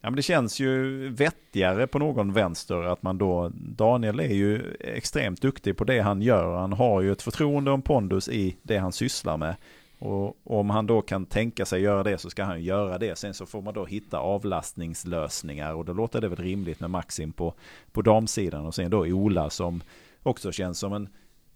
ja 0.00 0.10
men 0.10 0.16
det 0.16 0.22
känns 0.22 0.60
ju 0.60 1.08
vettigare 1.08 1.86
på 1.86 1.98
någon 1.98 2.32
vänster 2.32 2.82
att 2.82 3.02
man 3.02 3.18
då, 3.18 3.50
Daniel 3.54 4.20
är 4.20 4.34
ju 4.34 4.76
extremt 4.80 5.42
duktig 5.42 5.76
på 5.76 5.84
det 5.84 6.00
han 6.00 6.22
gör. 6.22 6.56
Han 6.56 6.72
har 6.72 7.00
ju 7.00 7.12
ett 7.12 7.22
förtroende 7.22 7.70
och 7.70 7.84
pondus 7.84 8.28
i 8.28 8.56
det 8.62 8.78
han 8.78 8.92
sysslar 8.92 9.36
med. 9.36 9.56
Och 9.98 10.36
om 10.44 10.70
han 10.70 10.86
då 10.86 11.02
kan 11.02 11.26
tänka 11.26 11.64
sig 11.64 11.82
göra 11.82 12.02
det 12.02 12.18
så 12.18 12.30
ska 12.30 12.44
han 12.44 12.62
göra 12.62 12.98
det. 12.98 13.18
Sen 13.18 13.34
så 13.34 13.46
får 13.46 13.62
man 13.62 13.74
då 13.74 13.86
hitta 13.86 14.18
avlastningslösningar 14.18 15.74
och 15.74 15.84
då 15.84 15.92
låter 15.92 16.20
det 16.20 16.28
väl 16.28 16.38
rimligt 16.38 16.80
med 16.80 16.90
Maxim 16.90 17.32
på, 17.32 17.54
på 17.92 18.02
damsidan 18.02 18.66
och 18.66 18.74
sen 18.74 18.90
då 18.90 18.98
Ola 18.98 19.50
som 19.50 19.82
också 20.22 20.52
känns 20.52 20.78
som 20.78 20.92
en 20.92 21.08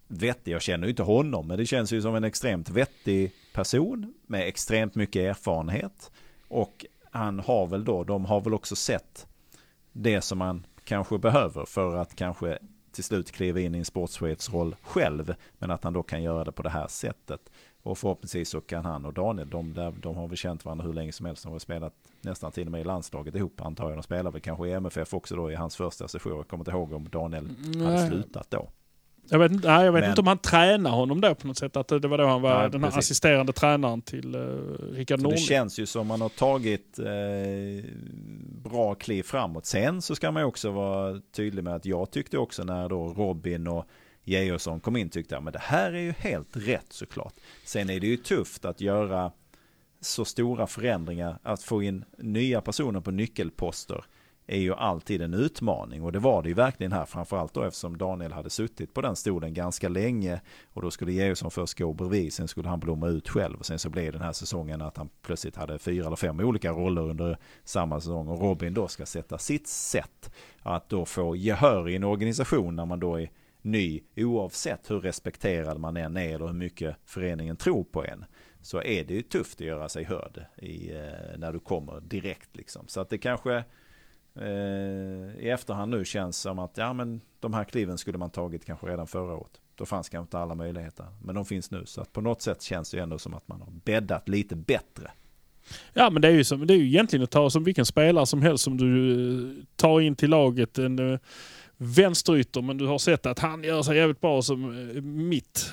vettig, 0.07 0.53
jag 0.53 0.63
känner 0.63 0.87
ju 0.87 0.91
inte 0.91 1.03
honom, 1.03 1.49
men 1.49 1.59
det 1.59 1.67
känns 1.67 1.93
ju 1.93 2.03
som 2.03 2.15
en 2.15 2.25
extremt 2.25 2.71
vettig 2.71 3.33
person 3.55 4.15
med 4.27 4.49
extremt 4.49 4.95
mycket 4.95 5.21
erfarenhet. 5.21 6.11
Och 6.49 6.87
han 7.11 7.41
har 7.41 7.67
väl 7.67 7.85
då, 7.85 8.05
de 8.05 8.25
har 8.25 8.41
väl 8.41 8.55
också 8.55 8.77
sett 8.77 9.27
det 9.93 10.21
som 10.21 10.39
man 10.39 10.67
kanske 10.85 11.19
behöver 11.19 11.65
för 11.65 11.97
att 11.97 12.17
kanske 12.17 12.59
till 12.93 13.05
slut 13.05 13.33
kliva 13.33 13.61
in 13.61 13.75
i 13.75 13.79
en 13.79 13.85
sportchefsroll 13.85 14.77
själv. 14.83 15.35
Men 15.59 15.71
att 15.71 15.85
han 15.85 15.93
då 15.93 16.03
kan 16.03 16.23
göra 16.23 16.45
det 16.45 16.53
på 16.53 16.63
det 16.63 16.71
här 16.71 16.89
sättet. 16.89 17.51
Och 17.83 17.99
förhoppningsvis 17.99 18.49
så 18.49 18.61
kan 18.61 18.85
han 18.85 19.05
och 19.05 19.15
Daniel, 19.15 19.51
de, 19.51 19.75
de 20.01 20.17
har 20.17 20.29
väl 20.29 20.37
känt 20.37 20.65
varandra 20.65 20.87
hur 20.87 20.93
länge 20.93 21.13
som 21.13 21.27
helst. 21.27 21.43
De 21.43 21.53
har 21.53 21.59
spelat 21.59 21.95
nästan 22.21 22.53
till 22.53 22.67
och 22.67 22.73
med 22.73 22.81
i 22.81 22.85
landslaget 22.85 23.35
ihop 23.35 23.61
antar 23.61 23.89
jag. 23.89 23.99
De 23.99 24.03
spelar 24.03 24.31
väl 24.31 24.41
kanske 24.41 24.69
i 24.69 24.73
MFF 24.73 25.15
också 25.15 25.37
då 25.37 25.53
i 25.53 25.55
hans 25.55 25.77
första 25.77 26.09
session. 26.09 26.37
Jag 26.37 26.49
kommer 26.49 26.61
inte 26.61 26.71
ihåg 26.71 26.93
om 26.93 27.09
Daniel 27.09 27.49
hade 27.65 27.95
Nej. 27.95 28.09
slutat 28.09 28.51
då. 28.51 28.69
Jag 29.29 29.39
vet, 29.39 29.53
inte, 29.53 29.69
nej, 29.69 29.85
jag 29.85 29.93
vet 29.93 30.01
Men- 30.03 30.11
inte 30.11 30.21
om 30.21 30.27
han 30.27 30.39
tränar 30.39 30.91
honom 30.91 31.21
då 31.21 31.35
på 31.35 31.47
något 31.47 31.59
sätt. 31.59 31.77
Att 31.77 31.89
det 31.89 32.09
var 32.09 32.19
då 32.19 32.27
han 32.27 32.43
var 32.43 32.63
Ja, 32.63 32.69
den 32.69 32.85
assisterande 32.85 33.53
tränaren 33.53 34.03
till 34.03 34.37
uh, 34.37 34.43
Rickard 34.93 35.19
Så 35.19 35.23
det 35.23 35.29
Norling. 35.31 35.39
känns 35.45 35.79
ju 35.79 35.87
som 35.87 36.07
man 36.07 36.21
har 36.21 36.29
tagit 36.29 36.99
eh, 36.99 37.85
bra 38.71 38.95
kliv 38.95 39.23
framåt. 39.23 39.67
Sen 39.67 40.03
så 40.03 40.15
ska 40.15 40.31
man 40.31 40.43
ju 40.43 40.47
också 40.47 40.71
vara 40.71 41.21
tydlig 41.37 41.65
med 41.65 41.75
att 41.75 41.87
jag 41.87 42.11
tyckte 42.11 42.39
också 42.39 42.65
när 42.65 42.89
då 42.89 43.09
Robin 43.09 43.67
och 43.67 43.85
Georgsson 44.25 44.81
kom 44.81 44.97
in 44.97 45.09
tyckte 45.09 45.35
jag 45.35 45.43
men 45.43 45.53
det 45.53 45.59
här 45.63 45.93
är 45.93 46.01
ju 46.01 46.13
helt 46.13 46.49
rätt 46.57 46.87
såklart. 46.93 47.35
Sen 47.65 47.91
är 47.91 48.01
det 48.01 48.07
ju 48.07 48.17
tufft 48.17 48.65
att 48.65 48.81
göra 48.81 49.33
så 50.01 50.25
stora 50.25 50.67
förändringar. 50.67 51.39
Att 51.43 51.63
få 51.63 51.83
in 51.83 52.05
nya 52.19 52.61
personer 52.61 53.01
på 53.01 53.11
nyckelposter 53.11 54.05
är 54.47 54.59
ju 54.59 54.75
alltid 54.75 55.23
en 55.23 55.35
utmaning. 55.35 56.03
Och 56.03 56.13
det 56.13 56.19
var 56.19 56.43
det 56.43 56.49
ju 56.49 56.55
verkligen 56.55 56.93
här 56.93 57.05
framförallt 57.05 57.55
då 57.55 57.63
eftersom 57.63 57.99
Daniel 57.99 58.33
hade 58.33 58.51
suttit 58.51 58.95
på 58.95 59.01
den 59.01 59.17
stolen 59.17 59.55
ganska 59.55 59.89
länge. 59.89 60.41
Och 60.73 60.83
då 60.83 60.91
skulle 60.91 61.13
Georgsson 61.13 61.51
först 61.51 61.79
gå 61.79 61.93
bredvid 61.93 62.33
sen 62.33 62.49
skulle 62.49 62.69
han 62.69 62.81
blomma 62.81 63.09
ut 63.09 63.29
själv. 63.29 63.59
Och 63.59 63.67
sen 63.67 63.79
så 63.79 63.91
blev 63.91 64.13
den 64.13 64.23
här 64.23 64.33
säsongen 64.33 64.83
att 64.83 64.97
han 64.97 65.09
plötsligt 65.23 65.57
hade 65.57 65.79
fyra 65.79 66.07
eller 66.07 66.17
fem 66.17 66.41
olika 66.41 66.71
roller 66.71 67.03
under 67.03 67.39
samma 67.65 68.01
säsong. 68.01 68.29
Och 68.29 68.41
Robin 68.41 68.75
då 68.75 68.89
ska 68.89 69.07
sätta 69.07 69.39
sitt 69.39 69.69
sätt 69.69 70.35
att 70.63 70.89
då 70.89 71.05
få 71.05 71.37
gehör 71.37 71.89
i 71.89 71.97
en 71.97 72.05
organisation 72.05 72.77
när 72.77 72.87
man 72.87 73.01
då 73.01 73.21
är 73.21 73.31
ny 73.63 74.01
oavsett 74.17 74.91
hur 74.91 75.01
respekterad 75.01 75.81
man 75.81 75.97
än 75.97 76.17
är 76.17 76.35
eller 76.35 76.47
hur 76.47 76.53
mycket 76.53 76.97
föreningen 77.05 77.57
tror 77.57 77.85
på 77.85 78.05
en. 78.05 78.25
Så 78.61 78.83
är 78.83 79.05
det 79.05 79.15
ju 79.15 79.23
tufft 79.23 79.61
att 79.61 79.67
göra 79.67 79.89
sig 79.89 80.05
hörd 80.05 80.45
i, 80.57 80.93
eh, 80.93 81.39
när 81.39 81.53
du 81.53 81.61
kommer 81.61 82.01
direkt 82.01 82.57
liksom. 82.57 82.89
Så 82.89 83.01
att 83.01 83.11
det 83.11 83.19
kanske 83.19 83.65
Eh, 84.41 85.45
i 85.45 85.51
efterhand 85.51 85.91
nu 85.91 86.05
känns 86.05 86.39
som 86.39 86.59
att 86.59 86.77
ja, 86.77 86.93
men 86.93 87.21
de 87.41 87.55
här 87.55 87.65
kliven 87.65 87.99
skulle 87.99 88.19
man 88.19 88.31
tagit 88.31 88.65
kanske 88.65 88.87
redan 88.87 89.07
förra 89.07 89.37
året. 89.37 89.61
Då 89.75 89.87
fanns 89.87 90.09
kanske 90.09 90.25
inte 90.25 90.39
alla 90.39 90.55
möjligheter. 90.55 91.07
Men 91.23 91.35
de 91.35 91.45
finns 91.45 91.71
nu. 91.71 91.87
Så 91.87 92.01
att 92.01 92.13
på 92.13 92.21
något 92.21 92.43
sätt 92.43 92.63
känns 92.63 92.91
det 92.91 92.99
ändå 92.99 93.19
som 93.19 93.35
att 93.35 93.49
man 93.49 93.61
har 93.61 93.71
bäddat 93.85 94.29
lite 94.29 94.57
bättre. 94.57 95.11
Ja 95.93 96.11
men 96.11 96.23
det 96.23 96.29
är, 96.29 96.33
ju 96.33 96.45
som, 96.45 96.67
det 96.67 96.75
är 96.75 96.79
ju 96.79 96.87
egentligen 96.87 97.25
att 97.25 97.31
ta 97.31 97.51
som 97.51 97.65
vilken 97.65 97.87
spelare 97.87 98.27
som 98.27 98.43
helst 98.43 98.65
som 98.65 98.77
du 98.77 99.13
eh, 99.51 99.65
tar 99.77 100.01
in 100.01 100.17
till 100.17 100.31
laget. 100.31 100.79
En 100.79 101.13
eh, 101.13 101.19
vänsterytter 101.77 102.63
men 102.63 102.79
du 102.79 102.87
har 102.87 102.99
sett 102.99 103.27
att 103.27 103.39
han 103.39 103.65
gör 103.65 103.83
sig 103.83 103.97
jävligt 103.97 104.21
bra 104.21 104.43
som 104.43 104.91
mitt. 105.29 105.73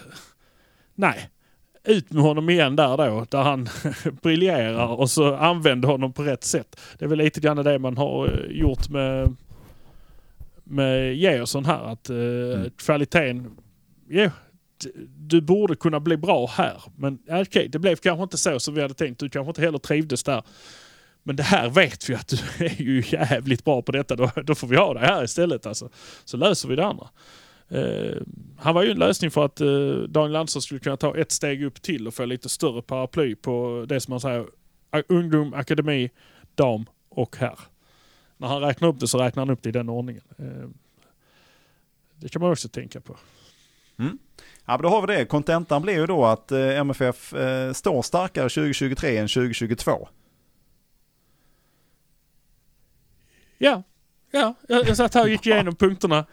Nej. 0.95 1.29
Ut 1.83 2.11
med 2.11 2.23
honom 2.23 2.49
igen 2.49 2.75
där 2.75 2.97
då, 2.97 3.25
där 3.29 3.41
han 3.41 3.69
briljerar 4.21 4.87
och 4.87 5.09
så 5.09 5.35
använder 5.35 5.89
honom 5.89 6.13
på 6.13 6.23
rätt 6.23 6.43
sätt. 6.43 6.79
Det 6.99 7.05
är 7.05 7.09
väl 7.09 7.17
lite 7.17 7.39
grann 7.39 7.57
det 7.57 7.79
man 7.79 7.97
har 7.97 8.27
eh, 8.27 8.57
gjort 8.57 8.89
med, 8.89 9.35
med 10.63 11.15
Georgsson 11.15 11.65
här. 11.65 11.83
Att 11.83 12.09
uh, 12.09 12.63
kvaliteten, 12.77 13.51
jo, 14.09 14.29
d- 14.83 14.89
du 15.17 15.41
borde 15.41 15.75
kunna 15.75 15.99
bli 15.99 16.17
bra 16.17 16.47
här. 16.47 16.81
Men 16.95 17.19
okej, 17.29 17.67
det 17.67 17.79
blev 17.79 17.95
kanske 17.95 18.23
inte 18.23 18.37
så 18.37 18.59
som 18.59 18.73
vi 18.73 18.81
hade 18.81 18.93
tänkt. 18.93 19.19
Du 19.19 19.29
kanske 19.29 19.49
inte 19.49 19.61
heller 19.61 19.77
trivdes 19.77 20.23
där. 20.23 20.43
Men 21.23 21.35
det 21.35 21.43
här 21.43 21.69
vet 21.69 22.09
vi 22.09 22.15
att 22.15 22.27
du 22.27 22.65
är 22.65 22.81
ju 22.81 23.03
jävligt 23.07 23.63
bra 23.63 23.81
på 23.81 23.91
detta. 23.91 24.15
Då, 24.15 24.31
då 24.43 24.55
får 24.55 24.67
vi 24.67 24.75
ha 24.75 24.93
det 24.93 24.99
här 24.99 25.23
istället. 25.23 25.65
Alltså. 25.65 25.89
Så 26.25 26.37
löser 26.37 26.69
vi 26.69 26.75
det 26.75 26.85
andra. 26.85 27.07
Eh, 27.71 28.17
han 28.57 28.75
var 28.75 28.83
ju 28.83 28.91
en 28.91 28.99
lösning 28.99 29.31
för 29.31 29.45
att 29.45 29.61
eh, 29.61 29.93
Daniel 30.09 30.35
Andersson 30.35 30.61
skulle 30.61 30.79
kunna 30.79 30.97
ta 30.97 31.17
ett 31.17 31.31
steg 31.31 31.63
upp 31.63 31.81
till 31.81 32.07
och 32.07 32.13
få 32.13 32.25
lite 32.25 32.49
större 32.49 32.81
paraply 32.81 33.35
på 33.35 33.85
det 33.89 33.99
som 33.99 34.11
man 34.11 34.19
säger 34.19 34.45
ungdom, 35.07 35.53
akademi, 35.53 36.09
dam 36.55 36.85
och 37.09 37.37
herr. 37.37 37.59
När 38.37 38.47
han 38.47 38.61
räknar 38.61 38.87
upp 38.87 38.99
det 38.99 39.07
så 39.07 39.17
räknar 39.17 39.45
han 39.45 39.49
upp 39.49 39.63
det 39.63 39.69
i 39.69 39.71
den 39.71 39.89
ordningen. 39.89 40.23
Eh, 40.37 40.69
det 42.15 42.29
kan 42.29 42.41
man 42.41 42.51
också 42.51 42.69
tänka 42.69 43.01
på. 43.01 43.17
Ja, 44.65 44.77
men 44.77 44.81
då 44.81 44.89
har 44.89 45.07
vi 45.07 45.13
det. 45.13 45.25
Kontentan 45.25 45.81
blir 45.81 45.93
ju 45.93 46.07
då 46.07 46.25
att 46.25 46.51
MFF 46.51 47.33
står 47.73 48.01
starkare 48.01 48.49
2023 48.49 49.17
än 49.17 49.27
2022. 49.27 50.07
Ja, 53.57 53.83
ja 54.31 54.53
jag, 54.67 54.87
jag 54.87 54.97
satt 54.97 55.13
här 55.13 55.21
och 55.21 55.29
gick 55.29 55.47
igenom 55.47 55.75
punkterna. 55.75 56.25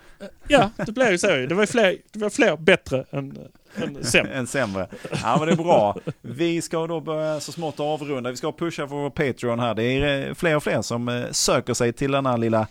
Ja, 0.48 0.70
det 0.86 0.92
blev 0.92 1.10
ju 1.10 1.18
så. 1.18 1.26
Det 1.26 1.54
var, 1.54 1.66
fler, 1.66 1.96
det 2.12 2.18
var 2.18 2.30
fler 2.30 2.56
bättre 2.56 3.04
än, 3.10 3.38
än 3.76 4.04
sämre. 4.04 4.32
än 4.32 4.46
sämre. 4.46 4.88
Ja 5.22 5.36
men 5.38 5.48
det 5.48 5.54
är 5.54 5.56
bra. 5.56 5.96
Vi 6.20 6.62
ska 6.62 6.86
då 6.86 7.00
börja 7.00 7.40
så 7.40 7.52
smått 7.52 7.80
avrunda. 7.80 8.30
Vi 8.30 8.36
ska 8.36 8.52
pusha 8.52 8.88
för 8.88 8.96
vår 8.96 9.10
Patreon 9.10 9.60
här. 9.60 9.74
Det 9.74 9.84
är 9.84 10.28
eh, 10.28 10.34
fler 10.34 10.56
och 10.56 10.62
fler 10.62 10.82
som 10.82 11.08
eh, 11.08 11.24
söker 11.30 11.74
sig 11.74 11.92
till 11.92 12.12
denna 12.12 12.36
lilla 12.36 12.66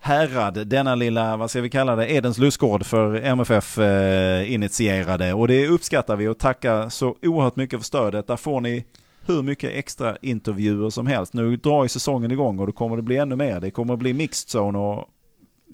härad, 0.00 0.66
denna 0.66 0.94
lilla, 0.94 1.36
vad 1.36 1.50
ska 1.50 1.60
vi 1.60 1.70
kalla 1.70 1.96
det, 1.96 2.12
Edens 2.12 2.38
lustgård 2.38 2.86
för 2.86 3.14
MFF-initierade. 3.14 5.28
Eh, 5.28 5.40
och 5.40 5.48
det 5.48 5.68
uppskattar 5.68 6.16
vi 6.16 6.28
och 6.28 6.38
tackar 6.38 6.88
så 6.88 7.16
oerhört 7.22 7.56
mycket 7.56 7.78
för 7.78 7.84
stödet. 7.84 8.26
Där 8.26 8.36
får 8.36 8.60
ni 8.60 8.84
hur 9.28 9.42
mycket 9.42 9.70
extra 9.74 10.16
intervjuer 10.22 10.90
som 10.90 11.06
helst. 11.06 11.32
Nu 11.32 11.56
drar 11.56 11.82
ju 11.82 11.88
säsongen 11.88 12.30
igång 12.30 12.58
och 12.58 12.66
då 12.66 12.72
kommer 12.72 12.96
det 12.96 13.02
bli 13.02 13.16
ännu 13.16 13.36
mer. 13.36 13.60
Det 13.60 13.70
kommer 13.70 13.92
att 13.94 13.98
bli 13.98 14.12
mixed 14.12 14.60
zone 14.60 14.78
och 14.78 15.08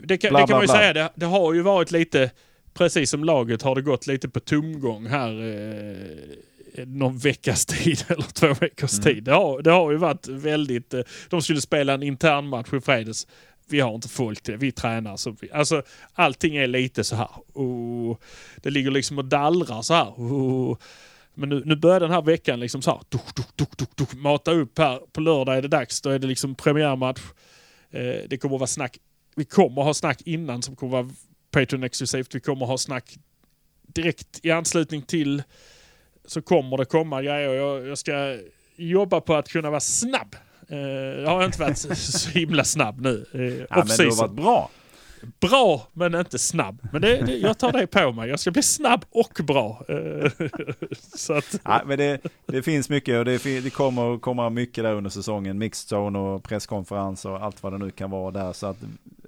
Det 0.02 0.18
kan, 0.18 0.28
Bla, 0.30 0.38
det 0.38 0.42
kan 0.42 0.46
bla, 0.46 0.56
man 0.56 0.62
ju 0.62 0.66
bla. 0.66 0.76
säga. 0.76 0.92
Det, 0.92 1.10
det 1.14 1.26
har 1.26 1.54
ju 1.54 1.62
varit 1.62 1.90
lite, 1.90 2.30
precis 2.74 3.10
som 3.10 3.24
laget 3.24 3.62
har 3.62 3.74
det 3.74 3.82
gått 3.82 4.06
lite 4.06 4.28
på 4.28 4.40
tomgång 4.40 5.06
här 5.06 5.30
eh, 5.30 6.86
någon 6.86 7.18
veckas 7.18 7.66
tid 7.82 8.04
eller 8.08 8.22
två 8.32 8.54
veckors 8.60 8.92
Mm. 8.98 9.02
tid. 9.04 9.24
Det 9.24 9.32
har, 9.32 9.62
det 9.62 9.70
har 9.70 9.90
ju 9.90 9.96
varit 9.96 10.28
väldigt... 10.28 10.94
Eh, 10.94 11.00
de 11.30 11.42
skulle 11.42 11.60
spela 11.60 11.92
en 11.94 12.02
intern 12.02 12.48
match 12.48 12.72
i 12.72 12.80
fredags. 12.80 13.26
Vi 13.68 13.80
har 13.80 13.94
inte 13.94 14.08
folk 14.08 14.42
till 14.42 14.52
det. 14.52 14.58
Vi 14.58 14.72
tränar. 14.72 15.16
Så 15.16 15.36
vi, 15.40 15.50
alltså, 15.52 15.82
allting 16.12 16.56
är 16.56 16.66
lite 16.66 17.04
så 17.04 17.16
här. 17.16 17.28
Oh, 17.54 18.16
det 18.56 18.70
ligger 18.70 18.90
liksom 18.90 19.18
och 19.18 19.24
dallrar 19.24 19.82
så 19.82 19.94
här. 19.94 20.10
Oh. 20.16 20.76
Men 21.34 21.48
nu, 21.48 21.62
nu 21.64 21.76
börjar 21.76 22.00
den 22.00 22.10
här 22.10 22.22
veckan 22.22 22.60
liksom 22.60 22.82
så 22.82 22.90
här. 22.90 23.00
Duk, 23.08 23.34
duk, 23.56 23.76
duk, 23.76 23.96
duk, 23.96 24.14
mata 24.14 24.52
upp 24.52 24.78
här. 24.78 24.98
På 25.12 25.20
lördag 25.20 25.56
är 25.56 25.62
det 25.62 25.68
dags. 25.68 26.00
Då 26.00 26.10
är 26.10 26.18
det 26.18 26.26
liksom 26.26 26.54
premiärmatch. 26.54 27.20
Eh, 27.90 28.00
det 28.28 28.38
kommer 28.40 28.56
att 28.56 28.60
vara 28.60 28.66
snack. 28.66 28.98
Vi 29.36 29.44
kommer 29.44 29.82
ha 29.82 29.94
snack 29.94 30.22
innan 30.24 30.62
som 30.62 30.76
kommer 30.76 30.98
att 31.00 31.04
vara 31.06 31.14
Patreon-exklusivt. 31.50 32.34
Vi 32.34 32.40
kommer 32.40 32.66
ha 32.66 32.78
snack 32.78 33.16
direkt 33.86 34.40
i 34.42 34.50
anslutning 34.50 35.02
till 35.02 35.42
så 36.24 36.42
kommer 36.42 36.76
det 36.76 36.84
komma 36.84 37.22
grejer. 37.22 37.54
Jag, 37.54 37.86
jag 37.86 37.98
ska 37.98 38.38
jobba 38.76 39.20
på 39.20 39.34
att 39.34 39.48
kunna 39.48 39.70
vara 39.70 39.80
snabb. 39.80 40.36
Eh, 40.68 40.78
jag 40.78 41.30
har 41.30 41.44
inte 41.44 41.60
varit 41.60 41.78
så- 41.78 42.30
himla 42.30 42.64
snabb 42.64 43.00
nu. 43.00 43.26
Eh, 43.34 43.40
ja, 43.40 43.66
men 43.70 43.86
det 43.86 44.04
har 44.04 44.16
varit 44.28 44.36
bra. 44.36 44.70
Bra 45.40 45.88
men 45.92 46.14
inte 46.14 46.38
snabb. 46.38 46.88
Men 46.92 47.02
det, 47.02 47.26
det, 47.26 47.36
jag 47.36 47.58
tar 47.58 47.72
det 47.72 47.86
på 47.86 48.12
mig. 48.12 48.28
Jag 48.28 48.40
ska 48.40 48.50
bli 48.50 48.62
snabb 48.62 49.04
och 49.10 49.40
bra. 49.44 49.84
Eh, 49.88 50.30
så 51.14 51.32
att, 51.32 51.60
Ja, 51.64 51.82
men 51.86 51.98
det, 51.98 52.20
det 52.46 52.62
finns 52.62 52.88
mycket 52.88 53.18
och 53.18 53.24
det, 53.24 53.44
det 53.44 53.72
kommer 53.72 54.18
komma 54.18 54.50
mycket 54.50 54.84
där 54.84 54.94
under 54.94 55.10
säsongen. 55.10 55.58
Mixed 55.58 55.98
zone 55.98 56.18
och 56.18 56.42
presskonferens 56.42 57.24
och 57.24 57.42
allt 57.42 57.62
vad 57.62 57.72
det 57.72 57.78
nu 57.78 57.90
kan 57.90 58.10
vara 58.10 58.30
där. 58.30 58.52
Så 58.52 58.66
att 58.66 58.78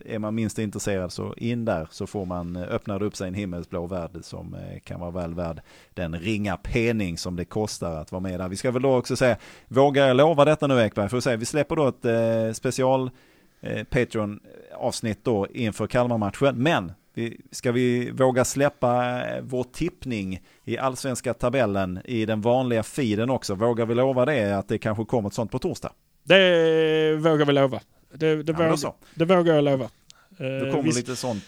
är 0.09 0.19
man 0.19 0.35
minst 0.35 0.59
intresserad 0.59 1.13
så 1.13 1.35
in 1.37 1.65
där 1.65 1.89
så 1.91 2.07
får 2.07 2.25
man 2.25 2.57
eh, 2.57 2.63
öppna 2.63 2.99
upp 2.99 3.17
sig 3.17 3.29
en 3.29 3.35
himmelsblå 3.35 3.87
värld 3.87 4.11
som 4.23 4.55
eh, 4.55 4.81
kan 4.85 5.01
vara 5.01 5.11
väl 5.11 5.35
värd 5.35 5.61
den 5.95 6.19
ringa 6.19 6.57
pening 6.57 7.19
som 7.19 7.37
det 7.37 7.45
kostar 7.45 7.95
att 7.95 8.13
vara 8.13 8.21
med 8.21 8.41
där. 8.41 8.49
Vi 8.49 8.57
ska 8.57 8.71
väl 8.71 8.83
då 8.83 8.97
också 8.97 9.17
säga, 9.17 9.37
vågar 9.69 10.07
jag 10.07 10.17
lova 10.17 10.45
detta 10.45 10.67
nu 10.67 10.81
Ekberg? 10.81 11.09
För 11.09 11.17
att 11.17 11.25
säga, 11.25 11.37
vi 11.37 11.45
släpper 11.45 11.77
då 11.77 11.89
ett 11.89 12.05
eh, 12.05 12.53
special 12.53 13.11
eh, 13.67 13.85
Patreon-avsnitt 13.85 15.19
då 15.25 15.47
inför 15.53 15.87
Kalmar-matchen. 15.87 16.63
Men 16.63 16.93
vi, 17.15 17.41
ska 17.51 17.73
vi 17.73 18.11
våga 18.11 18.45
släppa 18.45 19.21
eh, 19.27 19.43
vår 19.43 19.65
tippning 19.65 20.41
i 20.65 20.79
allsvenska 20.79 21.35
tabellen 21.35 22.01
i 22.05 22.27
den 22.27 22.41
vanliga 22.41 22.83
feeden 22.83 23.31
också? 23.31 23.55
Vågar 23.55 23.87
vi 23.87 23.95
lova 23.95 24.25
det 24.25 24.59
att 24.59 24.69
det 24.69 24.79
kanske 24.79 25.05
kommer 25.05 25.29
ett 25.29 25.35
sånt 25.35 25.51
på 25.51 25.59
torsdag? 25.59 25.93
det 26.25 27.17
vågar 27.17 27.47
vi 27.47 27.53
lova. 27.53 27.81
Det, 28.15 28.43
det, 28.43 28.53
Ja, 28.53 28.59
vågar, 28.59 28.77
så. 28.77 28.95
det 29.15 29.25
vågar 29.25 29.55
jag 29.55 29.65
lova. 29.65 29.89
Då 30.39 30.45
Eh, 30.45 30.71
kommer 30.71 30.83
vi 30.83 30.93
lite 30.93 31.17
sånt. 31.17 31.45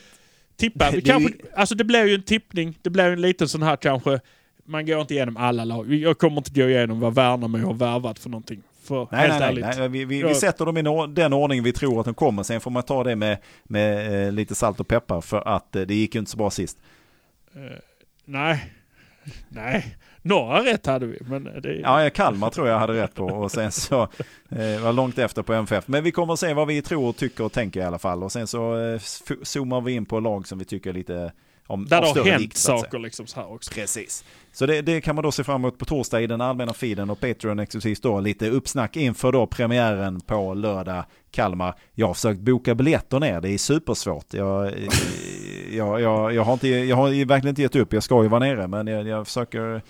tippa. 0.56 0.90
Det 0.92 1.00
kanske, 1.00 1.30
ju- 1.32 1.38
alltså 1.56 1.74
det 1.74 1.84
blir 1.84 2.04
ju 2.04 2.14
en 2.14 2.22
tippning. 2.22 2.78
Det 2.82 2.90
blir 2.90 3.04
en 3.04 3.20
liten 3.20 3.48
sån 3.48 3.62
här 3.62 3.76
kanske. 3.76 4.20
Man 4.64 4.86
går 4.86 5.00
inte 5.00 5.14
igenom 5.14 5.36
alla 5.36 5.64
lag. 5.64 5.94
Jag 5.94 6.18
kommer 6.18 6.36
inte 6.36 6.50
gå 6.60 6.68
igenom 6.68 7.00
vad 7.00 7.14
Värnamo 7.14 7.58
har 7.58 7.74
värvat 7.74 8.18
för 8.18 8.30
någonting. 8.30 8.62
För 8.88 9.08
Nej, 9.10 9.20
helt 9.20 9.30
nej, 9.30 9.38
nej, 9.40 9.48
ärligt. 9.48 9.78
nej. 9.78 9.88
Vi, 9.88 10.04
vi, 10.04 10.22
vi 10.22 10.34
sätter 10.34 10.66
dem 10.66 10.76
i 10.76 10.82
den 11.14 11.32
ordning 11.32 11.62
vi 11.62 11.72
tror 11.72 12.00
att 12.00 12.04
de 12.04 12.14
kommer. 12.14 12.42
Sen 12.42 12.60
får 12.60 12.70
man 12.70 12.82
ta 12.82 13.04
det 13.04 13.16
med, 13.16 13.38
med 13.64 14.26
eh, 14.26 14.32
lite 14.32 14.54
salt 14.54 14.80
och 14.80 14.88
peppar 14.88 15.20
för 15.20 15.48
att 15.48 15.76
eh, 15.76 15.82
det 15.82 15.94
gick 15.94 16.14
ju 16.14 16.18
inte 16.18 16.30
så 16.30 16.36
bra 16.36 16.50
sist. 16.50 16.78
Eh, 17.54 17.60
nej. 18.24 18.72
Nej. 19.48 19.96
Några 20.22 20.64
rätt 20.64 20.86
hade 20.86 21.06
vi. 21.06 21.18
Men 21.20 21.44
det, 21.44 21.74
Ja, 21.74 22.10
Kalmar 22.14 22.50
tror 22.50 22.68
jag 22.68 22.78
hade 22.78 22.92
rätt 23.02 23.14
på 23.14 23.24
och 23.24 23.50
sen 23.50 23.72
så 23.72 24.02
eh, 24.48 24.80
var 24.82 24.92
långt 24.92 25.18
efter 25.18 25.42
på 25.42 25.52
MFF. 25.54 25.88
Men 25.88 26.04
vi 26.04 26.10
kommer 26.12 26.32
att 26.32 26.38
se 26.40 26.54
vad 26.54 26.66
vi 26.68 26.82
tror, 26.82 27.12
tycker 27.12 27.44
och 27.44 27.52
tänker 27.52 27.80
i 27.80 27.84
alla 27.84 27.98
fall. 27.98 28.22
Och 28.22 28.32
sen 28.32 28.46
så 28.46 28.80
eh, 28.80 29.00
zoomar 29.42 29.80
vi 29.80 29.92
in 29.92 30.06
på 30.06 30.20
lag 30.20 30.46
som 30.48 30.58
vi 30.58 30.64
tycker 30.64 30.90
är 30.90 30.94
lite 30.94 31.32
om, 31.68 31.86
Där 31.86 32.00
det 32.00 32.06
har 32.06 32.24
hänt 32.30 32.42
vikt, 32.42 32.56
saker 32.56 32.98
liksom 32.98 33.26
så 33.26 33.40
här 33.40 33.52
också. 33.52 33.74
Precis. 33.74 34.24
Så 34.52 34.66
det, 34.66 34.82
det 34.82 35.00
kan 35.00 35.14
man 35.14 35.24
då 35.24 35.32
se 35.32 35.44
fram 35.44 35.54
emot 35.60 35.78
på 35.78 35.84
torsdag 35.84 36.20
i 36.20 36.26
den 36.26 36.40
allmänna 36.40 36.72
feeden 36.72 37.10
och 37.10 37.20
Patreon 37.20 37.58
exklusivt 37.58 38.02
då. 38.02 38.20
Lite 38.20 38.50
uppsnack 38.50 38.96
inför 38.96 39.32
då 39.32 39.46
premiären 39.46 40.20
på 40.20 40.54
lördag 40.54 41.04
Kalmar. 41.30 41.74
Jag 41.94 42.06
har 42.06 42.14
försökt 42.14 42.40
boka 42.40 42.74
biljetter 42.74 43.20
ner, 43.20 43.40
det 43.40 43.50
är 43.50 43.58
supersvårt. 43.58 44.34
Jag, 44.34 44.72
jag, 45.72 46.00
jag, 46.00 46.34
jag, 46.34 46.42
har, 46.42 46.52
inte, 46.52 46.68
jag 46.68 46.96
har 46.96 47.24
verkligen 47.24 47.48
inte 47.48 47.62
gett 47.62 47.76
upp, 47.76 47.92
jag 47.92 48.02
ska 48.02 48.22
ju 48.22 48.28
vara 48.28 48.40
nere 48.40 48.68
men 48.68 48.86
jag, 48.86 49.06
jag 49.08 49.26
försöker, 49.26 49.82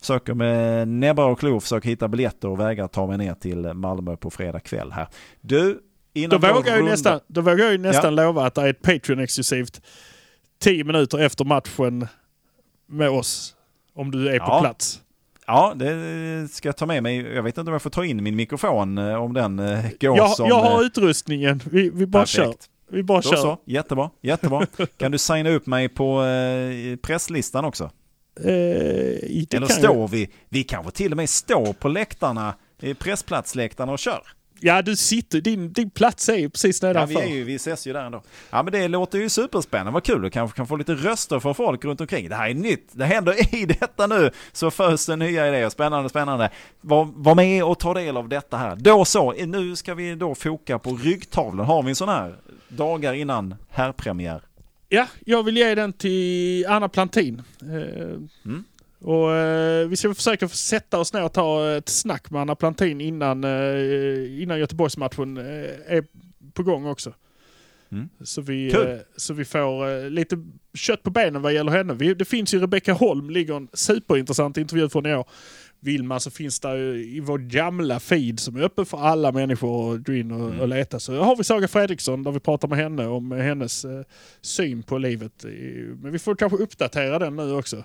försöker 0.00 0.34
med 0.34 0.88
näbbar 0.88 1.28
och 1.30 1.38
klor 1.38 1.60
försöka 1.60 1.88
hitta 1.88 2.08
biljetter 2.08 2.48
och 2.48 2.60
vägar 2.60 2.88
ta 2.88 3.06
mig 3.06 3.18
ner 3.18 3.34
till 3.34 3.58
Malmö 3.74 4.16
på 4.16 4.30
fredag 4.30 4.60
kväll 4.60 4.92
här. 4.92 5.08
Du, 5.40 5.72
Då 5.72 6.20
innan 6.20 6.40
vi 6.40 6.48
vågar, 6.52 6.76
rundar- 6.78 6.90
nästan, 6.90 7.20
då 7.26 7.40
vågar 7.40 7.64
jag 7.64 7.72
ju 7.72 7.78
nästan 7.78 8.14
lova 8.14 8.46
att 8.46 8.54
det 8.54 8.62
är 8.62 8.70
ett 8.70 8.82
Patreon-exklusivt 8.82 9.80
10 10.64 10.84
minuter 10.84 11.18
efter 11.18 11.44
matchen 11.44 12.06
med 12.86 13.10
oss. 13.10 13.54
Om 13.94 14.10
du 14.10 14.28
är 14.28 14.38
på 14.38 14.44
Ja. 14.48 14.60
plats. 14.60 15.00
Ja, 15.46 15.72
det 15.76 16.48
ska 16.52 16.68
jag 16.68 16.76
ta 16.76 16.86
med 16.86 17.02
mig. 17.02 17.16
Jag 17.34 17.42
vet 17.42 17.58
inte 17.58 17.68
om 17.70 17.72
jag 17.72 17.82
får 17.82 17.90
ta 17.90 18.04
in 18.04 18.22
min 18.22 18.36
mikrofon 18.36 18.98
eh, 18.98 19.14
om 19.14 19.32
den 19.34 19.58
eh, 19.58 19.84
går 20.00 20.16
Jag, 20.16 20.30
som... 20.30 20.48
jag 20.48 20.60
har 20.60 20.80
eh, 20.80 20.86
utrustningen. 20.86 21.60
Vi, 21.70 21.90
vi 21.90 22.06
bara 22.06 22.26
kör. 22.26 22.44
perfekt. 22.44 22.70
Vi 22.90 23.02
bara 23.02 23.20
Då 23.20 23.30
kör. 23.30 23.36
så, 23.36 23.58
jättebra, 23.66 24.10
jättebra. 24.22 24.66
Kan 24.98 25.12
du 25.12 25.18
signa 25.18 25.50
upp 25.50 25.66
mig 25.66 25.88
på 25.88 26.22
presslistan 27.02 27.64
också? 27.64 27.90
Eh, 28.40 28.46
Eller 29.56 29.66
står 29.66 29.96
jag. 29.96 30.08
vi, 30.10 30.30
vi 30.48 30.64
kanske 30.64 30.92
till 30.92 31.10
och 31.12 31.16
med 31.16 31.28
står 31.30 31.72
på 31.72 31.88
läktarna, 31.88 32.54
pressplatsläktarna 32.98 33.92
och 33.92 33.98
kör. 33.98 34.22
Ja, 34.66 34.82
du 34.82 34.96
sitter, 34.96 35.40
din, 35.40 35.72
din 35.72 35.90
plats 35.90 36.28
är 36.28 36.36
ju 36.36 36.50
precis 36.50 36.82
Ja, 36.82 36.88
nedanför. 36.88 37.20
vi, 37.20 37.26
är 37.30 37.34
ju, 37.34 37.44
vi 37.44 37.54
ses 37.54 37.86
ju 37.86 37.92
där 37.92 38.04
ändå. 38.04 38.22
Ja, 38.50 38.62
men 38.62 38.72
det 38.72 38.88
låter 38.88 39.18
ju 39.18 39.28
superspännande. 39.28 39.92
Vad 39.92 40.04
kul, 40.04 40.22
du 40.22 40.30
kanske 40.30 40.56
kan 40.56 40.66
få 40.66 40.76
lite 40.76 40.94
röster 40.94 41.40
från 41.40 41.54
folk 41.54 41.84
runt 41.84 42.00
omkring. 42.00 42.28
Det 42.28 42.34
här 42.34 42.50
är 42.50 42.54
nytt. 42.54 42.88
Det 42.92 43.04
händer 43.04 43.54
i 43.54 43.66
detta 43.80 44.06
nu. 44.06 44.30
Så 44.52 44.70
förs 44.70 45.06
det 45.06 45.16
nya 45.16 45.48
idéer. 45.48 45.68
Spännande, 45.70 46.08
spännande. 46.08 46.50
Var, 46.80 47.08
var 47.14 47.34
med 47.34 47.64
och 47.64 47.78
ta 47.78 47.94
del 47.94 48.16
av 48.16 48.28
detta 48.28 48.56
här. 48.56 48.76
Då 48.76 49.04
så, 49.04 49.32
nu 49.32 49.76
ska 49.76 49.94
vi 49.94 50.14
då 50.14 50.34
foka 50.34 50.78
på 50.78 50.96
ryggtavlan. 50.96 51.66
Har 51.66 51.82
vi 51.82 51.88
en 51.88 51.96
sån 51.96 52.08
här 52.08 52.34
dagar 52.68 53.12
innan 53.14 53.54
herrpremiär? 53.70 54.42
Ja, 54.88 55.06
jag 55.26 55.42
vill 55.42 55.56
ge 55.56 55.74
den 55.74 55.92
till 55.92 56.66
Anna 56.68 56.88
Plantin. 56.88 57.42
Eh, 57.62 57.68
Mm. 58.46 58.64
Och 59.04 59.32
eh, 59.32 59.88
vi 59.88 59.96
ska 59.96 60.14
försöka 60.14 60.48
sätta 60.48 60.98
oss 60.98 61.12
ner 61.12 61.24
och 61.24 61.32
ta 61.32 61.70
ett 61.70 61.88
snack 61.88 62.30
med 62.30 62.40
Anna 62.42 62.54
Plantin 62.54 63.00
innan, 63.00 63.44
eh, 63.44 64.42
innan 64.42 64.58
Göteborgsmatchen 64.58 65.36
eh, 65.36 65.44
är 65.96 66.04
på 66.52 66.62
gång 66.62 66.86
också. 66.86 67.12
Mm. 67.92 68.08
Så, 68.24 68.40
vi, 68.40 68.70
Kul. 68.70 68.90
eh, 68.90 68.96
så 69.16 69.34
vi 69.34 69.44
får 69.44 69.90
eh, 70.04 70.10
lite 70.10 70.36
kött 70.74 71.02
på 71.02 71.10
benen 71.10 71.42
vad 71.42 71.52
gäller 71.54 71.72
henne. 71.72 71.94
Vi, 71.94 72.14
det 72.14 72.24
finns 72.24 72.54
ju 72.54 72.60
Rebecka 72.60 72.92
Holm, 72.92 73.30
ligger 73.30 73.56
en 73.56 73.68
superintressant 73.72 74.56
intervju 74.56 74.88
från 74.88 75.06
i 75.06 75.14
år. 75.14 75.28
Vill 75.80 76.02
man 76.02 76.20
så 76.20 76.30
finns 76.30 76.60
det 76.60 76.78
i 76.96 77.20
vår 77.20 77.38
gamla 77.38 78.00
feed 78.00 78.40
som 78.40 78.56
är 78.56 78.62
öppen 78.62 78.86
för 78.86 78.98
alla 78.98 79.32
människor 79.32 79.94
att 79.94 80.04
gå 80.06 80.12
in 80.12 80.32
och, 80.32 80.48
Mm. 80.48 80.60
och 80.60 80.68
leta. 80.68 81.00
Så 81.00 81.16
har 81.22 81.36
vi 81.36 81.44
Saga 81.44 81.68
Fredriksson 81.68 82.22
där 82.22 82.30
vi 82.32 82.40
pratar 82.40 82.68
med 82.68 82.78
henne 82.78 83.06
om 83.06 83.30
hennes 83.32 83.84
eh, 83.84 84.02
syn 84.40 84.82
på 84.82 84.98
livet. 84.98 85.44
Men 86.02 86.12
vi 86.12 86.18
får 86.18 86.34
kanske 86.34 86.58
uppdatera 86.58 87.18
den 87.18 87.36
nu 87.36 87.52
också. 87.52 87.84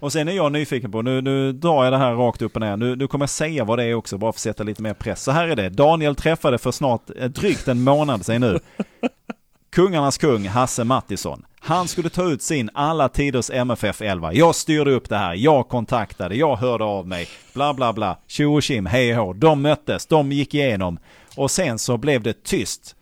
Och 0.00 0.12
sen 0.12 0.28
är 0.28 0.32
jag 0.32 0.52
nyfiken 0.52 0.92
på, 0.92 1.02
nu, 1.02 1.22
nu 1.22 1.52
drar 1.52 1.84
jag 1.84 1.92
det 1.92 1.98
här 1.98 2.14
rakt 2.14 2.42
upp 2.42 2.54
och 2.54 2.60
ner. 2.60 2.76
Nu, 2.76 2.96
nu 2.96 3.06
kommer 3.06 3.22
jag 3.22 3.30
säga 3.30 3.64
vad 3.64 3.78
det 3.78 3.84
är 3.84 3.94
också, 3.94 4.18
bara 4.18 4.32
för 4.32 4.36
att 4.36 4.40
sätta 4.40 4.62
lite 4.62 4.82
mer 4.82 4.94
press. 4.94 5.22
Så 5.22 5.30
här 5.30 5.48
är 5.48 5.56
det. 5.56 5.68
Daniel 5.68 6.14
träffade 6.14 6.58
för 6.58 6.70
snart 6.70 7.02
eh, 7.16 7.28
drygt 7.28 7.68
en 7.68 7.82
månad 7.82 8.26
sedan 8.26 8.40
nu 8.40 8.60
kungarnas 9.70 10.18
kung 10.18 10.48
Hasse 10.48 10.84
Mattisson. 10.84 11.44
Han 11.60 11.88
skulle 11.88 12.08
ta 12.08 12.24
ut 12.30 12.42
sin 12.42 12.70
alla 12.74 13.08
tiders 13.08 13.50
MFF 13.50 14.02
11. 14.02 14.32
Jag 14.32 14.54
styrde 14.54 14.90
upp 14.90 15.08
det 15.08 15.16
här, 15.16 15.34
jag 15.34 15.68
kontaktade, 15.68 16.36
jag 16.36 16.56
hörde 16.56 16.84
av 16.84 17.06
mig, 17.08 17.28
bla 17.54 17.74
bla 17.74 17.92
bla, 17.92 18.18
tjo 18.26 18.54
och 18.54 18.62
tjim, 18.62 18.86
hej 18.86 19.18
och. 19.18 19.36
De 19.36 19.62
möttes, 19.62 20.06
de 20.06 20.32
gick 20.32 20.54
igenom 20.54 20.98
och 21.36 21.50
sen 21.50 21.78
så 21.78 21.96
blev 21.96 22.22
det 22.22 22.44
tyst. 22.44 22.94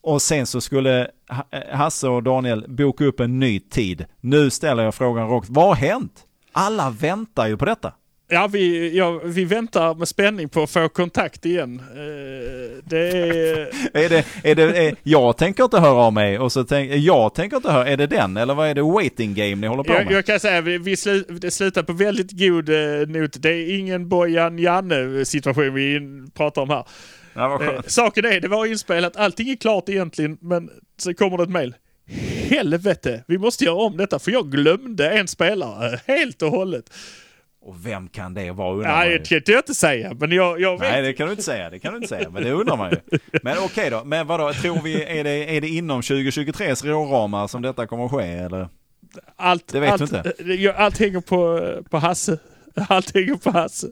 Och 0.00 0.22
sen 0.22 0.46
så 0.46 0.60
skulle 0.60 1.10
Ha- 1.28 1.76
Hasse 1.76 2.08
och 2.08 2.22
Daniel 2.22 2.64
boka 2.68 3.04
upp 3.04 3.20
en 3.20 3.38
ny 3.38 3.60
tid. 3.60 4.04
Nu 4.20 4.50
ställer 4.50 4.82
jag 4.82 4.94
frågan 4.94 5.28
rakt, 5.28 5.48
vad 5.50 5.66
har 5.66 5.74
hänt? 5.74 6.12
Alla 6.52 6.90
väntar 6.90 7.46
ju 7.48 7.56
på 7.56 7.64
detta. 7.64 7.92
Ja, 8.30 8.46
vi, 8.52 8.96
ja, 8.96 9.20
vi 9.24 9.44
väntar 9.44 9.94
med 9.94 10.08
spänning 10.08 10.48
på 10.48 10.62
att 10.62 10.70
få 10.70 10.88
kontakt 10.88 11.46
igen. 11.46 11.82
Eh, 11.90 12.82
det 12.84 13.08
är... 13.08 13.68
Är 14.04 14.08
det, 14.08 14.24
är 14.42 14.54
det, 14.54 14.62
är, 14.88 14.94
jag 15.02 15.36
tänker 15.36 15.64
inte 15.64 15.78
höra 15.80 15.94
av 15.94 16.12
mig 16.12 16.38
och 16.38 16.52
så 16.52 16.64
tänk, 16.64 16.92
jag 16.92 17.34
tänker 17.34 17.56
inte 17.56 17.70
höra, 17.72 17.88
är 17.88 17.96
det 17.96 18.06
den 18.06 18.36
eller 18.36 18.54
vad 18.54 18.68
är 18.68 18.74
det 18.74 18.82
waiting 18.82 19.34
game 19.34 19.54
ni 19.54 19.66
håller 19.66 19.82
på 19.82 19.92
Jag, 19.92 20.04
med? 20.04 20.14
jag 20.14 20.26
kan 20.26 20.40
säga 20.40 20.60
vi, 20.60 20.78
vi 20.78 20.96
slu, 20.96 21.24
det 21.28 21.50
slutar 21.50 21.82
på 21.82 21.92
väldigt 21.92 22.32
god 22.32 22.68
eh, 22.68 23.08
not. 23.08 23.42
Det 23.42 23.48
är 23.50 23.78
ingen 23.78 24.08
Bojan-Janne 24.08 25.24
situation 25.24 25.74
vi 25.74 26.00
pratar 26.34 26.62
om 26.62 26.70
här. 26.70 26.84
Ja, 27.38 27.62
Eh, 27.62 27.80
saken 27.86 28.24
är, 28.24 28.40
det 28.40 28.48
var 28.48 28.66
inspelat, 28.66 29.16
allting 29.16 29.48
är 29.50 29.56
klart 29.56 29.88
egentligen, 29.88 30.38
men 30.40 30.70
så 30.96 31.14
kommer 31.14 31.36
det 31.36 31.42
ett 31.42 31.50
mail. 31.50 31.74
Helvete, 32.50 33.24
vi 33.26 33.38
måste 33.38 33.64
göra 33.64 33.74
om 33.76 33.96
detta 33.96 34.18
för 34.18 34.30
jag 34.30 34.50
glömde 34.50 35.10
en 35.10 35.28
spelare 35.28 36.00
helt 36.06 36.42
och 36.42 36.50
hållet. 36.50 36.92
Och 37.60 37.86
vem 37.86 38.08
kan 38.08 38.34
det 38.34 38.50
vara 38.50 38.74
undrar 38.74 38.90
Nej, 38.90 39.18
det 39.18 39.42
kan 39.44 39.54
jag 39.54 39.60
inte 39.60 39.74
säga, 39.74 40.14
men 40.20 40.32
jag, 40.32 40.60
jag 40.60 40.72
vet. 40.80 40.90
Nej 40.90 41.02
det 41.02 41.12
kan 41.12 41.26
du 41.26 41.30
inte 41.30 41.42
säga, 41.42 41.70
det 41.70 41.78
kan 41.78 41.92
du 41.92 41.96
inte 41.96 42.08
säga, 42.08 42.30
men 42.30 42.42
det 42.42 42.52
undrar 42.52 42.76
man 42.76 42.90
ju. 42.90 43.18
Men 43.42 43.56
okej 43.58 43.90
då, 43.90 44.04
men 44.04 44.26
vadå, 44.26 44.52
tror 44.52 44.82
vi, 44.82 45.02
är 45.04 45.24
det, 45.24 45.56
är 45.56 45.60
det 45.60 45.68
inom 45.68 46.00
2023s 46.00 46.86
råramar 46.86 47.46
som 47.46 47.62
detta 47.62 47.86
kommer 47.86 48.04
att 48.04 48.10
ske 48.10 48.22
eller? 48.26 48.68
allt, 49.36 49.68
det 49.72 49.80
vet 49.80 49.90
allt, 49.90 50.10
du 50.10 50.16
inte. 50.16 50.68
eh, 50.68 50.80
Allt 50.80 50.98
hänger 50.98 51.20
på, 51.20 51.72
på 51.90 51.98
Hasse. 51.98 52.38
Allt 52.88 53.14
hänger 53.14 53.34
på 53.34 53.50
Hasse. 53.50 53.86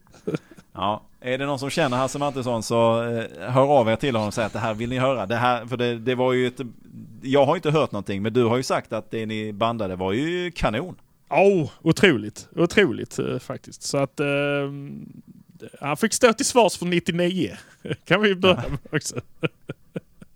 Ja, 0.75 1.03
är 1.27 1.39
det 1.39 1.47
någon 1.47 1.59
som 1.59 1.71
känner 1.71 1.97
Hasse 1.97 2.19
Mattisson 2.19 2.63
så 2.63 3.03
eh, 3.03 3.51
hör 3.51 3.63
av 3.63 3.89
er 3.89 3.97
till 3.97 4.15
honom 4.15 4.29
och 4.29 4.35
säg 4.35 4.45
att 4.45 4.53
det 4.53 4.59
här 4.59 4.75
vill 4.75 4.89
ni 4.89 4.99
höra. 4.99 5.27
Det 5.27 5.37
här, 5.37 5.67
för 5.67 5.77
det, 5.77 5.99
det 5.99 6.15
var 6.15 6.33
ju 6.33 6.47
ett, 6.47 6.61
jag 7.23 7.47
har 7.47 7.57
inte 7.57 7.71
hört 7.71 7.93
någonting, 7.93 8.23
men 8.23 8.33
du 8.33 8.45
har 8.45 8.57
ju 8.57 8.63
sagt 8.63 8.93
att 8.93 9.11
det 9.11 9.27
ni 9.27 9.53
bandade 9.53 9.97
var 9.97 10.13
ju 10.13 10.51
kanon. 10.51 10.97
Oh, 11.31 11.71
otroligt. 11.83 12.49
Otroligt 12.57 13.19
eh, 13.19 13.39
faktiskt. 13.39 13.83
Så 13.83 13.99
att 13.99 14.21
eh, 14.21 14.27
han 15.81 15.97
fick 15.97 16.13
stå 16.13 16.33
till 16.33 16.47
svars 16.47 16.79
för 16.79 16.87
99. 16.87 17.57
kan 18.05 18.21
vi 18.21 18.35
börja 18.35 18.65
med 18.69 18.79
också. 18.93 19.21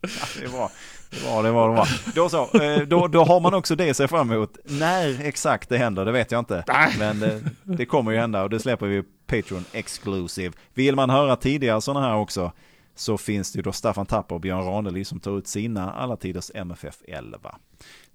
Ja, 0.03 0.09
det 0.41 0.47
var 0.47 0.68
det 0.68 1.00
var 1.27 1.43
det 1.43 1.51
var 1.51 1.69
det 1.69 1.75
var. 1.77 1.89
Då 2.15 2.29
så, 2.29 2.63
eh, 2.63 2.81
då, 2.81 3.07
då 3.07 3.25
har 3.25 3.41
man 3.41 3.55
också 3.55 3.77
det 3.77 3.95
se 3.95 4.09
fram 4.09 4.33
emot. 4.33 4.57
När 4.65 5.25
exakt 5.25 5.69
det 5.69 5.79
händer, 5.79 6.05
det 6.05 6.13
vet 6.13 6.31
jag 6.33 6.39
inte. 6.39 6.65
Men 6.99 7.23
eh, 7.23 7.39
det 7.63 7.87
kommer 7.87 8.11
ju 8.13 8.19
hända 8.19 8.43
och 8.43 8.51
det 8.51 8.61
släpper 8.61 8.87
vi 8.87 9.03
Patreon 9.27 9.65
exclusive. 9.73 10.53
Vill 10.75 10.97
man 10.97 11.11
höra 11.11 11.37
tidigare 11.37 11.81
sådana 11.81 12.07
här 12.07 12.17
också 12.17 12.53
så 12.95 13.19
finns 13.19 13.53
det 13.53 13.57
ju 13.57 13.63
då 13.63 13.73
Staffan 13.73 14.07
Tapper 14.07 14.35
och 14.35 14.41
Björn 14.41 14.65
Ranelid 14.65 15.07
som 15.07 15.21
tar 15.21 15.39
ut 15.39 15.47
sina 15.47 15.93
alla 15.93 16.17
tiders 16.17 16.51
MFF 16.55 16.97
11. 17.09 17.39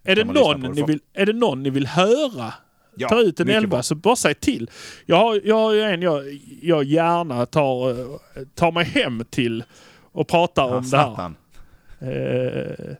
Är 0.04 0.16
det, 0.16 0.24
någon 0.24 0.62
det 0.62 0.70
ni 0.70 0.84
vill, 0.84 1.00
är 1.14 1.26
det 1.26 1.34
någon 1.34 1.64
ni 1.64 1.70
vill 1.70 1.88
höra? 1.88 2.54
Ja, 2.98 3.10
Ta 3.10 3.20
ut 3.22 3.40
en 3.40 3.48
mycket 3.48 3.58
11 3.64 3.70
bra. 3.70 3.84
så 3.84 3.96
bara 3.96 4.16
säg 4.16 4.34
till. 4.36 4.70
Jag 5.06 5.16
har, 5.18 5.42
jag 5.46 5.56
har 5.56 5.74
ju 5.74 5.82
en 5.82 6.02
jag, 6.02 6.24
jag 6.62 6.84
gärna 6.84 7.46
tar, 7.46 7.90
eh, 7.90 7.96
tar 8.56 8.72
mig 8.72 8.86
hem 8.86 9.24
till 9.30 9.64
och 10.12 10.28
pratar 10.28 10.64
Ja, 10.70 10.76
om 10.78 10.90
det 10.90 10.98
här. 10.98 11.34
Eh, 12.08 12.96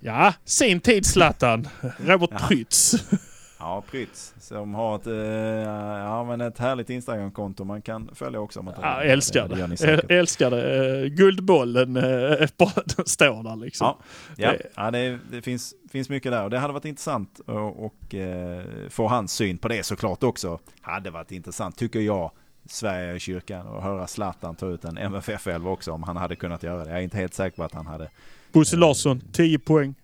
ja, 0.00 0.34
sin 0.44 0.80
tid 0.80 1.06
Zlatan. 1.06 1.68
Robert 1.98 2.30
Ja. 2.32 2.38
Prytz. 2.48 2.94
Ja, 3.58 3.82
Prytz 3.90 4.34
som 4.38 4.74
har 4.74 4.96
ett, 4.96 5.06
eh, 5.06 5.14
ja, 6.04 6.24
men 6.24 6.40
ett 6.40 6.58
härligt 6.58 6.90
Instagramkonto 6.90 7.64
man 7.64 7.82
kan 7.82 8.10
följa 8.14 8.40
också. 8.40 8.58
Om 8.58 8.64
man 8.64 8.74
Ja, 8.82 9.02
älskar 9.02 9.48
det. 9.48 9.66
det. 10.06 10.14
älskar 10.18 10.50
det. 10.50 10.86
Eh, 11.02 11.04
Guldbollen 11.06 11.94
står 13.06 13.42
där 13.42 13.56
liksom. 13.56 13.86
Ja, 13.86 13.98
ja. 14.36 14.50
Det- 14.52 14.62
ja 14.76 14.90
det, 14.90 15.18
det 15.30 15.42
finns, 15.42 15.74
finns 15.92 16.08
mycket 16.08 16.32
där 16.32 16.44
och 16.44 16.50
det 16.50 16.58
hade 16.58 16.72
varit 16.72 16.84
intressant 16.84 17.40
att 17.40 17.48
och, 17.76 18.14
eh, 18.14 18.64
få 18.90 19.08
hans 19.08 19.32
syn 19.32 19.58
på 19.58 19.68
det 19.68 19.82
såklart 19.86 20.22
också. 20.22 20.58
Hade 20.80 21.10
varit 21.10 21.32
intressant 21.32 21.76
tycker 21.78 22.00
jag, 22.00 22.30
Sverige 22.68 23.14
i 23.14 23.18
kyrkan 23.20 23.66
och 23.66 23.82
höra 23.82 24.06
Zlatan 24.06 24.54
ta 24.54 24.66
ut 24.68 24.84
en 24.84 24.98
MFF 24.98 25.46
11 25.46 25.70
också 25.70 25.92
om 25.92 26.02
han 26.02 26.16
hade 26.16 26.36
kunnat 26.36 26.62
göra 26.62 26.84
det. 26.84 26.90
Jag 26.90 26.98
är 26.98 27.02
inte 27.02 27.16
helt 27.16 27.34
säker 27.34 27.56
på 27.56 27.64
att 27.64 27.74
han 27.74 27.86
hade. 27.86 28.10
Bosse 28.52 28.76
Larsson, 28.76 29.20
10 29.32 29.58
poäng. 29.58 29.94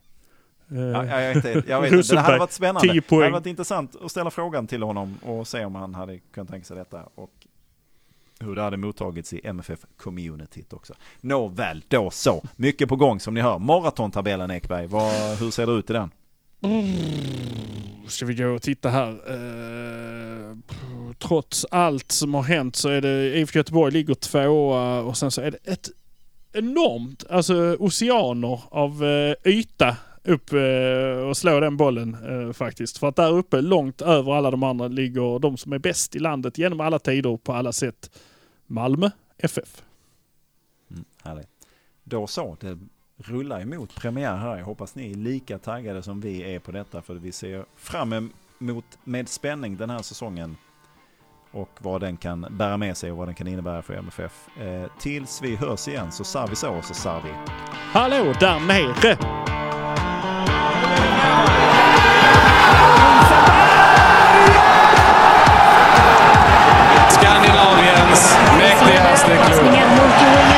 Eh, 0.70 0.78
Ja, 0.78 1.05
jag, 1.20 1.34
vet, 1.34 1.36
inte, 1.45 1.62
jag 1.70 1.80
vet 1.80 1.93
inte, 1.93 2.14
det 2.14 2.20
hade 2.20 2.38
varit 2.38 2.53
spännande. 2.53 2.80
10 2.80 2.93
Det 2.93 3.01
poäng. 3.01 3.20
hade 3.22 3.32
varit 3.32 3.47
intressant 3.47 3.97
att 4.05 4.11
ställa 4.11 4.30
frågan 4.30 4.66
till 4.66 4.82
honom 4.82 5.18
och 5.22 5.49
se 5.49 5.64
om 5.64 5.74
han 5.74 5.95
hade 5.95 6.18
kunnat 6.18 6.51
tänka 6.51 6.64
sig 6.64 6.76
detta. 6.76 7.03
Och 7.14 7.30
hur 8.40 8.55
det 8.55 8.62
hade 8.62 8.76
mottagits 8.76 9.32
i 9.32 9.40
MFF-communityt 9.45 10.72
också. 10.74 10.95
Nåväl, 11.20 11.82
då 11.88 12.11
så. 12.11 12.43
Mycket 12.57 12.88
på 12.88 12.97
gång 12.97 13.20
som 13.20 13.34
ni 13.34 13.40
hör. 13.40 13.59
Maratontabellen 13.59 14.51
Ekberg, 14.51 14.86
vad, 14.86 15.38
hur 15.38 15.51
ser 15.51 15.66
det 15.66 15.72
ut 15.72 15.90
i 15.90 15.93
den? 15.93 16.11
Ska 18.09 18.26
vi 18.26 18.34
gå 18.34 18.47
och 18.49 18.62
titta 18.62 18.88
här. 18.88 19.09
Eh, 19.11 20.57
trots 21.18 21.66
allt 21.70 22.12
som 22.12 22.34
har 22.34 22.43
hänt 22.43 22.76
så 22.76 22.88
är 22.88 23.01
det 23.01 23.38
IFK 23.38 23.59
Göteborg 23.59 23.93
ligger 23.93 24.14
tvåa 24.14 25.01
och 25.01 25.16
sen 25.16 25.30
så 25.30 25.40
är 25.40 25.51
det 25.51 25.59
ett 25.72 25.88
enormt, 26.53 27.24
alltså 27.30 27.76
oceaner 27.78 28.61
av 28.70 29.05
eh, 29.05 29.34
yta 29.44 29.96
upp 30.24 30.53
eh, 30.53 31.28
och 31.28 31.36
slå 31.36 31.61
den 31.61 31.76
bollen 31.76 32.16
eh, 32.28 32.53
faktiskt. 32.53 32.98
För 32.98 33.09
att 33.09 33.16
där 33.16 33.32
uppe, 33.32 33.61
långt 33.61 34.03
över 34.03 34.32
alla 34.32 34.50
de 34.50 34.62
andra, 34.62 34.88
ligger 34.88 35.38
de 35.38 35.57
som 35.57 35.72
är 35.72 35.78
bäst 35.78 36.16
i 36.16 36.18
landet 36.18 36.59
genom 36.59 36.80
alla 36.80 36.98
tider 36.98 37.36
på 37.36 37.53
alla 37.53 37.72
sätt. 37.72 38.18
Malmö 38.66 39.11
FF. 39.38 39.82
Mm, 40.90 41.05
härligt. 41.22 41.48
Då 42.05 42.26
så, 42.26 42.57
det 42.61 42.78
rullar 43.16 43.61
emot 43.61 43.94
premiär 43.94 44.36
här. 44.36 44.57
Jag 44.57 44.64
hoppas 44.64 44.94
ni 44.94 45.11
är 45.11 45.14
lika 45.14 45.59
taggade 45.59 46.03
som 46.03 46.20
vi 46.20 46.55
är 46.55 46.59
på 46.59 46.72
detta. 46.72 47.03
För 47.03 47.14
vi 47.14 47.32
ser 47.32 47.64
fram 47.76 48.30
emot 48.61 48.84
med 49.05 49.28
spänning 49.28 49.76
den 49.76 49.90
här 49.90 50.03
säsongen 50.03 50.57
och 51.53 51.70
vad 51.78 52.00
den 52.00 52.16
kan 52.16 52.46
bära 52.50 52.76
med 52.76 52.96
sig 52.96 53.12
och 53.12 53.18
vad 53.18 53.28
den 53.28 53.34
kan 53.34 53.46
innebära 53.46 53.82
för 53.82 53.94
MFF. 53.94 54.48
Eh, 54.61 54.90
tills 54.98 55.42
vi 55.42 55.57
hörs 55.57 55.88
igen, 55.88 56.12
så 56.12 56.24
sa 56.24 56.46
vi 56.46 56.57
så, 56.57 56.82
så 56.82 56.94
sa 56.94 57.20
vi. 57.24 57.30
Hallå 57.92 58.32
där 58.40 58.61
nere! 58.61 59.16
Skandinaviens 67.09 68.38
mäktigaste 68.59 69.36
klubb. 69.46 70.51